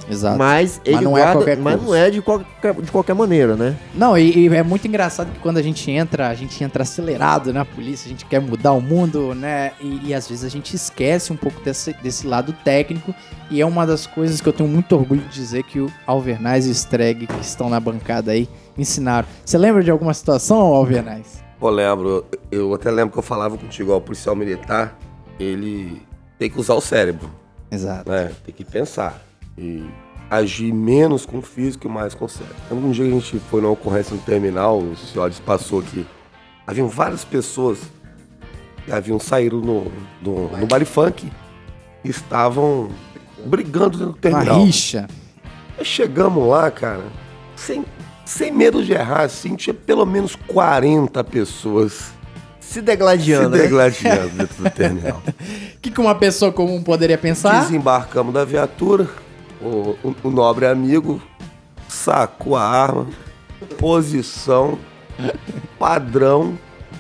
Exato. 0.08 0.38
Mas, 0.38 0.80
ele 0.84 0.96
mas 0.96 1.04
não, 1.04 1.18
é 1.18 1.20
guarda, 1.20 1.30
é, 1.30 1.34
qualquer 1.34 1.56
mas 1.58 1.82
não 1.82 1.94
é 1.94 2.10
de 2.10 2.22
qualquer, 2.22 2.74
de 2.74 2.90
qualquer 2.90 3.14
maneira, 3.14 3.56
né? 3.56 3.76
Não, 3.94 4.16
e, 4.16 4.46
e, 4.46 4.54
é 4.54 4.62
muito 4.62 4.86
engraçado 4.86 5.32
que 5.32 5.38
quando 5.40 5.58
a 5.58 5.62
gente 5.62 5.90
entra, 5.90 6.28
a 6.28 6.34
gente 6.34 6.62
entra 6.62 6.82
acelerado 6.82 7.52
na 7.52 7.64
polícia, 7.64 8.06
a 8.06 8.10
gente 8.10 8.24
quer 8.24 8.40
mudar 8.40 8.72
o 8.72 8.80
mundo, 8.80 9.34
né? 9.34 9.72
E, 9.80 10.08
e, 10.08 10.14
às 10.14 10.28
vezes 10.28 10.44
a 10.44 10.48
gente 10.48 10.74
esquece 10.74 11.32
um 11.32 11.36
pouco 11.36 11.60
desse, 11.60 11.92
desse 11.94 12.26
lado 12.26 12.54
técnico. 12.64 13.14
E 13.50 13.60
é 13.60 13.66
uma 13.66 13.86
das 13.86 14.06
coisas 14.06 14.40
que 14.40 14.48
eu 14.48 14.52
tenho 14.52 14.68
muito 14.68 14.94
orgulho 14.94 15.22
de 15.22 15.34
dizer 15.34 15.62
que 15.64 15.80
o 15.80 15.90
Alvernaz 16.06 16.66
e 16.66 16.70
o 16.70 16.72
Streg, 16.72 17.26
que 17.26 17.40
estão 17.40 17.68
na 17.68 17.78
bancada 17.78 18.32
aí, 18.32 18.48
ensinaram. 18.76 19.26
Você 19.44 19.58
lembra 19.58 19.82
de 19.82 19.90
alguma 19.90 20.14
situação, 20.14 20.58
Alvernaz? 20.58 21.44
Pô, 21.58 21.70
lembro. 21.70 22.24
Eu 22.50 22.74
até 22.74 22.90
lembro 22.90 23.12
que 23.12 23.18
eu 23.18 23.22
falava 23.22 23.56
contigo, 23.56 23.92
ó, 23.92 23.96
o 23.96 24.00
policial 24.00 24.36
militar, 24.36 24.96
ele 25.38 26.02
tem 26.38 26.50
que 26.50 26.58
usar 26.58 26.74
o 26.74 26.80
cérebro. 26.80 27.30
Exato. 27.70 28.10
Né? 28.10 28.30
Tem 28.44 28.54
que 28.54 28.64
pensar 28.64 29.25
e 29.56 29.84
agir 30.30 30.72
menos 30.72 31.24
com 31.24 31.38
o 31.38 31.42
físico 31.42 31.86
e 31.86 31.90
mais 31.90 32.14
com 32.14 32.24
o 32.24 32.28
cérebro. 32.28 32.56
Um 32.70 32.90
dia 32.90 33.04
a 33.04 33.10
gente 33.10 33.38
foi 33.50 33.60
numa 33.60 33.72
ocorrência 33.72 34.14
no 34.14 34.20
terminal, 34.22 34.78
o 34.78 34.96
senhores 34.96 35.38
passou 35.38 35.80
aqui. 35.80 36.06
Haviam 36.66 36.88
várias 36.88 37.24
pessoas 37.24 37.78
que 38.84 38.92
haviam 38.92 39.18
saído 39.18 39.60
no, 39.60 39.90
no, 40.20 40.48
no 40.56 40.66
baile 40.66 40.84
funk 40.84 41.30
e 42.04 42.10
estavam 42.10 42.88
brigando 43.44 43.98
no 43.98 44.12
terminal. 44.12 44.56
Uma 44.56 44.66
rixa. 44.66 45.06
chegamos 45.82 46.46
lá, 46.48 46.70
cara, 46.70 47.04
sem, 47.54 47.84
sem 48.24 48.50
medo 48.50 48.84
de 48.84 48.92
errar, 48.92 49.22
assim, 49.22 49.54
tinha 49.54 49.74
pelo 49.74 50.04
menos 50.04 50.34
40 50.34 51.22
pessoas 51.24 52.12
se 52.58 52.82
degladiando. 52.82 53.56
Se 53.56 53.62
degladiando 53.62 54.26
né? 54.32 54.32
dentro 54.38 54.64
do 54.64 54.70
terminal. 54.74 55.22
O 55.24 55.80
que, 55.80 55.90
que 55.90 56.00
uma 56.00 56.16
pessoa 56.16 56.52
comum 56.52 56.82
poderia 56.82 57.16
pensar? 57.16 57.62
Desembarcamos 57.62 58.34
da 58.34 58.44
viatura 58.44 59.08
o, 59.60 59.96
o, 60.02 60.14
o 60.24 60.30
nobre 60.30 60.66
amigo 60.66 61.20
sacou 61.88 62.56
a 62.56 62.62
arma, 62.62 63.06
posição, 63.78 64.78
padrão 65.78 66.58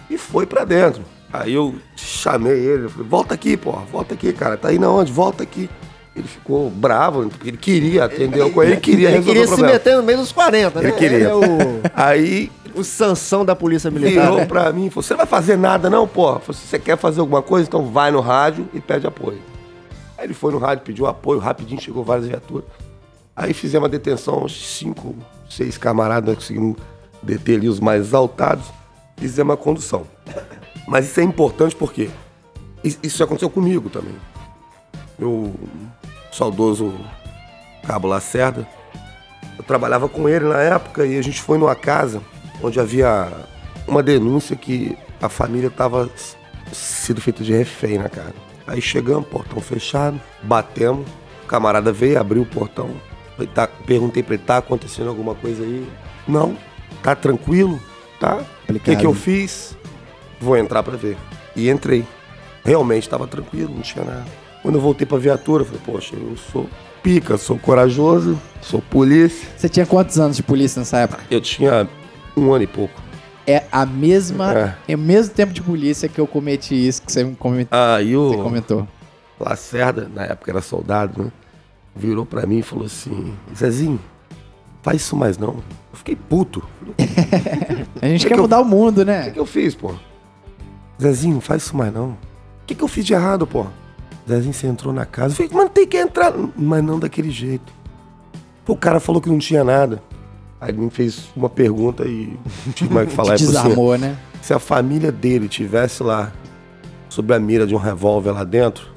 e 0.08 0.16
foi 0.16 0.46
para 0.46 0.64
dentro. 0.64 1.02
Aí 1.32 1.52
eu 1.52 1.74
chamei 1.96 2.54
ele, 2.54 2.88
falei, 2.88 3.08
volta 3.08 3.34
aqui, 3.34 3.56
porra, 3.56 3.82
volta 3.90 4.14
aqui, 4.14 4.32
cara. 4.32 4.56
Tá 4.56 4.72
indo 4.72 4.86
aonde? 4.86 5.12
Volta 5.12 5.42
aqui. 5.42 5.68
Ele 6.14 6.26
ficou 6.26 6.70
bravo, 6.70 7.28
porque 7.28 7.50
ele 7.50 7.58
queria 7.58 8.04
atender 8.04 8.40
o 8.40 8.62
ele 8.62 8.78
queria 8.78 9.10
Ele 9.10 9.22
queria 9.22 9.46
se 9.46 9.60
meter 9.60 9.96
no 9.96 10.02
meio 10.02 10.18
dos 10.18 10.32
40, 10.32 10.80
né? 10.80 10.88
Ele 10.88 10.96
queria. 10.96 11.16
Ele 11.18 11.26
é 11.26 11.34
o... 11.34 11.42
Aí... 11.94 12.50
O 12.74 12.84
Sansão 12.84 13.42
da 13.42 13.56
Polícia 13.56 13.90
Militar. 13.90 14.24
Virou 14.24 14.38
né? 14.38 14.44
pra 14.44 14.70
mim 14.70 14.86
e 14.86 14.90
falou, 14.90 15.02
você 15.02 15.14
não 15.14 15.18
vai 15.18 15.26
fazer 15.26 15.56
nada 15.56 15.88
não, 15.88 16.06
porra? 16.06 16.40
Se 16.52 16.66
você 16.66 16.78
quer 16.78 16.98
fazer 16.98 17.20
alguma 17.20 17.40
coisa, 17.40 17.66
então 17.66 17.86
vai 17.86 18.10
no 18.10 18.20
rádio 18.20 18.68
e 18.74 18.80
pede 18.80 19.06
apoio. 19.06 19.40
Ele 20.26 20.34
foi 20.34 20.52
no 20.52 20.58
rádio, 20.58 20.84
pediu 20.84 21.06
apoio, 21.06 21.38
rapidinho 21.38 21.80
chegou 21.80 22.02
várias 22.02 22.26
viaturas. 22.26 22.66
Aí 23.34 23.54
fizemos 23.54 23.86
a 23.86 23.90
detenção, 23.90 24.48
cinco, 24.48 25.14
seis 25.48 25.78
camaradas, 25.78 26.26
nós 26.26 26.36
conseguimos 26.38 26.76
deter 27.22 27.58
ali 27.58 27.68
os 27.68 27.78
mais 27.78 28.06
exaltados, 28.06 28.64
fizemos 29.16 29.54
a 29.54 29.56
condução. 29.56 30.04
Mas 30.88 31.06
isso 31.06 31.20
é 31.20 31.22
importante 31.22 31.76
porque 31.76 32.10
isso 32.82 33.22
aconteceu 33.22 33.48
comigo 33.48 33.88
também. 33.88 34.16
Meu 35.16 35.54
saudoso 36.32 36.92
Cabo 37.86 38.08
Lacerda, 38.08 38.66
eu 39.56 39.62
trabalhava 39.62 40.08
com 40.08 40.28
ele 40.28 40.46
na 40.46 40.60
época 40.60 41.06
e 41.06 41.16
a 41.16 41.22
gente 41.22 41.40
foi 41.40 41.56
numa 41.56 41.76
casa 41.76 42.20
onde 42.60 42.80
havia 42.80 43.30
uma 43.86 44.02
denúncia 44.02 44.56
que 44.56 44.98
a 45.22 45.28
família 45.28 45.68
estava 45.68 46.10
sido 46.72 47.20
feita 47.20 47.44
de 47.44 47.52
refém 47.52 47.96
na 47.96 48.08
casa. 48.08 48.45
Aí 48.66 48.80
chegamos, 48.80 49.26
portão 49.28 49.60
fechado, 49.60 50.20
batemos. 50.42 51.06
O 51.44 51.46
camarada 51.46 51.92
veio, 51.92 52.18
abriu 52.18 52.42
o 52.42 52.46
portão. 52.46 52.90
Tá, 53.54 53.66
perguntei 53.66 54.22
pra 54.22 54.34
ele, 54.34 54.42
tá 54.42 54.56
acontecendo 54.56 55.08
alguma 55.08 55.34
coisa 55.34 55.62
aí? 55.62 55.86
Não, 56.26 56.56
tá 57.02 57.14
tranquilo, 57.14 57.80
tá? 58.18 58.42
O 58.68 58.80
que, 58.80 58.96
que 58.96 59.06
eu 59.06 59.14
fiz? 59.14 59.76
Vou 60.40 60.56
entrar 60.56 60.82
pra 60.82 60.96
ver. 60.96 61.16
E 61.54 61.70
entrei. 61.70 62.04
Realmente 62.64 63.04
estava 63.04 63.26
tranquilo, 63.26 63.72
não 63.74 63.82
tinha 63.82 64.04
nada. 64.04 64.24
Quando 64.62 64.76
eu 64.76 64.80
voltei 64.80 65.06
pra 65.06 65.18
viatura, 65.18 65.62
eu 65.62 65.66
falei, 65.66 65.80
poxa, 65.84 66.16
eu 66.16 66.36
sou 66.50 66.68
pica, 67.02 67.36
sou 67.36 67.56
corajoso, 67.58 68.40
sou 68.60 68.82
polícia. 68.82 69.48
Você 69.56 69.68
tinha 69.68 69.86
quantos 69.86 70.18
anos 70.18 70.36
de 70.36 70.42
polícia 70.42 70.80
nessa 70.80 70.98
época? 70.98 71.22
Eu 71.30 71.40
tinha 71.40 71.88
um 72.36 72.52
ano 72.52 72.64
e 72.64 72.66
pouco 72.66 73.05
é 73.46 73.64
a 73.70 73.84
mesma. 73.86 74.52
É. 74.54 74.76
é 74.88 74.94
o 74.96 74.98
mesmo 74.98 75.34
tempo 75.34 75.52
de 75.52 75.62
polícia 75.62 76.08
que 76.08 76.20
eu 76.20 76.26
cometi 76.26 76.74
isso 76.74 77.02
que 77.02 77.12
você, 77.12 77.24
comentou. 77.38 77.78
ah, 77.78 78.00
e 78.02 78.16
o, 78.16 78.28
você 78.30 78.36
comentou. 78.42 78.88
Lacerda, 79.38 80.10
na 80.14 80.24
época 80.24 80.50
era 80.50 80.62
soldado, 80.62 81.24
né? 81.24 81.32
Virou 81.94 82.24
pra 82.26 82.46
mim 82.46 82.58
e 82.58 82.62
falou 82.62 82.86
assim: 82.86 83.34
Zezinho, 83.54 84.00
faz 84.82 85.02
isso 85.02 85.16
mais 85.16 85.36
não. 85.38 85.54
Eu 85.92 85.98
fiquei 85.98 86.16
puto. 86.16 86.62
A 88.00 88.06
gente 88.06 88.22
Que 88.22 88.28
quer 88.28 88.34
que 88.34 88.40
eu- 88.40 88.42
mudar 88.44 88.60
o 88.60 88.64
mundo, 88.64 88.98
O 88.98 89.04
né? 89.04 89.24
que, 89.24 89.30
que 89.32 89.40
eu 89.40 89.46
fiz, 89.46 89.74
pô? 89.74 89.94
Zezinho, 91.00 91.40
faz 91.40 91.62
isso 91.62 91.76
mais 91.76 91.92
não. 91.92 92.10
O 92.10 92.16
que, 92.66 92.74
que 92.74 92.82
eu 92.82 92.88
fiz 92.88 93.04
de 93.04 93.12
errado, 93.14 93.46
pô? 93.46 93.66
Zezinho, 94.28 94.52
você 94.54 94.66
entrou 94.66 94.92
na 94.92 95.04
casa. 95.06 95.32
Eu 95.32 95.36
falei, 95.48 95.50
mas 95.52 95.70
tem 95.72 95.86
que 95.86 95.96
entrar. 95.96 96.32
Mas 96.56 96.82
não 96.82 96.98
daquele 96.98 97.30
jeito. 97.30 97.72
Pô, 98.64 98.72
o 98.72 98.76
cara 98.76 98.98
falou 98.98 99.20
que 99.20 99.28
não 99.28 99.38
tinha 99.38 99.62
nada. 99.62 100.02
Aí 100.60 100.70
ele 100.70 100.78
me 100.78 100.90
fez 100.90 101.28
uma 101.36 101.48
pergunta 101.48 102.04
e 102.04 102.38
não 102.64 102.72
tive 102.72 102.92
mais 102.92 103.06
o 103.06 103.10
que 103.10 103.16
falar. 103.16 103.28
Falou 103.28 103.34
assim, 103.34 103.46
Desarmou, 103.46 103.98
né? 103.98 104.16
se 104.42 104.54
a 104.54 104.58
família 104.58 105.10
dele 105.10 105.48
tivesse 105.48 106.02
lá, 106.02 106.32
sob 107.08 107.34
a 107.34 107.38
mira 107.38 107.66
de 107.66 107.74
um 107.74 107.78
revólver 107.78 108.30
lá 108.30 108.44
dentro, 108.44 108.88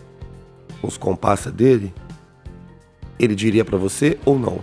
com 0.82 0.88
os 0.88 0.98
comparsas 0.98 1.52
dele, 1.52 1.94
ele 3.20 3.36
diria 3.36 3.66
pra 3.66 3.78
você 3.78 4.18
ou 4.26 4.38
não? 4.38 4.60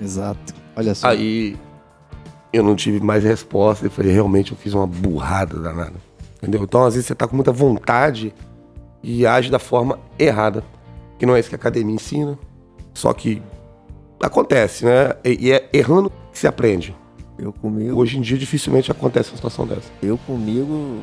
Exato. 0.00 0.54
Olha 0.76 0.94
só. 0.94 1.08
Aí 1.08 1.56
eu 2.52 2.62
não 2.62 2.76
tive 2.76 3.00
mais 3.00 3.24
resposta 3.24 3.86
e 3.86 3.90
falei, 3.90 4.12
realmente 4.12 4.52
eu 4.52 4.58
fiz 4.58 4.74
uma 4.74 4.86
burrada 4.86 5.58
danada. 5.58 5.94
Entendeu? 6.36 6.62
Então, 6.62 6.84
às 6.84 6.94
vezes, 6.94 7.06
você 7.06 7.14
tá 7.14 7.26
com 7.26 7.34
muita 7.34 7.50
vontade 7.50 8.32
e 9.02 9.26
age 9.26 9.50
da 9.50 9.58
forma 9.58 9.98
errada. 10.18 10.62
Que 11.18 11.24
não 11.24 11.34
é 11.34 11.40
isso 11.40 11.48
que 11.48 11.54
a 11.54 11.58
academia 11.58 11.94
ensina. 11.94 12.38
Só 12.94 13.12
que 13.12 13.42
acontece, 14.20 14.84
né? 14.84 15.14
E 15.24 15.46
e 15.46 15.52
é 15.52 15.68
errando 15.72 16.10
que 16.32 16.38
se 16.38 16.46
aprende. 16.46 16.94
Eu 17.38 17.52
comigo, 17.52 17.98
Hoje 17.98 18.16
em 18.16 18.20
dia, 18.22 18.38
dificilmente 18.38 18.90
acontece 18.90 19.30
uma 19.30 19.36
situação 19.36 19.66
dessa. 19.66 19.90
eu 20.02 20.16
comigo, 20.18 21.00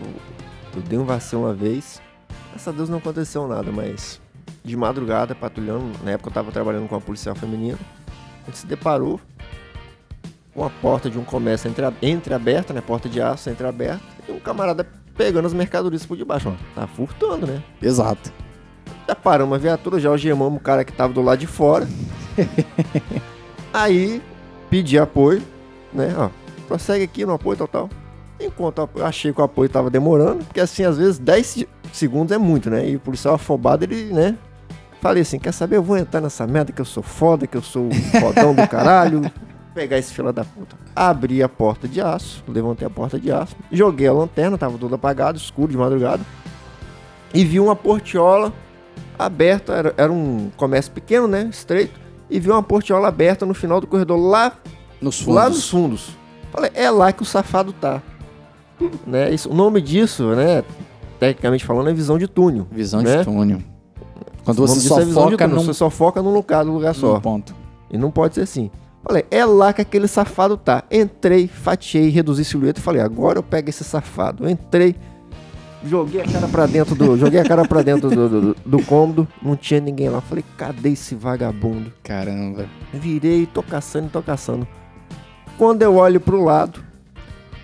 eu 0.76 0.82
dei 0.82 0.97
um 0.97 1.05
vacilo 1.05 1.43
uma 1.43 1.53
vez. 1.53 2.01
Graças 2.49 2.68
a 2.68 2.72
Deus 2.72 2.89
não 2.89 2.97
aconteceu 2.97 3.47
nada, 3.47 3.72
mas 3.72 4.20
de 4.64 4.76
madrugada, 4.76 5.36
patrulhando, 5.36 5.91
na 6.03 6.11
época 6.11 6.30
eu 6.30 6.34
tava 6.34 6.51
trabalhando 6.51 6.88
com 6.88 6.95
uma 6.95 7.01
policial 7.01 7.36
feminina, 7.36 7.78
a 8.43 8.45
gente 8.45 8.59
se 8.59 8.66
deparou 8.66 9.20
com 10.53 10.64
a 10.64 10.70
porta 10.70 11.09
de 11.09 11.18
um 11.18 11.24
comércio 11.24 11.70
entre, 11.70 11.86
entreaberta, 12.01 12.74
né? 12.74 12.82
Porta 12.82 13.09
de 13.09 13.22
aço 13.22 13.49
entreaberta, 13.49 14.01
e 14.28 14.32
um 14.32 14.39
camarada 14.39 14.88
pegando 15.16 15.45
as 15.45 15.53
mercadorias 15.53 16.05
por 16.05 16.18
debaixo, 16.18 16.49
ó. 16.49 16.80
Tá 16.80 16.88
furtando, 16.88 17.45
né? 17.45 17.61
Exato. 17.82 18.32
Já 19.07 19.16
paramos 19.16 19.55
a 19.55 19.59
viatura, 19.59 19.99
já 19.99 20.09
algemamos 20.09 20.59
o 20.59 20.64
cara 20.64 20.84
que 20.84 20.93
tava 20.93 21.14
do 21.14 21.22
lado 21.22 21.39
de 21.39 21.47
fora. 21.47 21.88
Aí, 23.74 24.22
pedi 24.70 24.98
apoio, 24.98 25.42
né? 25.94 26.14
Ó, 26.18 26.30
prossegue 26.68 27.04
aqui 27.04 27.26
no 27.26 27.34
apoio, 27.34 27.58
tal, 27.58 27.68
tal. 27.68 27.90
Enquanto 28.40 28.90
eu 28.96 29.06
achei 29.06 29.32
que 29.32 29.40
o 29.40 29.44
apoio 29.44 29.70
tava 29.70 29.90
demorando, 29.90 30.44
porque 30.46 30.60
assim, 30.60 30.84
às 30.84 30.98
vezes 30.98 31.18
10 31.18 31.46
se- 31.46 31.70
segundos 31.92 32.32
é 32.36 32.38
muito, 32.38 32.70
né? 32.70 32.90
E 32.90 32.96
o 32.96 33.00
policial 33.00 33.36
afobado, 33.36 33.84
ele, 33.86 34.12
né? 34.14 34.36
Falei 35.02 35.22
assim, 35.22 35.38
quer 35.40 35.52
saber? 35.52 35.78
Eu 35.78 35.84
vou 35.84 35.98
entrar 35.98 36.22
nessa 36.22 36.46
merda 36.48 36.72
que 36.72 36.80
eu 36.82 36.86
sou 36.86 37.04
foda, 37.04 37.46
que 37.48 37.58
eu 37.58 37.62
sou 37.62 37.90
fodão 38.20 38.54
do 38.56 38.68
caralho. 38.68 39.22
Pegar 39.74 39.98
esse 39.98 40.14
fila 40.14 40.32
da 40.32 40.46
puta. 40.46 40.76
Abri 40.96 41.42
a 41.42 41.50
porta 41.50 41.88
de 41.88 42.00
aço, 42.00 42.44
levantei 42.48 42.86
a 42.86 42.90
porta 42.90 43.20
de 43.20 43.32
aço, 43.32 43.56
joguei 43.72 44.08
a 44.08 44.14
lanterna, 44.14 44.58
tava 44.58 44.78
tudo 44.78 44.94
apagado, 44.96 45.38
escuro 45.38 45.72
de 45.72 45.78
madrugada. 45.78 46.22
E 47.34 47.44
vi 47.44 47.60
uma 47.60 47.76
portiola 47.76 48.54
aberta, 49.18 49.74
era, 49.74 49.94
era 49.98 50.12
um 50.14 50.52
comércio 50.56 50.92
pequeno, 50.92 51.28
né? 51.28 51.48
Estreito. 51.52 52.00
E 52.30 52.39
vi 52.39 52.49
uma 52.49 52.63
portiola 52.63 53.07
aberta 53.07 53.45
no 53.45 53.53
final 53.53 53.80
do 53.80 53.88
corredor, 53.88 54.17
lá, 54.19 54.53
Nos 55.01 55.19
fundos. 55.19 55.36
lá 55.36 55.49
nos 55.49 55.69
fundos. 55.69 56.17
Falei, 56.51 56.71
é 56.74 56.89
lá 56.89 57.11
que 57.11 57.21
o 57.21 57.26
safado 57.26 57.74
tá. 57.74 58.01
né? 59.05 59.32
Isso, 59.34 59.49
o 59.49 59.53
nome 59.53 59.82
disso, 59.82 60.36
né? 60.36 60.63
Tecnicamente 61.19 61.65
falando, 61.65 61.89
é 61.89 61.93
visão 61.93 62.17
de 62.17 62.28
túnel. 62.28 62.67
Visão 62.71 63.01
né? 63.01 63.17
de 63.19 63.26
túnel. 63.26 63.59
Quando 64.43 64.57
você 64.67 64.80
só 64.82 64.99
é 64.99 65.05
foca 65.05 65.47
num, 65.47 65.55
Você 65.63 65.74
só 65.74 65.89
foca 65.89 66.21
num 66.21 66.34
lugar, 66.34 66.65
num 66.65 66.74
lugar 66.74 66.93
só. 66.93 67.13
num 67.15 67.21
ponto. 67.21 67.55
E 67.89 67.97
não 67.97 68.11
pode 68.11 68.36
ser 68.36 68.41
assim. 68.41 68.69
Falei, 69.03 69.26
é 69.30 69.45
lá 69.45 69.74
que 69.74 69.82
aquele 69.82 70.07
safado 70.07 70.57
tá. 70.57 70.84
Entrei, 70.91 71.47
fatiei, 71.47 72.09
reduzi 72.09 72.45
silhueta 72.45 72.80
e 72.80 72.84
falei, 72.84 73.01
agora 73.01 73.38
eu 73.39 73.43
pego 73.43 73.69
esse 73.69 73.84
safado. 73.84 74.49
Entrei, 74.49 74.95
joguei 75.86 76.22
a 76.22 76.26
cara 76.26 76.48
pra 76.48 76.66
dentro 76.66 76.96
do. 76.96 77.18
joguei 77.18 77.40
a 77.40 77.44
cara 77.44 77.68
pra 77.68 77.82
dentro 77.82 78.10
do, 78.10 78.30
do, 78.30 78.56
do 78.66 78.84
cômodo, 78.86 79.28
não 79.42 79.56
tinha 79.56 79.80
ninguém 79.80 80.10
lá. 80.10 80.22
Falei, 80.22 80.44
cadê 80.58 80.90
esse 80.90 81.16
vagabundo? 81.16 81.92
Caramba. 82.04 82.66
Virei, 82.94 83.46
tô 83.46 83.62
caçando, 83.64 84.10
tô 84.10 84.22
caçando. 84.22 84.68
Quando 85.58 85.82
eu 85.84 85.96
olho 85.96 86.20
pro 86.20 86.44
lado, 86.44 86.84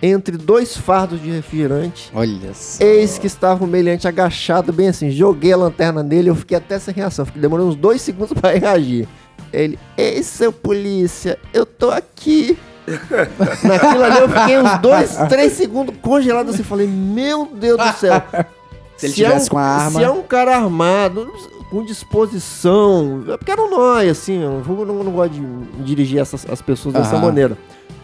entre 0.02 0.36
dois 0.36 0.76
fardos 0.76 1.20
de 1.20 1.30
refrigerante, 1.30 2.10
Olha 2.14 2.54
só. 2.54 2.82
eis 2.82 3.18
que 3.18 3.26
estava 3.26 3.64
o 3.64 3.68
meliante 3.68 4.06
agachado, 4.08 4.72
bem 4.72 4.88
assim. 4.88 5.10
Joguei 5.10 5.52
a 5.52 5.56
lanterna 5.56 6.02
nele, 6.02 6.30
eu 6.30 6.34
fiquei 6.34 6.56
até 6.56 6.78
sem 6.78 6.94
reação. 6.94 7.26
Fiquei 7.26 7.42
demorando 7.42 7.68
uns 7.70 7.76
dois 7.76 8.00
segundos 8.00 8.32
pra 8.38 8.52
reagir. 8.52 9.06
Ele, 9.52 9.78
ei, 9.96 10.22
seu 10.22 10.52
polícia, 10.52 11.38
eu 11.52 11.66
tô 11.66 11.90
aqui. 11.90 12.56
Naquilo 13.64 14.04
ali 14.04 14.18
eu 14.18 14.28
fiquei 14.28 14.58
uns 14.58 14.78
dois, 14.78 15.16
três 15.28 15.52
segundos 15.52 15.94
congelado 16.00 16.50
assim. 16.50 16.62
Falei, 16.62 16.86
meu 16.86 17.46
Deus 17.46 17.78
do 17.78 17.92
céu. 17.94 18.22
Se 18.96 19.06
ele 19.06 19.12
é 19.12 19.16
tivesse 19.16 19.46
um- 19.46 19.50
com 19.50 19.58
a 19.58 19.62
arma- 19.62 19.98
Se 19.98 20.04
é 20.04 20.10
um 20.10 20.22
cara 20.22 20.56
armado, 20.56 21.32
com 21.70 21.82
disposição. 21.84 23.24
É 23.28 23.36
porque 23.36 23.50
era 23.50 23.62
um 23.62 23.70
nóia, 23.70 24.10
assim. 24.12 24.42
Eu 24.42 24.62
não, 24.66 25.04
não, 25.04 25.12
gosto 25.12 25.32
de 25.32 25.82
dirigir 25.84 26.20
essas, 26.20 26.46
as 26.50 26.60
pessoas 26.60 26.94
dessa 26.94 27.16
maneira. 27.18 27.56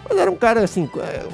Mas 0.09 0.18
era 0.18 0.30
um 0.30 0.37
cara 0.37 0.62
assim. 0.62 0.89
é, 0.99 1.24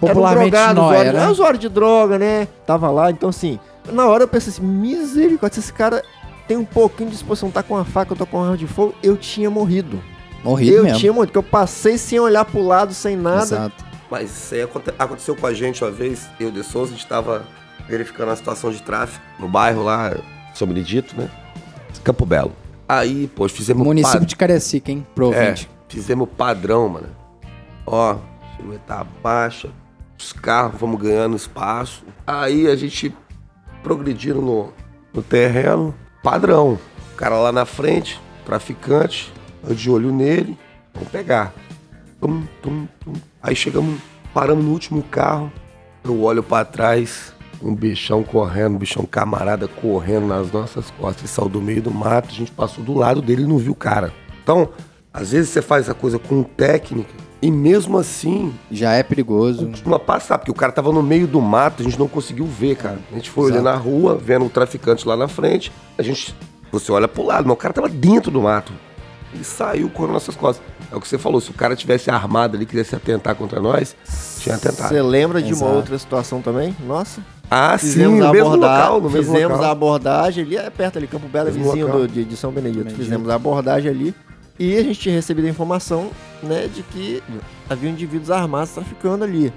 Popularmente 0.00 0.56
era 0.56 0.70
um 0.70 0.74
drogado, 0.74 0.80
nóia, 0.80 0.98
usuário, 0.98 1.12
né? 1.12 1.24
é 1.24 1.28
usuário 1.28 1.58
de 1.58 1.68
droga, 1.68 2.18
né? 2.18 2.48
Tava 2.66 2.90
lá, 2.90 3.10
então 3.10 3.28
assim. 3.28 3.60
Na 3.92 4.06
hora 4.06 4.24
eu 4.24 4.28
pensei 4.28 4.52
assim, 4.52 4.62
misericórdia, 4.62 5.54
se 5.54 5.60
esse 5.60 5.72
cara 5.72 6.02
tem 6.48 6.56
um 6.56 6.64
pouquinho 6.64 7.08
de 7.10 7.14
disposição, 7.16 7.50
tá 7.50 7.62
com 7.62 7.74
uma 7.74 7.84
faca, 7.84 8.12
eu 8.12 8.16
tô 8.16 8.26
com 8.26 8.36
uma 8.38 8.44
arma 8.46 8.56
de 8.56 8.66
fogo, 8.66 8.94
eu 9.02 9.16
tinha 9.16 9.48
morrido. 9.50 10.00
Morrido 10.44 10.76
eu 10.76 10.82
mesmo. 10.84 10.98
tinha 10.98 11.12
morrido, 11.12 11.32
porque 11.32 11.38
eu 11.46 11.50
passei 11.50 11.96
sem 11.98 12.18
olhar 12.18 12.44
pro 12.44 12.62
lado, 12.62 12.92
sem 12.94 13.16
nada. 13.16 13.42
Exato. 13.44 13.84
Mas 14.10 14.30
isso 14.30 14.54
aí 14.54 14.62
aconte- 14.62 14.92
aconteceu 14.98 15.34
com 15.36 15.46
a 15.46 15.54
gente 15.54 15.82
uma 15.82 15.90
vez, 15.90 16.28
eu 16.38 16.50
de 16.50 16.62
Souza, 16.62 16.92
a 16.92 16.96
gente 16.96 17.06
tava 17.06 17.44
verificando 17.88 18.30
a 18.30 18.36
situação 18.36 18.70
de 18.70 18.82
tráfico 18.82 19.24
no 19.38 19.48
bairro 19.48 19.82
lá, 19.82 20.14
São 20.54 20.68
Benedito, 20.68 21.16
né? 21.16 21.30
Campo 22.04 22.26
Belo. 22.26 22.52
Aí, 22.88 23.28
pô, 23.28 23.48
fizemos 23.48 23.84
Município 23.86 24.20
pad- 24.20 24.28
de 24.28 24.36
Carecica, 24.36 24.90
hein? 24.90 25.06
Pro 25.14 25.32
É, 25.32 25.54
fizemos 25.88 26.28
padrão, 26.36 26.88
mano. 26.88 27.06
Ó, 27.86 28.16
silhueta 28.56 29.06
baixa, 29.22 29.70
os 30.18 30.32
carros 30.32 30.78
vamos 30.80 31.00
ganhando 31.00 31.34
espaço. 31.36 32.02
Aí 32.26 32.66
a 32.68 32.76
gente 32.76 33.14
progredindo 33.82 34.40
no, 34.42 34.72
no 35.14 35.22
terreno, 35.22 35.94
padrão. 36.22 36.78
O 37.12 37.16
cara 37.16 37.36
lá 37.36 37.50
na 37.52 37.64
frente, 37.64 38.20
traficante, 38.44 39.32
de 39.70 39.90
olho 39.90 40.12
nele, 40.12 40.56
vamos 40.94 41.08
pegar. 41.10 41.52
Tum, 42.20 42.42
tum, 42.62 42.86
tum. 43.00 43.12
Aí 43.42 43.54
chegamos, 43.56 44.00
paramos 44.32 44.64
no 44.64 44.70
último 44.72 45.02
carro, 45.02 45.50
eu 46.04 46.22
olho 46.22 46.42
pra 46.42 46.64
trás, 46.64 47.32
um 47.60 47.74
bichão 47.74 48.22
correndo, 48.22 48.74
um 48.74 48.78
bichão 48.78 49.04
camarada 49.04 49.66
correndo 49.68 50.26
nas 50.26 50.50
nossas 50.52 50.90
costas. 50.92 51.22
Ele 51.22 51.28
saiu 51.28 51.48
do 51.48 51.60
meio 51.60 51.82
do 51.82 51.90
mato, 51.90 52.28
a 52.30 52.32
gente 52.34 52.50
passou 52.50 52.82
do 52.84 52.94
lado 52.94 53.20
dele 53.22 53.42
e 53.42 53.46
não 53.46 53.58
viu 53.58 53.72
o 53.72 53.76
cara. 53.76 54.12
Então, 54.42 54.68
às 55.12 55.32
vezes 55.32 55.50
você 55.50 55.62
faz 55.62 55.88
a 55.88 55.94
coisa 55.94 56.18
com 56.18 56.42
técnica 56.42 57.10
e 57.40 57.50
mesmo 57.50 57.98
assim 57.98 58.54
Já 58.70 58.92
é 58.92 59.02
perigoso. 59.02 59.66
costuma 59.68 59.98
passar, 59.98 60.38
porque 60.38 60.50
o 60.50 60.54
cara 60.54 60.70
tava 60.72 60.92
no 60.92 61.02
meio 61.02 61.26
do 61.26 61.40
mato, 61.40 61.82
a 61.82 61.84
gente 61.84 61.98
não 61.98 62.06
conseguiu 62.08 62.46
ver, 62.46 62.76
cara. 62.76 62.98
A 63.10 63.14
gente 63.16 63.30
foi 63.30 63.50
Exato. 63.50 63.60
olhando 63.60 63.74
na 63.74 63.76
rua, 63.80 64.14
vendo 64.16 64.44
o 64.44 64.50
traficante 64.50 65.06
lá 65.06 65.16
na 65.16 65.26
frente, 65.28 65.72
a 65.98 66.02
gente. 66.02 66.34
Você 66.70 66.90
olha 66.90 67.06
pro 67.06 67.24
lado, 67.24 67.44
mas 67.46 67.52
o 67.52 67.56
cara 67.58 67.74
tava 67.74 67.88
dentro 67.88 68.30
do 68.30 68.40
mato. 68.40 68.72
Ele 69.34 69.44
saiu 69.44 69.88
correndo 69.88 70.12
nas 70.14 70.22
nossas 70.26 70.36
costas. 70.36 70.64
É 70.90 70.96
o 70.96 71.00
que 71.00 71.08
você 71.08 71.16
falou, 71.16 71.40
se 71.40 71.50
o 71.50 71.54
cara 71.54 71.74
tivesse 71.74 72.10
armado 72.10 72.56
ali, 72.56 72.66
quisesse 72.66 72.94
atentar 72.94 73.34
contra 73.34 73.60
nós, 73.60 73.96
tinha 74.38 74.56
atentado. 74.56 74.88
Você 74.88 75.00
lembra 75.00 75.40
de 75.40 75.54
uma 75.54 75.62
Exato. 75.62 75.74
outra 75.76 75.98
situação 75.98 76.42
também? 76.42 76.76
Nossa. 76.86 77.22
Ah, 77.50 77.76
sim, 77.78 77.86
Fizemos 77.88 78.18
no 78.18 78.26
a 78.26 78.32
mesmo 78.32 78.56
local, 78.56 79.00
no 79.00 79.10
mesmo 79.10 79.32
fizemos 79.32 79.56
local. 79.56 79.68
a 79.68 79.72
abordagem 79.72 80.44
ali, 80.44 80.56
é 80.56 80.68
perto 80.70 80.98
ali, 80.98 81.06
Campo 81.06 81.28
Belo, 81.28 81.48
é 81.48 81.52
Mesmo 81.52 81.64
vizinho 81.72 81.88
do- 81.90 82.08
de, 82.08 82.24
de 82.24 82.36
São 82.36 82.50
Benedito. 82.52 82.78
Benedito. 82.84 83.02
Fizemos 83.02 83.28
a 83.30 83.34
abordagem 83.34 83.90
ali 83.90 84.14
e 84.58 84.76
a 84.76 84.82
gente 84.82 85.00
tinha 85.00 85.14
recebido 85.14 85.46
a 85.46 85.50
informação, 85.50 86.10
né, 86.42 86.68
de 86.72 86.82
que 86.82 87.22
havia 87.70 87.90
indivíduos 87.90 88.30
armados 88.30 88.70
traficando 88.70 89.24
ali. 89.24 89.52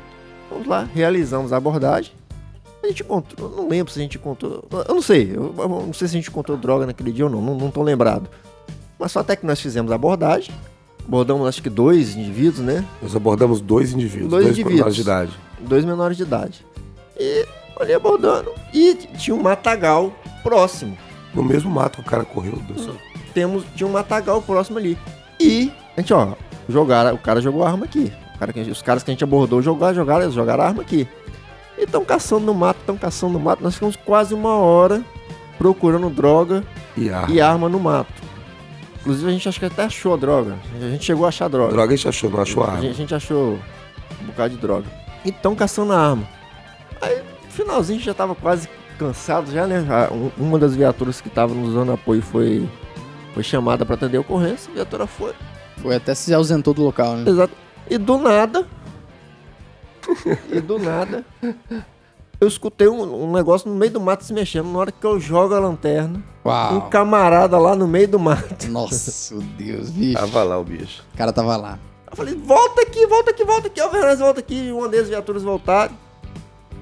Vamos 0.50 0.68
lá, 0.68 0.88
realizamos 0.94 1.52
a 1.54 1.58
abordagem. 1.58 2.12
A 2.84 2.88
gente 2.88 3.02
encontrou, 3.02 3.50
não 3.50 3.68
lembro 3.68 3.92
se 3.92 4.00
a 4.00 4.02
gente 4.04 4.18
encontrou, 4.18 4.64
eu 4.88 4.94
não 4.94 5.02
sei, 5.02 5.32
eu, 5.34 5.54
eu 5.58 5.68
não 5.68 5.92
sei 5.94 6.08
se 6.08 6.16
a 6.16 6.20
gente 6.20 6.30
encontrou 6.30 6.56
droga 6.58 6.86
naquele 6.86 7.12
dia 7.12 7.26
ou 7.26 7.32
não, 7.32 7.42
não, 7.42 7.56
não 7.56 7.72
tô 7.72 7.82
lembrado. 7.82 8.30
Mas 9.00 9.12
só 9.12 9.20
até 9.20 9.36
que 9.36 9.46
nós 9.46 9.60
fizemos 9.60 9.92
a 9.92 9.96
abordagem, 9.96 10.54
abordamos 11.06 11.48
acho 11.48 11.62
que 11.62 11.70
dois 11.70 12.16
indivíduos, 12.16 12.60
né, 12.60 12.84
Nós 13.02 13.16
abordamos 13.16 13.62
dois 13.62 13.92
indivíduos, 13.94 14.30
Dois 14.32 14.46
dois, 14.46 14.54
indivíduos. 14.58 14.78
menores 14.80 14.96
de 14.96 15.02
idade. 15.02 15.32
dois 15.60 15.86
menores 15.86 16.18
de 16.18 16.24
idade. 16.24 16.66
E 17.20 17.46
olhei 17.80 17.96
abordando 17.96 18.52
e 18.74 18.96
tinha 19.18 19.36
um 19.36 19.42
matagal 19.42 20.14
próximo. 20.44 20.98
No 21.34 21.44
mesmo 21.44 21.70
mato 21.70 21.96
que 22.02 22.08
o 22.08 22.10
cara 22.10 22.24
correu. 22.24 22.58
dançou. 22.70 22.96
temos 23.34 23.66
tinha 23.76 23.86
um 23.88 23.92
matagal 23.92 24.42
próximo 24.42 24.78
ali. 24.78 24.98
E 25.40 25.70
a 25.98 26.00
gente, 26.00 26.14
ó, 26.14 26.34
jogaram, 26.70 27.14
o 27.14 27.18
cara 27.18 27.42
jogou 27.42 27.64
a 27.64 27.70
arma 27.70 27.84
aqui. 27.86 28.12
Cara 28.40 28.52
gente- 28.54 28.72
os 28.72 28.82
caras 28.82 29.04
que 29.04 29.12
a 29.12 29.14
gente 29.14 29.24
abordou 29.24 29.62
jogaram, 29.62 29.94
jogaram, 29.96 30.32
jogaram 30.32 30.64
a 30.64 30.68
arma 30.68 30.82
aqui. 30.82 31.06
E 31.78 31.84
estão 31.84 32.04
caçando 32.06 32.46
no 32.46 32.54
mato, 32.54 32.80
estão 32.80 32.98
caçando 32.98 33.34
no 33.34 33.40
mato. 33.40 33.62
Nós 33.62 33.74
ficamos 33.74 33.98
quase 33.98 34.34
uma 34.34 34.56
hora 34.58 35.02
procurando 35.58 36.10
droga 36.10 36.64
E 36.98 37.10
arma. 37.10 37.34
e 37.34 37.42
arma 37.42 37.68
no 37.70 37.80
mato. 37.80 38.14
Inclusive 39.06 39.30
a 39.30 39.34
gente 39.34 39.48
acho 39.48 39.60
que 39.60 39.66
até 39.68 39.84
achou 39.84 40.16
a 40.16 40.18
droga. 40.18 40.58
A 40.82 40.90
gente 40.90 41.06
chegou 41.06 41.26
a 41.26 41.30
achar 41.30 41.48
droga. 41.48 41.72
Droga 41.74 41.94
a 41.94 41.96
gente 41.96 42.08
achou, 42.08 42.28
não 42.30 42.42
achou 42.42 42.64
A 42.64 42.68
arma. 42.70 42.82
gente, 42.82 42.92
a 42.92 42.98
gente 42.98 43.14
achou 43.14 43.60
um 44.22 44.26
bocado 44.26 44.56
de 44.56 44.60
droga. 44.60 44.86
E 45.24 45.32
tão 45.32 45.54
caçando 45.56 45.94
a 45.94 45.98
arma. 46.10 46.28
Aí, 47.00 47.18
no 47.46 47.52
finalzinho, 47.52 47.98
a 47.98 48.00
gente 48.00 48.06
já 48.08 48.16
tava 48.16 48.34
quase 48.34 48.68
cansado 48.98 49.52
já, 49.52 49.68
né? 49.68 49.86
A- 49.88 50.12
um- 50.12 50.32
Uma 50.38 50.58
das 50.58 50.76
viaturas 50.76 51.22
que 51.22 51.30
tava 51.30 51.54
nos 51.54 51.74
dando 51.76 51.92
apoio 51.92 52.22
foi, 52.24 52.68
foi 53.36 53.44
chamada 53.44 53.86
pra 53.86 53.94
atender 53.94 54.18
a 54.18 54.22
ocorrência. 54.22 54.72
A 54.72 54.74
viatura 54.74 55.06
foi. 55.06 55.34
Foi 55.78 55.96
até 55.96 56.16
se 56.16 56.34
ausentou 56.34 56.74
do 56.74 56.82
local, 56.84 57.16
né? 57.18 57.30
Exato. 57.30 57.54
E 57.88 58.00
do 58.00 58.18
nada. 58.18 58.66
e 60.52 60.60
do 60.60 60.80
nada. 60.80 61.24
Eu 62.42 62.48
escutei 62.48 62.88
um, 62.88 63.26
um 63.26 63.32
negócio 63.34 63.70
no 63.70 63.76
meio 63.76 63.92
do 63.92 64.00
mato 64.02 64.24
se 64.24 64.34
mexendo. 64.34 64.72
Na 64.72 64.80
hora 64.80 64.92
que 64.92 65.06
eu 65.06 65.20
jogo 65.20 65.54
a 65.54 65.60
lanterna, 65.60 66.24
um 66.46 66.50
Uau. 66.50 66.90
camarada 66.90 67.58
lá 67.58 67.76
no 67.76 67.88
meio 67.88 68.08
do 68.08 68.20
mato. 68.20 68.68
Nossa, 68.70 69.36
Deus, 69.58 69.90
bicho. 69.90 70.20
Tava 70.20 70.44
lá 70.44 70.60
o 70.60 70.64
bicho. 70.64 71.04
O 71.14 71.18
cara 71.18 71.34
tava 71.34 71.58
lá. 71.58 71.80
Eu 72.10 72.16
falei, 72.16 72.36
volta 72.36 72.82
aqui, 72.84 73.06
volta 73.08 73.32
aqui, 73.32 73.44
volta 73.44 73.68
aqui, 73.68 73.82
Alvarez, 73.82 74.20
volta 74.20 74.40
aqui. 74.40 74.72
Uma 74.72 74.88
das 74.88 75.10
viaturas 75.10 75.44
voltaram. 75.44 75.94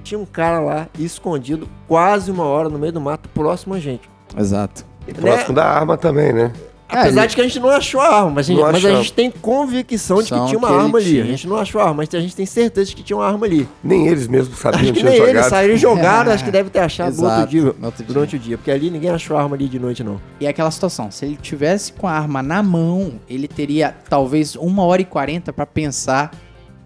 Tinha 0.02 0.20
um 0.20 0.26
cara 0.26 0.60
lá, 0.60 0.86
escondido, 0.98 1.66
quase 1.88 2.30
uma 2.30 2.44
hora 2.44 2.68
no 2.68 2.78
meio 2.78 2.92
do 2.92 3.00
mato, 3.00 3.26
próximo 3.30 3.72
a 3.72 3.80
gente. 3.80 4.08
Exato. 4.36 4.84
E 5.08 5.14
próximo 5.14 5.54
da 5.54 5.64
arma 5.64 5.96
também, 5.96 6.30
né? 6.30 6.52
Apesar 6.86 7.22
ele- 7.22 7.28
de 7.28 7.34
que 7.34 7.40
a 7.40 7.44
gente 7.44 7.58
não 7.58 7.70
achou 7.70 8.00
a 8.00 8.06
arma, 8.18 8.30
mas 8.30 8.46
a 8.48 8.52
gente, 8.52 8.62
mas 8.62 8.84
a 8.84 8.90
gente 8.94 9.12
tem 9.12 9.30
convicção 9.30 10.18
de 10.22 10.24
que 10.30 10.46
tinha 10.46 10.58
uma 10.58 10.68
que 10.68 10.74
arma 10.74 10.98
ali. 10.98 11.10
tinha. 11.10 11.24
A 11.24 11.26
gente 11.26 11.48
não 11.48 11.56
achou 11.56 11.80
a 11.80 11.84
arma, 11.84 11.94
mas 11.94 12.14
a 12.14 12.20
gente 12.20 12.36
tem 12.36 12.46
certeza 12.46 12.90
de 12.90 12.96
que 12.96 13.02
tinha 13.02 13.16
uma 13.16 13.26
arma 13.26 13.46
ali. 13.46 13.66
Nem 13.82 14.06
eles 14.06 14.28
mesmos 14.28 14.58
sabiam 14.58 14.82
Acho 14.82 14.92
que 14.92 14.98
tinha 15.00 15.10
nem 15.10 15.18
jogado. 15.18 15.34
eles 15.36 15.46
saíram 15.46 15.74
e 15.74 15.76
jogaram, 15.78 16.32
acho 16.32 16.44
que 16.44 16.50
deve 16.52 16.70
ter 16.70 16.80
achado 16.80 17.16
no 17.16 17.22
outro 17.22 17.36
Exato, 17.38 17.50
dia, 17.50 17.66
outro 17.82 18.04
dia. 18.04 18.06
durante 18.06 18.36
o 18.36 18.38
dia. 18.38 18.58
Porque 18.58 18.70
ali 18.70 18.90
ninguém 18.90 19.10
achou 19.10 19.36
a 19.36 19.42
arma 19.42 19.56
ali 19.56 19.66
de 19.68 19.78
noite, 19.78 20.04
não. 20.04 20.20
E 20.38 20.46
é 20.46 20.48
aquela 20.48 20.70
situação, 20.70 21.10
se 21.10 21.24
ele 21.24 21.36
tivesse 21.40 21.92
com 21.92 22.06
a 22.06 22.12
arma 22.12 22.42
na 22.42 22.62
mão, 22.62 23.14
ele 23.28 23.48
teria 23.48 23.96
talvez 24.08 24.54
uma 24.54 24.84
hora 24.84 25.00
e 25.02 25.04
quarenta 25.06 25.52
pra 25.52 25.64
pensar 25.66 26.30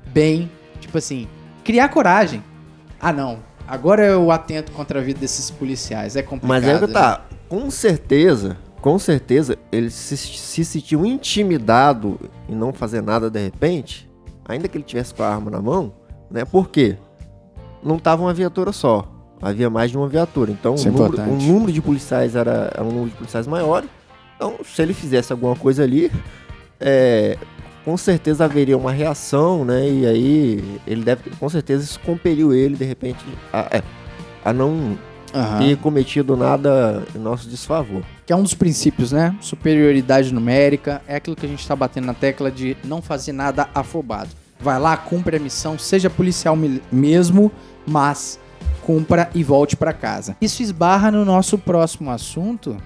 bem, 0.06 0.50
tipo 0.80 0.96
assim, 0.96 1.26
criar 1.64 1.88
coragem. 1.88 2.42
Ah, 3.00 3.12
não, 3.12 3.40
agora 3.66 4.04
eu 4.06 4.30
atento 4.30 4.72
contra 4.72 5.00
a 5.00 5.02
vida 5.02 5.20
desses 5.20 5.50
policiais, 5.50 6.16
é 6.16 6.22
complicado. 6.22 6.48
Mas 6.48 6.64
é 6.66 6.78
que 6.78 6.86
né? 6.86 6.92
tá, 6.92 7.22
com 7.48 7.70
certeza, 7.70 8.56
com 8.80 8.98
certeza, 8.98 9.56
ele 9.72 9.90
se, 9.90 10.16
se 10.16 10.64
sentiu 10.64 11.04
intimidado 11.04 12.18
em 12.48 12.54
não 12.54 12.72
fazer 12.72 13.02
nada 13.02 13.28
de 13.28 13.42
repente, 13.42 14.08
ainda 14.44 14.68
que 14.68 14.76
ele 14.76 14.84
tivesse 14.84 15.14
com 15.14 15.22
a 15.22 15.28
arma 15.28 15.50
na 15.50 15.60
mão, 15.60 15.92
né? 16.30 16.44
Por 16.44 16.68
quê? 16.68 16.96
Não 17.82 17.98
tava 17.98 18.22
uma 18.22 18.34
viatura 18.34 18.72
só. 18.72 19.06
Havia 19.40 19.70
mais 19.70 19.90
de 19.90 19.96
uma 19.96 20.08
viatura. 20.08 20.50
Então, 20.50 20.74
o 20.74 20.80
é 20.80 20.90
número, 20.90 21.22
o 21.22 21.36
número 21.36 21.72
de 21.72 21.80
policiais 21.80 22.34
era, 22.34 22.70
era 22.74 22.82
um 22.82 22.90
número 22.90 23.10
de 23.10 23.16
policiais 23.16 23.46
maior. 23.46 23.84
Então, 24.36 24.56
se 24.64 24.82
ele 24.82 24.92
fizesse 24.92 25.32
alguma 25.32 25.54
coisa 25.54 25.82
ali, 25.82 26.10
é, 26.80 27.36
com 27.84 27.96
certeza 27.96 28.44
haveria 28.44 28.76
uma 28.76 28.92
reação, 28.92 29.64
né? 29.64 29.88
E 29.88 30.06
aí, 30.06 30.80
ele 30.86 31.04
deve, 31.04 31.30
com 31.30 31.48
certeza, 31.48 31.84
isso 31.84 32.00
compeliu 32.00 32.52
ele, 32.52 32.76
de 32.76 32.84
repente, 32.84 33.24
a, 33.52 33.60
é, 33.70 33.82
a 34.44 34.52
não 34.52 34.98
Ter 35.58 35.76
cometido 35.78 36.36
nada 36.36 37.04
em 37.14 37.18
nosso 37.18 37.48
desfavor. 37.48 38.02
Que 38.26 38.32
é 38.32 38.36
um 38.36 38.42
dos 38.42 38.54
princípios, 38.54 39.12
né? 39.12 39.34
Superioridade 39.40 40.32
numérica, 40.32 41.02
é 41.06 41.16
aquilo 41.16 41.36
que 41.36 41.46
a 41.46 41.48
gente 41.48 41.66
tá 41.66 41.74
batendo 41.76 42.06
na 42.06 42.14
tecla 42.14 42.50
de 42.50 42.76
não 42.84 43.00
fazer 43.02 43.32
nada 43.32 43.68
afobado. 43.74 44.30
Vai 44.60 44.78
lá, 44.78 44.96
cumpre 44.96 45.36
a 45.36 45.40
missão, 45.40 45.78
seja 45.78 46.10
policial 46.10 46.56
me- 46.56 46.82
mesmo, 46.90 47.50
mas 47.86 48.38
cumpra 48.82 49.30
e 49.34 49.44
volte 49.44 49.76
pra 49.76 49.92
casa. 49.92 50.36
Isso 50.40 50.62
esbarra 50.62 51.10
no 51.10 51.24
nosso 51.24 51.56
próximo 51.58 52.10
assunto 52.10 52.76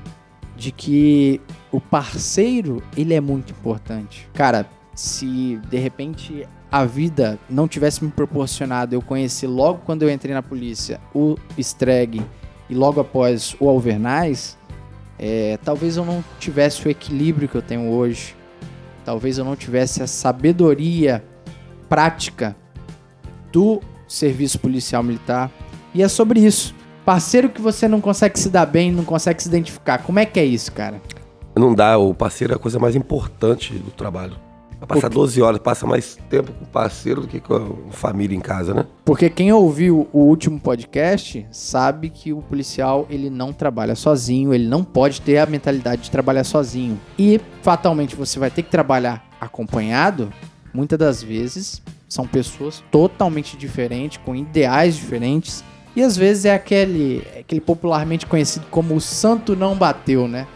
de 0.57 0.71
que 0.71 1.41
o 1.71 1.81
parceiro, 1.81 2.83
ele 2.97 3.15
é 3.15 3.21
muito 3.21 3.53
importante. 3.53 4.29
Cara, 4.35 4.67
se 4.95 5.61
de 5.69 5.79
repente 5.79 6.47
a 6.71 6.85
vida 6.85 7.39
não 7.49 7.69
tivesse 7.69 8.05
me 8.05 8.11
proporcionado 8.11 8.95
eu 8.95 9.03
conhecer 9.03 9.47
logo 9.47 9.81
quando 9.85 10.03
eu 10.03 10.11
entrei 10.11 10.35
na 10.35 10.43
polícia 10.43 11.01
o 11.15 11.37
Streg 11.59 12.23
e 12.69 12.75
logo 12.75 13.01
após 13.01 13.55
o 13.61 13.69
Alvernais, 13.69 14.57
é, 15.19 15.59
talvez 15.63 15.97
eu 15.97 16.05
não 16.05 16.25
tivesse 16.39 16.87
o 16.87 16.91
equilíbrio 16.91 17.49
que 17.49 17.55
eu 17.55 17.63
tenho 17.63 17.91
hoje. 17.91 18.35
Talvez 19.05 19.37
eu 19.37 19.45
não 19.45 19.55
tivesse 19.55 20.03
a 20.03 20.07
sabedoria 20.07 21.23
prática 21.89 22.57
do 23.53 23.81
serviço 24.09 24.59
policial 24.59 25.03
militar. 25.03 25.51
E 25.95 26.03
é 26.03 26.09
sobre 26.09 26.41
isso. 26.41 26.75
Parceiro 27.05 27.51
que 27.51 27.61
você 27.61 27.87
não 27.87 28.01
consegue 28.01 28.39
se 28.39 28.49
dar 28.49 28.65
bem, 28.65 28.91
não 28.91 29.05
consegue 29.05 29.43
se 29.43 29.49
identificar. 29.49 29.99
Como 29.99 30.19
é 30.19 30.25
que 30.25 30.41
é 30.41 30.45
isso, 30.45 30.73
cara? 30.73 31.01
Não 31.55 31.75
dá, 31.75 31.99
o 31.99 32.15
parceiro 32.15 32.55
é 32.55 32.57
a 32.57 32.59
coisa 32.59 32.79
mais 32.79 32.97
importante 32.97 33.75
do 33.75 33.91
trabalho. 33.91 34.37
Vai 34.83 34.97
passar 34.97 35.09
12 35.09 35.41
horas, 35.41 35.61
passa 35.61 35.87
mais 35.87 36.19
tempo 36.29 36.53
com 36.53 36.65
o 36.65 36.67
parceiro 36.67 37.21
do 37.21 37.29
que 37.29 37.39
com 37.39 37.55
a 37.89 37.93
família 37.93 38.37
em 38.37 38.41
casa, 38.41 38.75
né? 38.75 38.85
Porque 39.05 39.31
quem 39.31 39.53
ouviu 39.53 40.09
o 40.13 40.19
último 40.19 40.59
podcast 40.59 41.47
sabe 41.53 42.11
que 42.11 42.33
o 42.33 42.43
policial 42.43 43.07
ele 43.09 43.31
não 43.31 43.53
trabalha 43.53 43.95
sozinho, 43.95 44.53
ele 44.53 44.67
não 44.67 44.83
pode 44.83 45.21
ter 45.21 45.39
a 45.39 45.47
mentalidade 45.47 46.03
de 46.03 46.11
trabalhar 46.11 46.43
sozinho. 46.43 46.99
E 47.17 47.41
fatalmente 47.63 48.17
você 48.17 48.41
vai 48.41 48.51
ter 48.51 48.65
que 48.65 48.71
trabalhar 48.71 49.25
acompanhado. 49.41 50.33
Muitas 50.75 50.99
das 50.99 51.23
vezes 51.23 51.81
são 52.09 52.27
pessoas 52.27 52.83
totalmente 52.91 53.57
diferentes, 53.57 54.19
com 54.25 54.35
ideais 54.35 54.97
diferentes. 54.97 55.63
E 55.95 56.03
às 56.03 56.17
vezes 56.17 56.47
é 56.47 56.55
aquele, 56.55 57.23
aquele 57.39 57.61
popularmente 57.61 58.27
conhecido 58.27 58.67
como 58.69 58.97
o 58.97 59.01
santo 59.01 59.55
não 59.55 59.77
bateu, 59.77 60.27
né? 60.27 60.47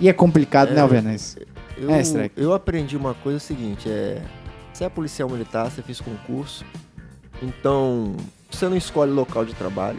E 0.00 0.08
é 0.08 0.12
complicado, 0.12 0.72
né, 0.72 0.80
Alvernez? 0.80 1.36
Eu, 1.80 1.90
É, 1.90 2.00
Streck. 2.02 2.34
eu 2.36 2.52
aprendi 2.52 2.96
uma 2.96 3.14
coisa 3.14 3.38
seguinte, 3.38 3.88
é. 3.88 4.22
Você 4.72 4.84
é 4.84 4.88
policial 4.88 5.28
militar, 5.28 5.70
você 5.70 5.82
fez 5.82 6.00
concurso, 6.00 6.64
então 7.42 8.14
você 8.50 8.68
não 8.68 8.76
escolhe 8.76 9.10
local 9.10 9.44
de 9.44 9.54
trabalho, 9.54 9.98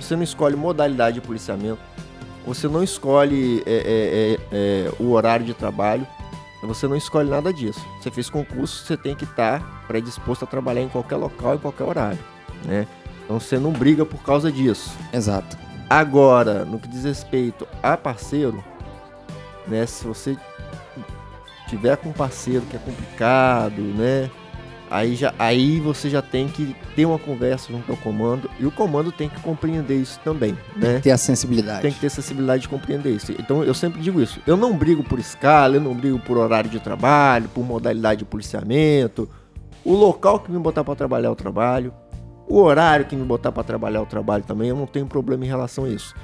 você 0.00 0.16
não 0.16 0.22
escolhe 0.22 0.56
modalidade 0.56 1.20
de 1.20 1.26
policiamento, 1.26 1.78
você 2.46 2.66
não 2.68 2.82
escolhe 2.82 3.62
é, 3.66 3.72
é, 3.72 3.76
é, 3.76 4.38
é, 4.88 4.92
o 4.98 5.10
horário 5.12 5.44
de 5.44 5.54
trabalho, 5.54 6.06
você 6.62 6.86
não 6.88 6.96
escolhe 6.96 7.28
nada 7.30 7.52
disso. 7.52 7.80
Você 8.00 8.10
fez 8.10 8.28
concurso, 8.28 8.84
você 8.84 8.96
tem 8.96 9.14
que 9.14 9.24
estar 9.24 9.84
predisposto 9.86 10.44
a 10.44 10.48
trabalhar 10.48 10.82
em 10.82 10.88
qualquer 10.88 11.16
local, 11.16 11.54
em 11.54 11.58
qualquer 11.58 11.84
horário, 11.84 12.18
né? 12.64 12.86
Então 13.24 13.38
você 13.38 13.58
não 13.58 13.70
briga 13.70 14.04
por 14.04 14.22
causa 14.22 14.50
disso. 14.50 14.90
Exato. 15.12 15.56
Agora, 15.88 16.64
no 16.64 16.78
que 16.78 16.88
diz 16.88 17.04
respeito 17.04 17.66
a 17.82 17.96
parceiro, 17.96 18.62
né? 19.66 19.86
Se 19.86 20.04
você 20.04 20.36
tiver 21.70 21.96
com 21.96 22.08
um 22.08 22.12
parceiro 22.12 22.64
que 22.68 22.76
é 22.76 22.78
complicado, 22.78 23.80
né? 23.80 24.28
Aí, 24.90 25.14
já, 25.14 25.32
aí 25.38 25.78
você 25.78 26.10
já 26.10 26.20
tem 26.20 26.48
que 26.48 26.74
ter 26.96 27.06
uma 27.06 27.18
conversa 27.18 27.72
junto 27.72 27.92
ao 27.92 27.96
comando 27.96 28.50
e 28.58 28.66
o 28.66 28.72
comando 28.72 29.12
tem 29.12 29.28
que 29.28 29.40
compreender 29.40 29.94
isso 29.94 30.18
também, 30.24 30.58
né? 30.74 30.98
Ter 30.98 31.12
a 31.12 31.16
sensibilidade. 31.16 31.82
Tem 31.82 31.92
que 31.92 32.00
ter 32.00 32.10
sensibilidade 32.10 32.62
de 32.62 32.68
compreender 32.68 33.10
isso. 33.10 33.30
Então 33.38 33.62
eu 33.62 33.72
sempre 33.72 34.00
digo 34.00 34.20
isso. 34.20 34.40
Eu 34.44 34.56
não 34.56 34.76
brigo 34.76 35.04
por 35.04 35.20
escala, 35.20 35.76
eu 35.76 35.80
não 35.80 35.94
brigo 35.94 36.18
por 36.18 36.36
horário 36.36 36.68
de 36.68 36.80
trabalho, 36.80 37.48
por 37.54 37.64
modalidade 37.64 38.18
de 38.18 38.24
policiamento. 38.24 39.28
O 39.84 39.94
local 39.94 40.40
que 40.40 40.50
me 40.50 40.58
botar 40.58 40.82
para 40.82 40.96
trabalhar 40.96 41.28
eu 41.28 41.36
trabalho. 41.36 41.94
O 42.48 42.58
horário 42.60 43.06
que 43.06 43.14
me 43.14 43.24
botar 43.24 43.52
para 43.52 43.62
trabalhar 43.62 44.00
eu 44.00 44.06
trabalho 44.06 44.42
também. 44.42 44.70
Eu 44.70 44.76
não 44.76 44.86
tenho 44.86 45.06
problema 45.06 45.44
em 45.44 45.48
relação 45.48 45.84
a 45.84 45.88
isso. 45.88 46.16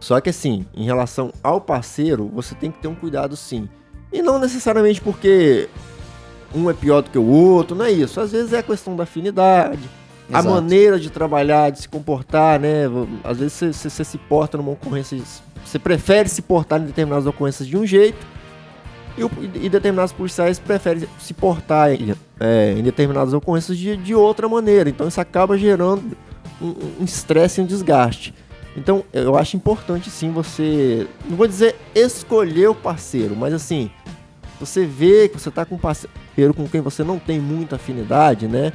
Só 0.00 0.18
que 0.18 0.30
assim, 0.30 0.64
em 0.74 0.84
relação 0.84 1.30
ao 1.42 1.60
parceiro, 1.60 2.26
você 2.32 2.54
tem 2.54 2.70
que 2.70 2.78
ter 2.78 2.88
um 2.88 2.94
cuidado 2.94 3.36
sim. 3.36 3.68
E 4.12 4.22
não 4.22 4.38
necessariamente 4.38 5.00
porque 5.00 5.68
um 6.54 6.70
é 6.70 6.74
pior 6.74 7.02
do 7.02 7.10
que 7.10 7.18
o 7.18 7.26
outro, 7.26 7.74
não 7.76 7.84
é 7.84 7.90
isso. 7.90 8.20
Às 8.20 8.32
vezes 8.32 8.52
é 8.52 8.62
questão 8.62 8.94
da 8.94 9.02
afinidade, 9.02 9.80
a 10.32 10.38
Exato. 10.38 10.54
maneira 10.54 10.98
de 11.00 11.10
trabalhar, 11.10 11.70
de 11.70 11.80
se 11.80 11.88
comportar, 11.88 12.60
né? 12.60 12.84
Às 13.24 13.38
vezes 13.38 13.76
você, 13.76 14.04
se 14.04 14.16
porta 14.18 14.56
numa 14.56 14.70
ocorrência, 14.70 15.18
você 15.64 15.78
prefere 15.78 16.28
se 16.28 16.42
portar 16.42 16.80
em 16.80 16.84
determinadas 16.86 17.26
ocorrências 17.26 17.66
de 17.66 17.76
um 17.76 17.84
jeito 17.84 18.24
e, 19.18 19.24
o- 19.24 19.30
e 19.54 19.68
determinados 19.68 20.12
policiais 20.12 20.58
preferem 20.58 21.08
se 21.18 21.34
portar 21.34 21.92
em, 21.92 22.14
é, 22.40 22.74
em 22.78 22.82
determinadas 22.82 23.34
ocorrências 23.34 23.76
de, 23.76 23.96
de 23.96 24.14
outra 24.14 24.48
maneira. 24.48 24.88
Então 24.88 25.08
isso 25.08 25.20
acaba 25.20 25.58
gerando 25.58 26.16
um 26.62 26.74
um 27.00 27.04
estresse 27.04 27.60
e 27.60 27.64
um 27.64 27.66
desgaste. 27.66 28.32
Então 28.76 29.04
eu 29.12 29.36
acho 29.36 29.56
importante 29.56 30.10
sim 30.10 30.30
você, 30.30 31.06
não 31.26 31.36
vou 31.36 31.46
dizer 31.46 31.76
escolher 31.94 32.68
o 32.68 32.74
parceiro, 32.74 33.36
mas 33.36 33.54
assim, 33.54 33.90
você 34.58 34.84
vê 34.84 35.28
que 35.28 35.38
você 35.38 35.50
tá 35.50 35.64
com 35.64 35.76
um 35.76 35.78
parceiro 35.78 36.54
com 36.54 36.68
quem 36.68 36.80
você 36.80 37.04
não 37.04 37.18
tem 37.18 37.38
muita 37.38 37.76
afinidade, 37.76 38.48
né? 38.48 38.72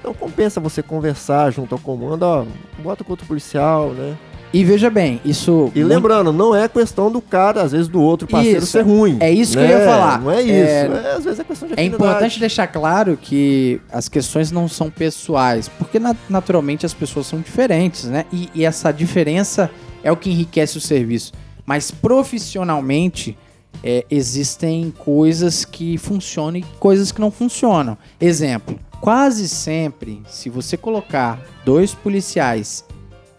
Então 0.00 0.14
compensa 0.14 0.60
você 0.60 0.82
conversar 0.82 1.50
junto 1.50 1.74
ao 1.74 1.80
comando, 1.80 2.22
ó, 2.22 2.44
bota 2.78 3.02
com 3.02 3.12
outro 3.12 3.26
policial, 3.26 3.90
né? 3.90 4.16
E 4.52 4.64
veja 4.64 4.90
bem, 4.90 5.18
isso. 5.24 5.72
E 5.74 5.78
muito- 5.80 5.88
lembrando, 5.94 6.30
não 6.32 6.54
é 6.54 6.68
questão 6.68 7.10
do 7.10 7.22
cara, 7.22 7.62
às 7.62 7.72
vezes 7.72 7.88
do 7.88 8.02
outro 8.02 8.28
parceiro 8.28 8.58
Isso, 8.58 8.66
ser 8.72 8.82
ruim. 8.82 9.16
é 9.20 9.30
isso 9.30 9.52
que 9.56 9.62
né? 9.62 9.72
eu 9.72 9.78
ia 9.78 9.84
falar. 9.86 10.20
Não 10.20 10.30
é 10.30 10.42
isso. 10.42 10.52
É- 10.52 11.02
É, 11.04 11.14
às 11.16 11.24
vezes 11.24 11.40
é 11.40 11.44
questão 11.44 11.68
de 11.68 11.74
É 11.80 11.82
importante 11.84 12.38
deixar 12.38 12.66
claro 12.66 13.16
que 13.20 13.80
as 13.90 14.08
questões 14.10 14.50
não 14.52 14.68
são 14.68 14.90
pessoais, 14.90 15.68
porque 15.68 15.98
na- 15.98 16.14
naturalmente 16.28 16.84
as 16.84 16.92
pessoas 16.92 17.26
são 17.26 17.40
diferentes, 17.40 18.04
né? 18.04 18.26
E, 18.30 18.50
e 18.54 18.64
essa 18.64 18.92
diferença 18.92 19.70
é 20.04 20.12
o 20.12 20.16
que 20.16 20.28
enriquece 20.30 20.76
o 20.76 20.80
serviço. 20.80 21.32
Mas 21.64 21.90
profissionalmente, 21.90 23.36
é, 23.82 24.04
existem 24.10 24.92
coisas 24.98 25.64
que 25.64 25.96
funcionam 25.96 26.58
e 26.58 26.62
coisas 26.78 27.10
que 27.10 27.20
não 27.20 27.30
funcionam. 27.30 27.96
Exemplo, 28.20 28.78
quase 29.00 29.48
sempre, 29.48 30.22
se 30.28 30.50
você 30.50 30.76
colocar 30.76 31.40
dois 31.64 31.94
policiais 31.94 32.84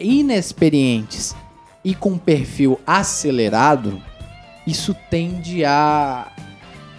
inexperientes 0.04 1.36
e 1.84 1.96
com 1.96 2.18
perfil 2.18 2.80
acelerado, 2.86 4.02
isso 4.68 4.96
tende 5.10 5.66
a, 5.66 6.28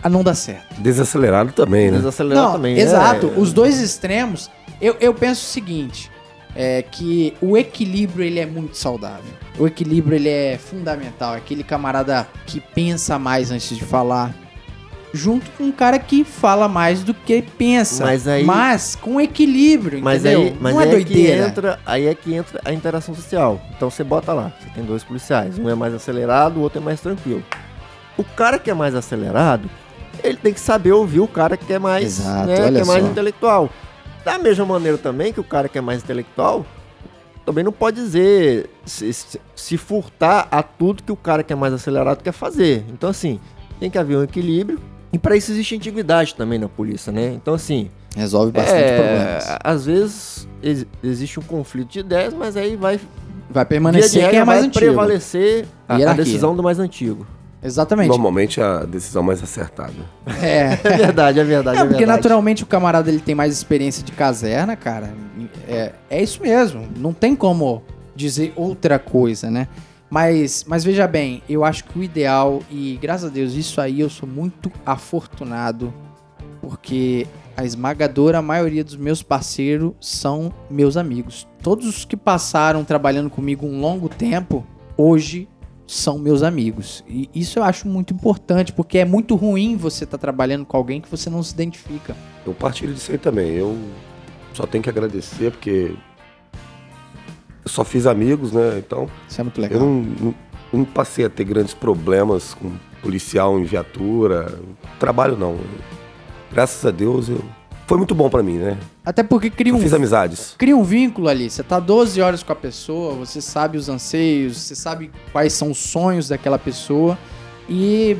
a 0.02 0.08
não 0.08 0.22
dar 0.22 0.34
certo. 0.34 0.74
Desacelerado 0.80 1.52
também, 1.52 1.90
né? 1.90 1.98
Desacelerar 1.98 2.44
Não, 2.44 2.52
também. 2.52 2.78
exato. 2.78 3.32
é- 3.34 3.38
Os 3.38 3.52
dois 3.52 3.80
extremos, 3.80 4.50
eu, 4.80 4.96
eu 5.00 5.14
penso 5.14 5.42
o 5.42 5.46
seguinte, 5.48 6.10
é 6.56 6.82
que 6.82 7.34
o 7.40 7.56
equilíbrio 7.56 8.24
ele 8.24 8.38
é 8.40 8.46
muito 8.46 8.76
saudável. 8.76 9.32
O 9.58 9.66
equilíbrio 9.66 10.16
ele 10.16 10.28
é 10.28 10.58
fundamental. 10.58 11.32
Aquele 11.34 11.64
camarada 11.64 12.28
que 12.46 12.60
pensa 12.60 13.18
mais 13.18 13.50
antes 13.50 13.76
de 13.76 13.84
falar, 13.84 14.34
junto 15.16 15.48
com 15.52 15.62
um 15.64 15.72
cara 15.72 15.96
que 15.98 16.24
fala 16.24 16.66
mais 16.66 17.04
do 17.04 17.14
que 17.14 17.40
pensa. 17.40 18.04
Mas 18.04 18.26
aí- 18.26 18.42
Mas 18.44 18.96
com 18.96 19.20
equilíbrio, 19.20 20.02
Mas 20.02 20.22
entendeu? 20.24 20.42
aí, 20.48 20.56
mas 20.60 20.74
não 20.74 20.80
é 20.80 20.84
aí 20.84 20.90
doideira. 20.90 21.42
que 21.44 21.48
entra, 21.50 21.80
aí 21.86 22.06
é 22.08 22.14
que 22.14 22.34
entra 22.34 22.60
a 22.64 22.72
interação 22.72 23.14
social. 23.14 23.62
Então 23.76 23.88
você 23.88 24.02
bota 24.02 24.32
lá, 24.32 24.52
você 24.60 24.68
tem 24.74 24.82
dois 24.84 25.04
policiais, 25.04 25.56
um 25.58 25.68
é 25.70 25.74
mais 25.76 25.94
acelerado, 25.94 26.56
o 26.58 26.62
outro 26.62 26.80
é 26.80 26.84
mais 26.84 27.00
tranquilo. 27.00 27.44
O 28.18 28.24
cara 28.24 28.58
que 28.58 28.68
é 28.70 28.74
mais 28.74 28.94
acelerado, 28.94 29.70
ele 30.22 30.36
tem 30.36 30.52
que 30.52 30.60
saber 30.60 30.90
ouvir 30.92 31.20
o 31.20 31.28
cara 31.28 31.56
que 31.56 31.72
é 31.72 31.78
mais, 31.78 32.18
Exato, 32.18 32.46
né, 32.48 32.56
que 32.72 32.78
é 32.80 32.84
mais 32.84 33.04
só. 33.04 33.10
intelectual. 33.10 33.70
Da 34.24 34.36
mesma 34.38 34.64
maneira 34.66 34.98
também 34.98 35.32
que 35.32 35.38
o 35.40 35.44
cara 35.44 35.68
que 35.68 35.78
é 35.78 35.80
mais 35.80 36.02
intelectual 36.02 36.66
também 37.46 37.62
não 37.62 37.72
pode 37.72 37.96
dizer 38.00 38.68
se, 38.84 39.12
se- 39.12 39.40
se 39.54 39.76
furtar 39.76 40.48
a 40.50 40.62
tudo 40.62 41.02
que 41.02 41.12
o 41.12 41.16
cara 41.16 41.42
que 41.42 41.52
é 41.52 41.56
mais 41.56 41.72
acelerado 41.74 42.22
quer 42.22 42.32
fazer. 42.32 42.84
Então 42.88 43.10
assim, 43.10 43.38
tem 43.78 43.90
que 43.90 43.98
haver 43.98 44.16
um 44.16 44.22
equilíbrio. 44.24 44.80
E 45.14 45.18
para 45.18 45.36
isso 45.36 45.52
existe 45.52 45.76
antiguidade 45.76 46.34
também 46.34 46.58
na 46.58 46.68
polícia, 46.68 47.12
né? 47.12 47.32
Então 47.34 47.54
assim, 47.54 47.88
Resolve 48.16 48.52
bastante 48.52 48.82
é, 48.82 48.96
problemas. 48.96 49.58
Às 49.62 49.86
vezes 49.86 50.48
ex- 50.62 50.86
existe 51.02 51.38
um 51.40 51.42
conflito 51.42 51.88
de 51.90 52.00
ideias, 52.00 52.34
mas 52.34 52.56
aí 52.56 52.76
vai, 52.76 52.98
Vai 53.50 53.64
permanecer 53.64 54.28
quem 54.30 54.38
é 54.40 54.44
mais 54.44 54.60
vai 54.60 54.68
antigo. 54.68 54.84
prevalecer 54.86 55.66
a, 55.88 55.94
a 55.96 56.12
decisão 56.14 56.54
do 56.56 56.62
mais 56.62 56.78
antigo. 56.78 57.26
Exatamente. 57.62 58.08
Normalmente 58.08 58.60
é 58.60 58.62
a 58.62 58.80
decisão 58.84 59.22
mais 59.22 59.42
acertada. 59.42 59.94
É. 60.42 60.78
É 60.84 60.96
verdade, 60.96 61.40
é 61.40 61.44
verdade, 61.44 61.78
É, 61.78 61.80
é, 61.80 61.84
porque 61.84 61.98
verdade. 61.98 62.18
naturalmente 62.18 62.62
o 62.62 62.66
camarada 62.66 63.08
ele 63.10 63.20
tem 63.20 63.34
mais 63.34 63.52
experiência 63.52 64.02
de 64.04 64.12
caserna, 64.12 64.76
cara. 64.76 65.14
É, 65.68 65.92
é 66.10 66.22
isso 66.22 66.42
mesmo. 66.42 66.86
Não 66.96 67.12
tem 67.12 67.34
como 67.34 67.82
dizer 68.14 68.52
outra 68.54 68.98
coisa, 68.98 69.50
né? 69.50 69.66
Mas, 70.10 70.64
mas 70.68 70.84
veja 70.84 71.06
bem, 71.06 71.42
eu 71.48 71.64
acho 71.64 71.84
que 71.84 71.98
o 71.98 72.02
ideal, 72.02 72.62
e 72.70 72.98
graças 73.00 73.30
a 73.30 73.32
Deus, 73.32 73.54
isso 73.54 73.80
aí 73.80 74.00
eu 74.00 74.08
sou 74.08 74.28
muito 74.28 74.70
afortunado, 74.86 75.92
porque 76.60 77.26
a 77.56 77.64
esmagadora 77.64 78.42
maioria 78.42 78.84
dos 78.84 78.96
meus 78.96 79.22
parceiros 79.22 79.92
são 80.00 80.52
meus 80.70 80.96
amigos. 80.96 81.46
Todos 81.62 81.86
os 81.86 82.04
que 82.04 82.16
passaram 82.16 82.84
trabalhando 82.84 83.30
comigo 83.30 83.66
um 83.66 83.80
longo 83.80 84.08
tempo, 84.08 84.64
hoje 84.96 85.48
são 85.86 86.18
meus 86.18 86.42
amigos. 86.42 87.04
E 87.08 87.28
isso 87.34 87.58
eu 87.58 87.62
acho 87.62 87.86
muito 87.88 88.14
importante, 88.14 88.72
porque 88.72 88.98
é 88.98 89.04
muito 89.04 89.34
ruim 89.34 89.76
você 89.76 90.04
estar 90.04 90.18
trabalhando 90.18 90.64
com 90.64 90.76
alguém 90.76 91.00
que 91.00 91.10
você 91.10 91.28
não 91.28 91.42
se 91.42 91.52
identifica. 91.52 92.16
Eu 92.46 92.54
partilho 92.54 92.94
disso 92.94 93.12
aí 93.12 93.18
também. 93.18 93.50
Eu 93.52 93.76
só 94.52 94.66
tenho 94.66 94.82
que 94.82 94.90
agradecer 94.90 95.50
porque 95.50 95.94
eu 97.64 97.70
só 97.70 97.84
fiz 97.84 98.06
amigos, 98.06 98.52
né? 98.52 98.76
Então 98.78 99.08
Isso 99.28 99.40
é 99.40 99.44
muito 99.44 99.58
eu 99.58 99.62
legal. 99.62 99.80
não, 99.80 100.02
não- 100.02 100.34
não 100.72 100.84
passei 100.84 101.24
a 101.24 101.30
ter 101.30 101.44
grandes 101.44 101.72
problemas 101.72 102.52
com 102.54 102.72
policial 103.00 103.58
em 103.58 103.64
viatura. 103.64 104.58
Trabalho 104.98 105.36
não. 105.36 105.56
Graças 106.52 106.84
a 106.84 106.90
Deus 106.90 107.28
eu... 107.28 107.40
foi 107.86 107.96
muito 107.98 108.14
bom 108.14 108.28
pra 108.28 108.42
mim, 108.42 108.58
né? 108.58 108.76
Até 109.04 109.22
porque 109.22 109.50
cria 109.50 109.72
Eu 109.72 109.76
um, 109.76 109.80
fiz 109.80 109.92
amizades. 109.92 110.54
cria 110.58 110.76
um 110.76 110.82
vínculo 110.82 111.28
ali. 111.28 111.48
Você 111.48 111.62
tá 111.62 111.78
12 111.78 112.20
horas 112.20 112.42
com 112.42 112.52
a 112.52 112.56
pessoa, 112.56 113.14
você 113.14 113.40
sabe 113.40 113.76
os 113.78 113.88
anseios, 113.88 114.56
você 114.58 114.74
sabe 114.74 115.10
quais 115.32 115.52
são 115.52 115.70
os 115.70 115.78
sonhos 115.78 116.28
daquela 116.28 116.58
pessoa 116.58 117.16
e 117.68 118.16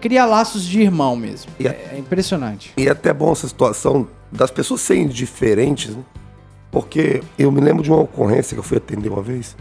cria 0.00 0.24
laços 0.26 0.64
de 0.64 0.80
irmão 0.82 1.16
mesmo. 1.16 1.50
A- 1.60 1.68
É 1.68 1.96
impressionante. 1.98 2.72
E 2.76 2.86
é 2.86 2.90
até 2.90 3.12
bom 3.14 3.32
essa 3.32 3.48
situação 3.48 4.06
das 4.30 4.50
pessoas 4.50 4.80
serem 4.82 5.08
diferentes, 5.08 5.94
né? 5.96 6.02
Porque 6.70 7.22
eu 7.38 7.50
me 7.50 7.60
lembro 7.60 7.82
de 7.82 7.90
uma 7.90 8.00
ocorrência 8.00 8.54
que 8.54 8.60
eu 8.60 8.64
fui 8.64 8.76
atender 8.76 9.08
uma 9.08 9.22
vez. 9.22 9.56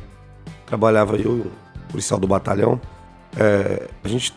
Trabalhava 0.66 1.16
eu 1.16 1.38
e 1.38 1.42
um 1.42 1.52
policial 1.90 2.20
do 2.20 2.28
batalhão. 2.28 2.80
É, 3.38 3.88
a 4.04 4.08
gente 4.08 4.34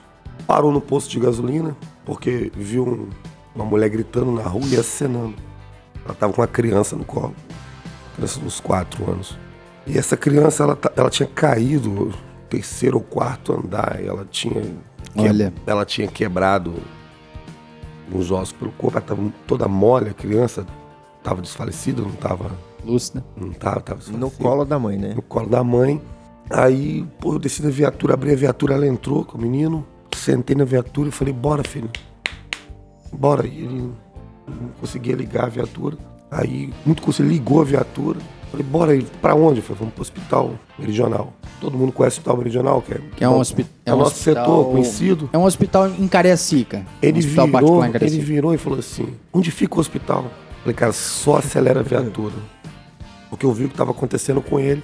parou 0.47 0.71
no 0.73 0.81
posto 0.81 1.11
de 1.11 1.18
gasolina 1.18 1.77
porque 2.05 2.51
viu 2.55 2.85
um- 2.87 3.09
uma 3.55 3.64
mulher 3.64 3.89
gritando 3.89 4.31
na 4.31 4.43
rua 4.43 4.66
e 4.68 4.77
acenando. 4.77 5.35
Ela 6.05 6.14
tava 6.14 6.33
com 6.33 6.41
uma 6.41 6.47
criança 6.47 6.95
no 6.97 7.05
colo. 7.05 7.35
Criança 8.14 8.39
de 8.41 8.47
uns 8.47 8.61
quatro 8.61 9.11
anos. 9.11 9.37
E 9.87 9.99
essa 9.99 10.16
criança, 10.16 10.62
ela, 10.62 10.79
ela 10.97 11.11
tinha 11.11 11.29
caído 11.29 11.89
no 11.89 12.12
terceiro 12.49 12.99
ou 12.99 13.03
quarto 13.03 13.53
andar. 13.53 13.99
Ela 14.03 14.25
tinha... 14.31 14.61
que- 14.61 14.77
Olha. 15.29 15.53
Ela 15.66 15.85
tinha 15.85 16.07
quebrado 16.07 16.75
uns 18.12 18.31
ossos 18.31 18.53
pelo 18.53 18.71
corpo, 18.73 18.97
ela 18.99 19.07
tava 19.07 19.33
toda 19.47 19.66
mole, 19.68 20.11
a 20.11 20.14
criança 20.14 20.64
tava 21.23 21.41
desfalecida, 21.43 22.03
não 22.03 22.12
tava, 22.12 22.51
Lúcida. 22.85 23.25
não 23.37 23.51
tava, 23.53 23.81
tava 23.81 23.99
desfalecida. 23.99 24.18
No 24.18 24.31
colo 24.31 24.64
da 24.64 24.79
mãe, 24.79 24.97
né? 24.97 25.12
No 25.14 25.23
colo 25.23 25.49
da 25.49 25.62
mãe. 25.64 26.01
Aí, 26.51 27.07
pô, 27.21 27.35
eu 27.35 27.39
desci 27.39 27.62
da 27.62 27.71
viatura, 27.71 28.14
abri 28.14 28.33
a 28.33 28.37
viatura, 28.37 28.75
ela 28.75 28.87
entrou 28.87 29.25
com 29.25 29.39
o 29.39 29.41
menino, 29.41 29.87
sentei 30.16 30.57
na 30.57 30.64
viatura 30.64 31.09
e 31.09 31.12
falei, 31.12 31.33
bora, 31.33 31.62
filho. 31.62 31.89
Bora. 33.12 33.47
E 33.47 33.59
ele 33.64 33.93
não 34.49 34.68
conseguia 34.81 35.14
ligar 35.14 35.45
a 35.45 35.49
viatura. 35.49 35.97
Aí, 36.31 36.73
muito 36.87 37.03
custo, 37.03 37.23
ele 37.23 37.31
ligou 37.35 37.61
a 37.61 37.64
viatura. 37.64 38.18
Falei, 38.51 38.66
bora 38.66 38.93
aí, 38.93 39.07
pra 39.23 39.35
onde? 39.35 39.59
Eu 39.61 39.62
falei, 39.62 39.79
vamos 39.79 39.95
pro 39.95 40.03
hospital 40.03 40.53
meridional. 40.79 41.33
Todo 41.61 41.77
mundo 41.79 41.93
conhece 41.93 42.16
o 42.16 42.18
hospital 42.21 42.37
meridional, 42.37 42.83
que 42.83 42.95
é, 42.95 43.01
Que 43.16 43.25
é 43.25 43.29
um, 43.29 43.39
hospi 43.39 43.64
é 43.87 43.93
o 43.95 43.97
nosso 43.97 44.16
setor 44.16 44.71
conhecido. 44.71 45.31
É 45.33 45.39
um 45.39 45.45
hospital 45.45 45.89
em 45.89 46.09
Cariacica. 46.09 46.79
um 46.79 46.85
Ele 47.01 47.18
hospital 47.21 47.47
virou, 47.47 47.81
em 47.81 47.85
ele 47.85 47.93
Cariacica. 47.93 48.25
virou 48.25 48.55
e 48.55 48.59
falou 48.59 48.79
assim: 48.79 49.07
onde 49.33 49.51
fica 49.53 49.77
o 49.77 49.81
hospital? 49.81 50.25
Falei, 50.61 50.75
cara, 50.75 50.93
só 50.93 51.39
acelera 51.39 51.81
a 51.81 51.83
viatura. 51.83 52.35
Porque 53.29 53.47
eu 53.47 53.53
vi 53.53 53.65
o 53.65 53.69
que 53.69 53.75
estava 53.75 53.93
acontecendo 53.93 54.43
com 54.43 54.59
ele. 54.61 54.83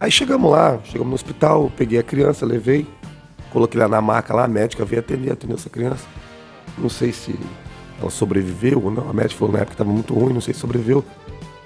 Aí 0.00 0.10
chegamos 0.10 0.50
lá, 0.50 0.80
chegamos 0.84 1.08
no 1.08 1.14
hospital, 1.14 1.70
peguei 1.76 1.98
a 1.98 2.02
criança, 2.02 2.44
levei, 2.44 2.86
coloquei 3.52 3.80
lá 3.80 3.86
na 3.86 4.00
maca 4.00 4.34
lá, 4.34 4.44
a 4.44 4.48
médica 4.48 4.84
veio 4.84 5.00
atender, 5.00 5.32
atendeu 5.32 5.56
essa 5.56 5.70
criança. 5.70 6.04
Não 6.76 6.88
sei 6.88 7.12
se 7.12 7.38
ela 8.00 8.10
sobreviveu 8.10 8.82
ou 8.82 8.90
não. 8.90 9.08
A 9.08 9.12
médica 9.12 9.38
falou 9.38 9.52
na 9.52 9.60
época 9.60 9.76
que 9.76 9.82
estava 9.82 9.92
muito 9.92 10.12
ruim, 10.14 10.32
não 10.32 10.40
sei 10.40 10.54
se 10.54 10.60
sobreviveu. 10.60 11.04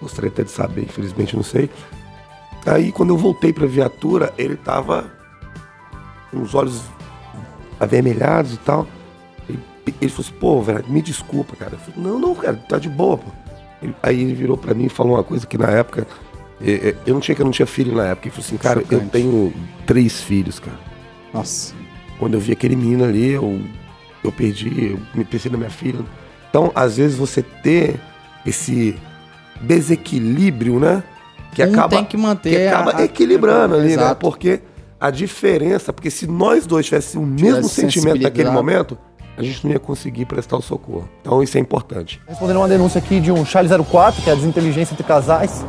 Gostaria 0.01 0.31
até 0.31 0.43
de 0.43 0.51
saber, 0.51 0.83
infelizmente 0.83 1.35
não 1.35 1.43
sei. 1.43 1.71
Aí 2.67 2.93
quando 2.93 3.11
eu 3.11 3.17
voltei 3.17 3.53
pra 3.53 3.67
viatura, 3.67 4.35
ele 4.37 4.57
tava 4.57 5.11
com 6.31 6.43
os 6.43 6.55
olhos 6.55 6.83
avermelhados 7.79 8.55
e 8.55 8.59
tal. 8.59 8.87
Ele, 9.49 9.61
ele 10.01 10.11
falou 10.11 10.27
assim, 10.29 10.39
pô, 10.39 10.63
velho, 10.63 10.85
me 10.89 11.01
desculpa, 11.01 11.57
cara. 11.57 11.73
Eu 11.75 11.79
falei, 11.79 12.01
não, 12.01 12.19
não, 12.19 12.35
cara, 12.35 12.57
tá 12.69 12.79
de 12.79 12.89
boa, 12.89 13.17
pô. 13.17 13.31
Aí 14.03 14.21
ele 14.21 14.35
virou 14.35 14.57
pra 14.57 14.75
mim 14.75 14.87
e 14.87 14.89
falou 14.89 15.15
uma 15.15 15.25
coisa 15.25 15.47
que 15.47 15.57
na 15.59 15.69
época. 15.69 16.07
eh, 16.61 16.89
eh, 16.91 16.95
Eu 17.07 17.15
não 17.15 17.21
tinha 17.21 17.35
que 17.35 17.41
eu 17.43 17.45
não 17.45 17.53
tinha 17.53 17.67
filho 17.67 17.95
na 17.95 18.07
época. 18.07 18.29
Ele 18.29 18.35
falou 18.35 18.47
assim, 18.47 18.57
cara, 18.57 18.81
eu 18.81 18.85
Chocante. 18.85 19.11
tenho 19.11 19.53
três 19.87 20.21
filhos, 20.21 20.59
cara. 20.59 20.79
Nossa. 21.33 21.75
Quando 22.19 22.35
eu 22.35 22.41
vi 22.41 22.53
aquele 22.53 22.75
menino 22.77 23.05
ali, 23.05 23.31
eu, 23.33 23.61
eu 24.25 24.33
perdi, 24.33 24.93
eu 24.93 24.99
me 25.15 25.25
pensei 25.25 25.51
na 25.51 25.59
minha 25.59 25.71
filha. 25.71 26.01
Então, 26.49 26.73
às 26.75 26.97
vezes, 26.97 27.17
você 27.19 27.43
ter 27.43 28.01
esse 28.47 28.97
desequilíbrio, 29.61 30.79
né? 30.81 31.03
Que 31.53 31.63
Um 31.65 31.71
acaba, 31.73 31.89
tem 31.97 32.05
que 32.05 32.17
manter 32.17 32.51
que 32.51 32.67
acaba 32.67 32.91
a- 32.93 32.99
a- 33.01 33.05
equilibrando 33.05 33.75
ali, 33.75 33.89
né? 33.89 33.93
Exato. 33.95 34.21
Porque 34.21 34.61
a 35.01 35.11
diferença, 35.11 35.93
porque 35.93 36.11
se 36.11 36.27
nós 36.27 36.67
dois 36.67 36.87
tivéssemos 36.87 37.27
o 37.29 37.45
mesmo 37.45 37.65
sentimento 37.69 38.23
naquele 38.23 38.51
momento, 38.51 38.97
a 39.37 39.43
gente 39.43 39.65
não 39.65 39.73
ia 39.73 39.79
conseguir 39.79 40.25
prestar 40.25 40.57
o 40.57 40.63
socorro. 40.63 41.09
Então, 41.21 41.43
isso 41.43 41.57
é 41.57 41.61
importante. 41.61 42.21
Respondendo 42.27 42.57
uma 42.59 42.69
denúncia 42.69 42.99
aqui 42.99 43.21
de 43.21 43.31
um 43.31 43.45
Charlie 43.45 43.85
04, 43.85 44.23
que 44.23 44.31
é 44.31 44.33
a 44.33 44.37
desinteligência 44.37 44.95
entre 44.95 45.05
casais. 45.05 45.65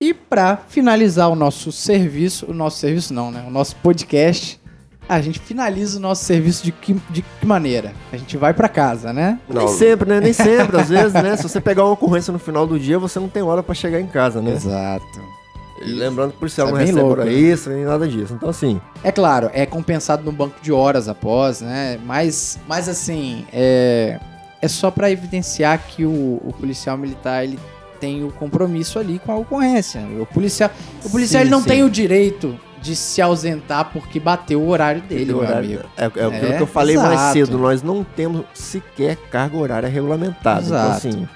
E 0.00 0.12
pra 0.12 0.58
finalizar 0.68 1.30
o 1.30 1.36
nosso 1.36 1.70
serviço, 1.70 2.46
o 2.50 2.54
nosso 2.54 2.78
serviço 2.78 3.14
não, 3.14 3.30
né? 3.30 3.44
O 3.46 3.50
nosso 3.50 3.76
podcast, 3.76 4.60
a 5.08 5.20
gente 5.20 5.38
finaliza 5.38 5.98
o 5.98 6.00
nosso 6.00 6.24
serviço 6.24 6.64
de 6.64 6.72
que, 6.72 6.94
de 7.10 7.22
que 7.22 7.46
maneira? 7.46 7.92
A 8.12 8.16
gente 8.16 8.36
vai 8.36 8.52
pra 8.52 8.68
casa, 8.68 9.12
né? 9.12 9.38
Nem 9.48 9.68
sempre, 9.68 10.08
né? 10.08 10.20
Nem 10.20 10.32
sempre. 10.32 10.80
Às 10.80 10.88
vezes, 10.88 11.12
né? 11.12 11.36
Se 11.36 11.44
você 11.44 11.60
pegar 11.60 11.84
uma 11.84 11.92
ocorrência 11.92 12.32
no 12.32 12.38
final 12.38 12.66
do 12.66 12.78
dia, 12.78 12.98
você 12.98 13.20
não 13.20 13.28
tem 13.28 13.42
hora 13.42 13.62
pra 13.62 13.74
chegar 13.74 14.00
em 14.00 14.06
casa, 14.06 14.40
né? 14.42 14.52
Exato. 14.52 15.41
E 15.80 15.84
lembrando 15.92 16.30
que 16.30 16.36
o 16.36 16.40
policial 16.40 16.66
Isso 16.68 16.74
não 16.74 16.80
é 16.80 16.84
bem 16.84 16.92
recebe 16.92 17.06
louco, 17.06 17.20
hora 17.22 17.30
né? 17.30 17.36
extra, 17.36 17.74
nem 17.74 17.84
nada 17.84 18.06
disso. 18.08 18.34
Então, 18.34 18.48
assim, 18.48 18.80
É 19.02 19.10
claro, 19.10 19.50
é 19.52 19.64
compensado 19.66 20.22
no 20.24 20.32
banco 20.32 20.56
de 20.62 20.72
horas 20.72 21.08
após, 21.08 21.60
né? 21.60 21.98
Mas, 22.04 22.58
mas 22.68 22.88
assim, 22.88 23.46
é, 23.52 24.18
é 24.60 24.68
só 24.68 24.90
pra 24.90 25.10
evidenciar 25.10 25.78
que 25.88 26.04
o, 26.04 26.40
o 26.44 26.54
policial 26.58 26.96
militar 26.96 27.42
ele 27.44 27.58
tem 28.00 28.24
o 28.24 28.30
compromisso 28.32 28.98
ali 28.98 29.18
com 29.24 29.32
a 29.32 29.36
ocorrência. 29.36 30.00
O 30.20 30.26
policial, 30.26 30.70
o 31.04 31.10
policial 31.10 31.40
Sim, 31.40 31.44
ele 31.46 31.50
não 31.50 31.60
sim. 31.62 31.68
tem 31.68 31.82
o 31.84 31.90
direito 31.90 32.58
de 32.80 32.96
se 32.96 33.22
ausentar 33.22 33.90
porque 33.92 34.18
bateu 34.18 34.60
o 34.60 34.68
horário 34.68 35.00
dele, 35.02 35.26
meu 35.26 35.38
horário- 35.38 35.58
amigo. 35.58 35.82
É, 35.96 36.02
é 36.02 36.06
aquilo 36.06 36.52
É, 36.52 36.56
que 36.56 36.62
eu 36.62 36.66
falei 36.66 36.96
mais 36.96 37.12
exato. 37.12 37.32
cedo. 37.32 37.58
Nós 37.58 37.80
não 37.82 38.02
temos 38.04 38.44
sequer 38.54 39.16
carga 39.30 39.56
horária 39.56 39.88
regulamentada. 39.88 40.60
Exato. 40.60 41.06
Então, 41.08 41.20
assim, 41.22 41.28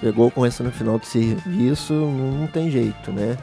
pegou 0.00 0.28
ocorrência 0.28 0.64
no 0.64 0.72
final 0.72 0.98
do 0.98 1.04
serviço, 1.04 1.92
não, 1.92 2.08
não 2.40 2.46
tem 2.46 2.70
jeito, 2.70 3.12
né? 3.12 3.36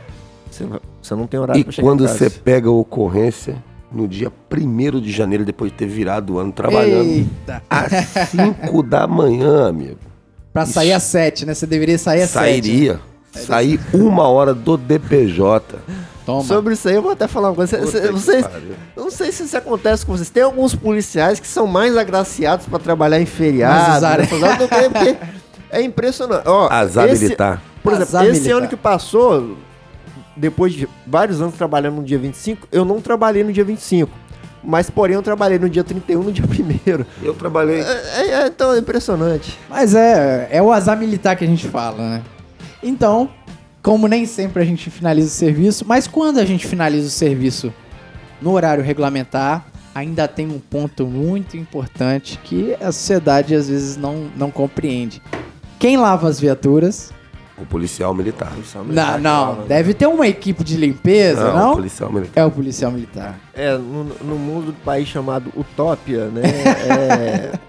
Você, 0.50 0.64
vai- 0.66 0.80
você 1.02 1.16
não 1.16 1.28
tem 1.28 1.40
horário 1.40 1.60
E 1.60 1.64
pra 1.64 1.72
chegar 1.74 1.88
quando 1.88 2.08
você 2.08 2.30
pega 2.30 2.68
a 2.70 2.72
ocorrência, 2.72 3.64
no 3.92 4.08
dia 4.08 4.32
1 4.52 5.00
de 5.00 5.12
janeiro, 5.12 5.44
depois 5.46 5.72
de 5.72 5.78
ter 5.78 5.88
virado 5.88 6.34
o 6.36 6.40
ano 6.40 6.52
trabalhando, 6.52 7.08
Eita. 7.10 7.64
às 7.70 7.92
5 8.30 8.82
da 8.84 9.08
manhã, 9.08 9.68
amigo, 9.68 9.98
Pra 10.54 10.66
sair 10.66 10.94
às 10.94 11.04
sete, 11.04 11.46
né? 11.46 11.54
Você 11.54 11.68
deveria 11.68 11.98
sair 11.98 12.24
às 12.24 12.32
sete. 12.32 12.44
sairia. 12.44 13.00
Sair 13.32 13.80
uma 13.94 14.28
hora 14.28 14.54
do 14.54 14.76
DPJ. 14.76 15.78
Toma. 16.26 16.44
Sobre 16.44 16.74
isso 16.74 16.90
aí, 16.90 16.96
eu 16.96 17.02
vou 17.04 17.12
até 17.12 17.28
falar 17.28 17.50
uma 17.50 17.56
coisa. 17.56 17.80
Cê- 17.80 17.88
cê- 17.88 18.00
Puta 18.08 18.12
Vocês, 18.14 18.46
eu 18.98 19.04
não 19.04 19.12
sei 19.12 19.32
se 19.32 19.44
isso 19.44 19.56
acontece 19.56 20.04
com 20.06 20.12
vocês. 20.18 20.30
Tem 20.32 20.42
alguns 20.44 20.74
policiais 20.76 21.40
que 21.40 21.48
são 21.48 21.68
mais 21.68 21.96
agraciados 21.96 22.66
pra 22.66 22.80
trabalhar 22.80 23.22
em 23.22 23.26
feriado. 23.28 24.00
que- 24.68 24.90
porque 24.90 25.18
é 25.72 25.82
impressionante. 25.84 26.48
Ó, 26.48 26.68
Azar 26.72 27.08
esse- 27.10 27.24
militar. 27.24 27.62
Por 27.84 27.94
exemplo, 27.94 28.10
Azar 28.18 28.26
esse 28.26 28.40
militar. 28.42 28.58
ano 28.58 28.68
que 28.68 28.76
passou, 28.76 29.56
depois 30.40 30.74
de 30.74 30.88
vários 31.06 31.42
anos 31.42 31.56
trabalhando 31.56 31.98
no 31.98 32.04
dia 32.04 32.18
25, 32.18 32.68
eu 32.72 32.86
não 32.86 33.02
trabalhei 33.02 33.44
no 33.44 33.52
dia 33.52 33.64
25. 33.64 34.12
Mas, 34.64 34.90
porém, 34.90 35.16
eu 35.16 35.22
trabalhei 35.22 35.58
no 35.58 35.70
dia 35.70 35.84
31 35.84 36.24
no 36.24 36.32
dia 36.32 36.44
1 36.44 37.06
Eu 37.24 37.34
trabalhei. 37.34 37.82
é, 37.82 38.32
é, 38.32 38.48
então, 38.48 38.74
é 38.74 38.80
impressionante. 38.80 39.58
Mas 39.70 39.96
é, 39.96 40.50
é 40.52 40.62
o 40.62 40.72
azar 40.72 40.98
militar 40.98 41.36
que 41.36 41.44
a 41.44 41.48
gente 41.48 41.68
fala, 41.68 41.98
né? 41.98 42.22
Então, 42.84 43.30
como 43.82 44.08
nem 44.08 44.26
sempre 44.26 44.62
a 44.62 44.66
gente 44.66 44.90
finaliza 44.90 45.28
o 45.28 45.32
serviço, 45.32 45.86
mas 45.88 46.08
quando 46.08 46.40
a 46.40 46.46
gente 46.46 46.68
finaliza 46.68 47.08
o 47.08 47.12
serviço 47.12 47.74
no 48.42 48.52
horário 48.52 48.84
regulamentar, 48.84 49.66
ainda 49.94 50.28
tem 50.28 50.48
um 50.48 50.60
ponto 50.60 51.06
muito 51.06 51.58
importante 51.58 52.40
que 52.44 52.76
a 52.82 52.92
sociedade 52.92 53.56
às 53.56 53.70
vezes 53.70 53.98
não, 53.98 54.30
não 54.36 54.52
compreende. 54.52 55.22
Quem 55.78 55.98
lava 55.98 56.28
as 56.28 56.40
viaturas? 56.40 57.12
O 57.62 57.66
policial 57.66 58.14
militar. 58.14 58.52
Não, 58.86 59.18
não. 59.20 59.68
Deve 59.68 59.94
ter 59.94 60.08
uma 60.08 60.28
equipe 60.28 60.64
de 60.64 60.78
limpeza, 60.78 61.44
Não, 61.52 61.56
não? 61.58 61.72
o 61.72 61.76
policial 61.76 62.12
militar. 62.12 62.42
É 62.42 62.46
o 62.46 62.52
policial 62.52 62.92
militar. 62.92 63.40
É, 63.54 63.78
no, 63.78 64.04
no 64.06 64.36
mundo 64.38 64.68
do 64.68 64.74
país 64.84 65.08
chamado 65.08 65.52
Utopia, 65.56 66.26
né? 66.28 66.42
é, 66.90 67.60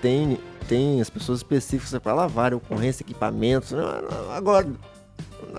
tem, 0.00 0.38
tem 0.68 1.00
as 1.00 1.08
pessoas 1.08 1.38
específicas 1.38 1.98
para 2.00 2.14
lavar 2.14 2.52
ocorrência, 2.54 3.02
equipamentos. 3.02 3.72
né? 3.72 3.82
Agora, 4.34 4.66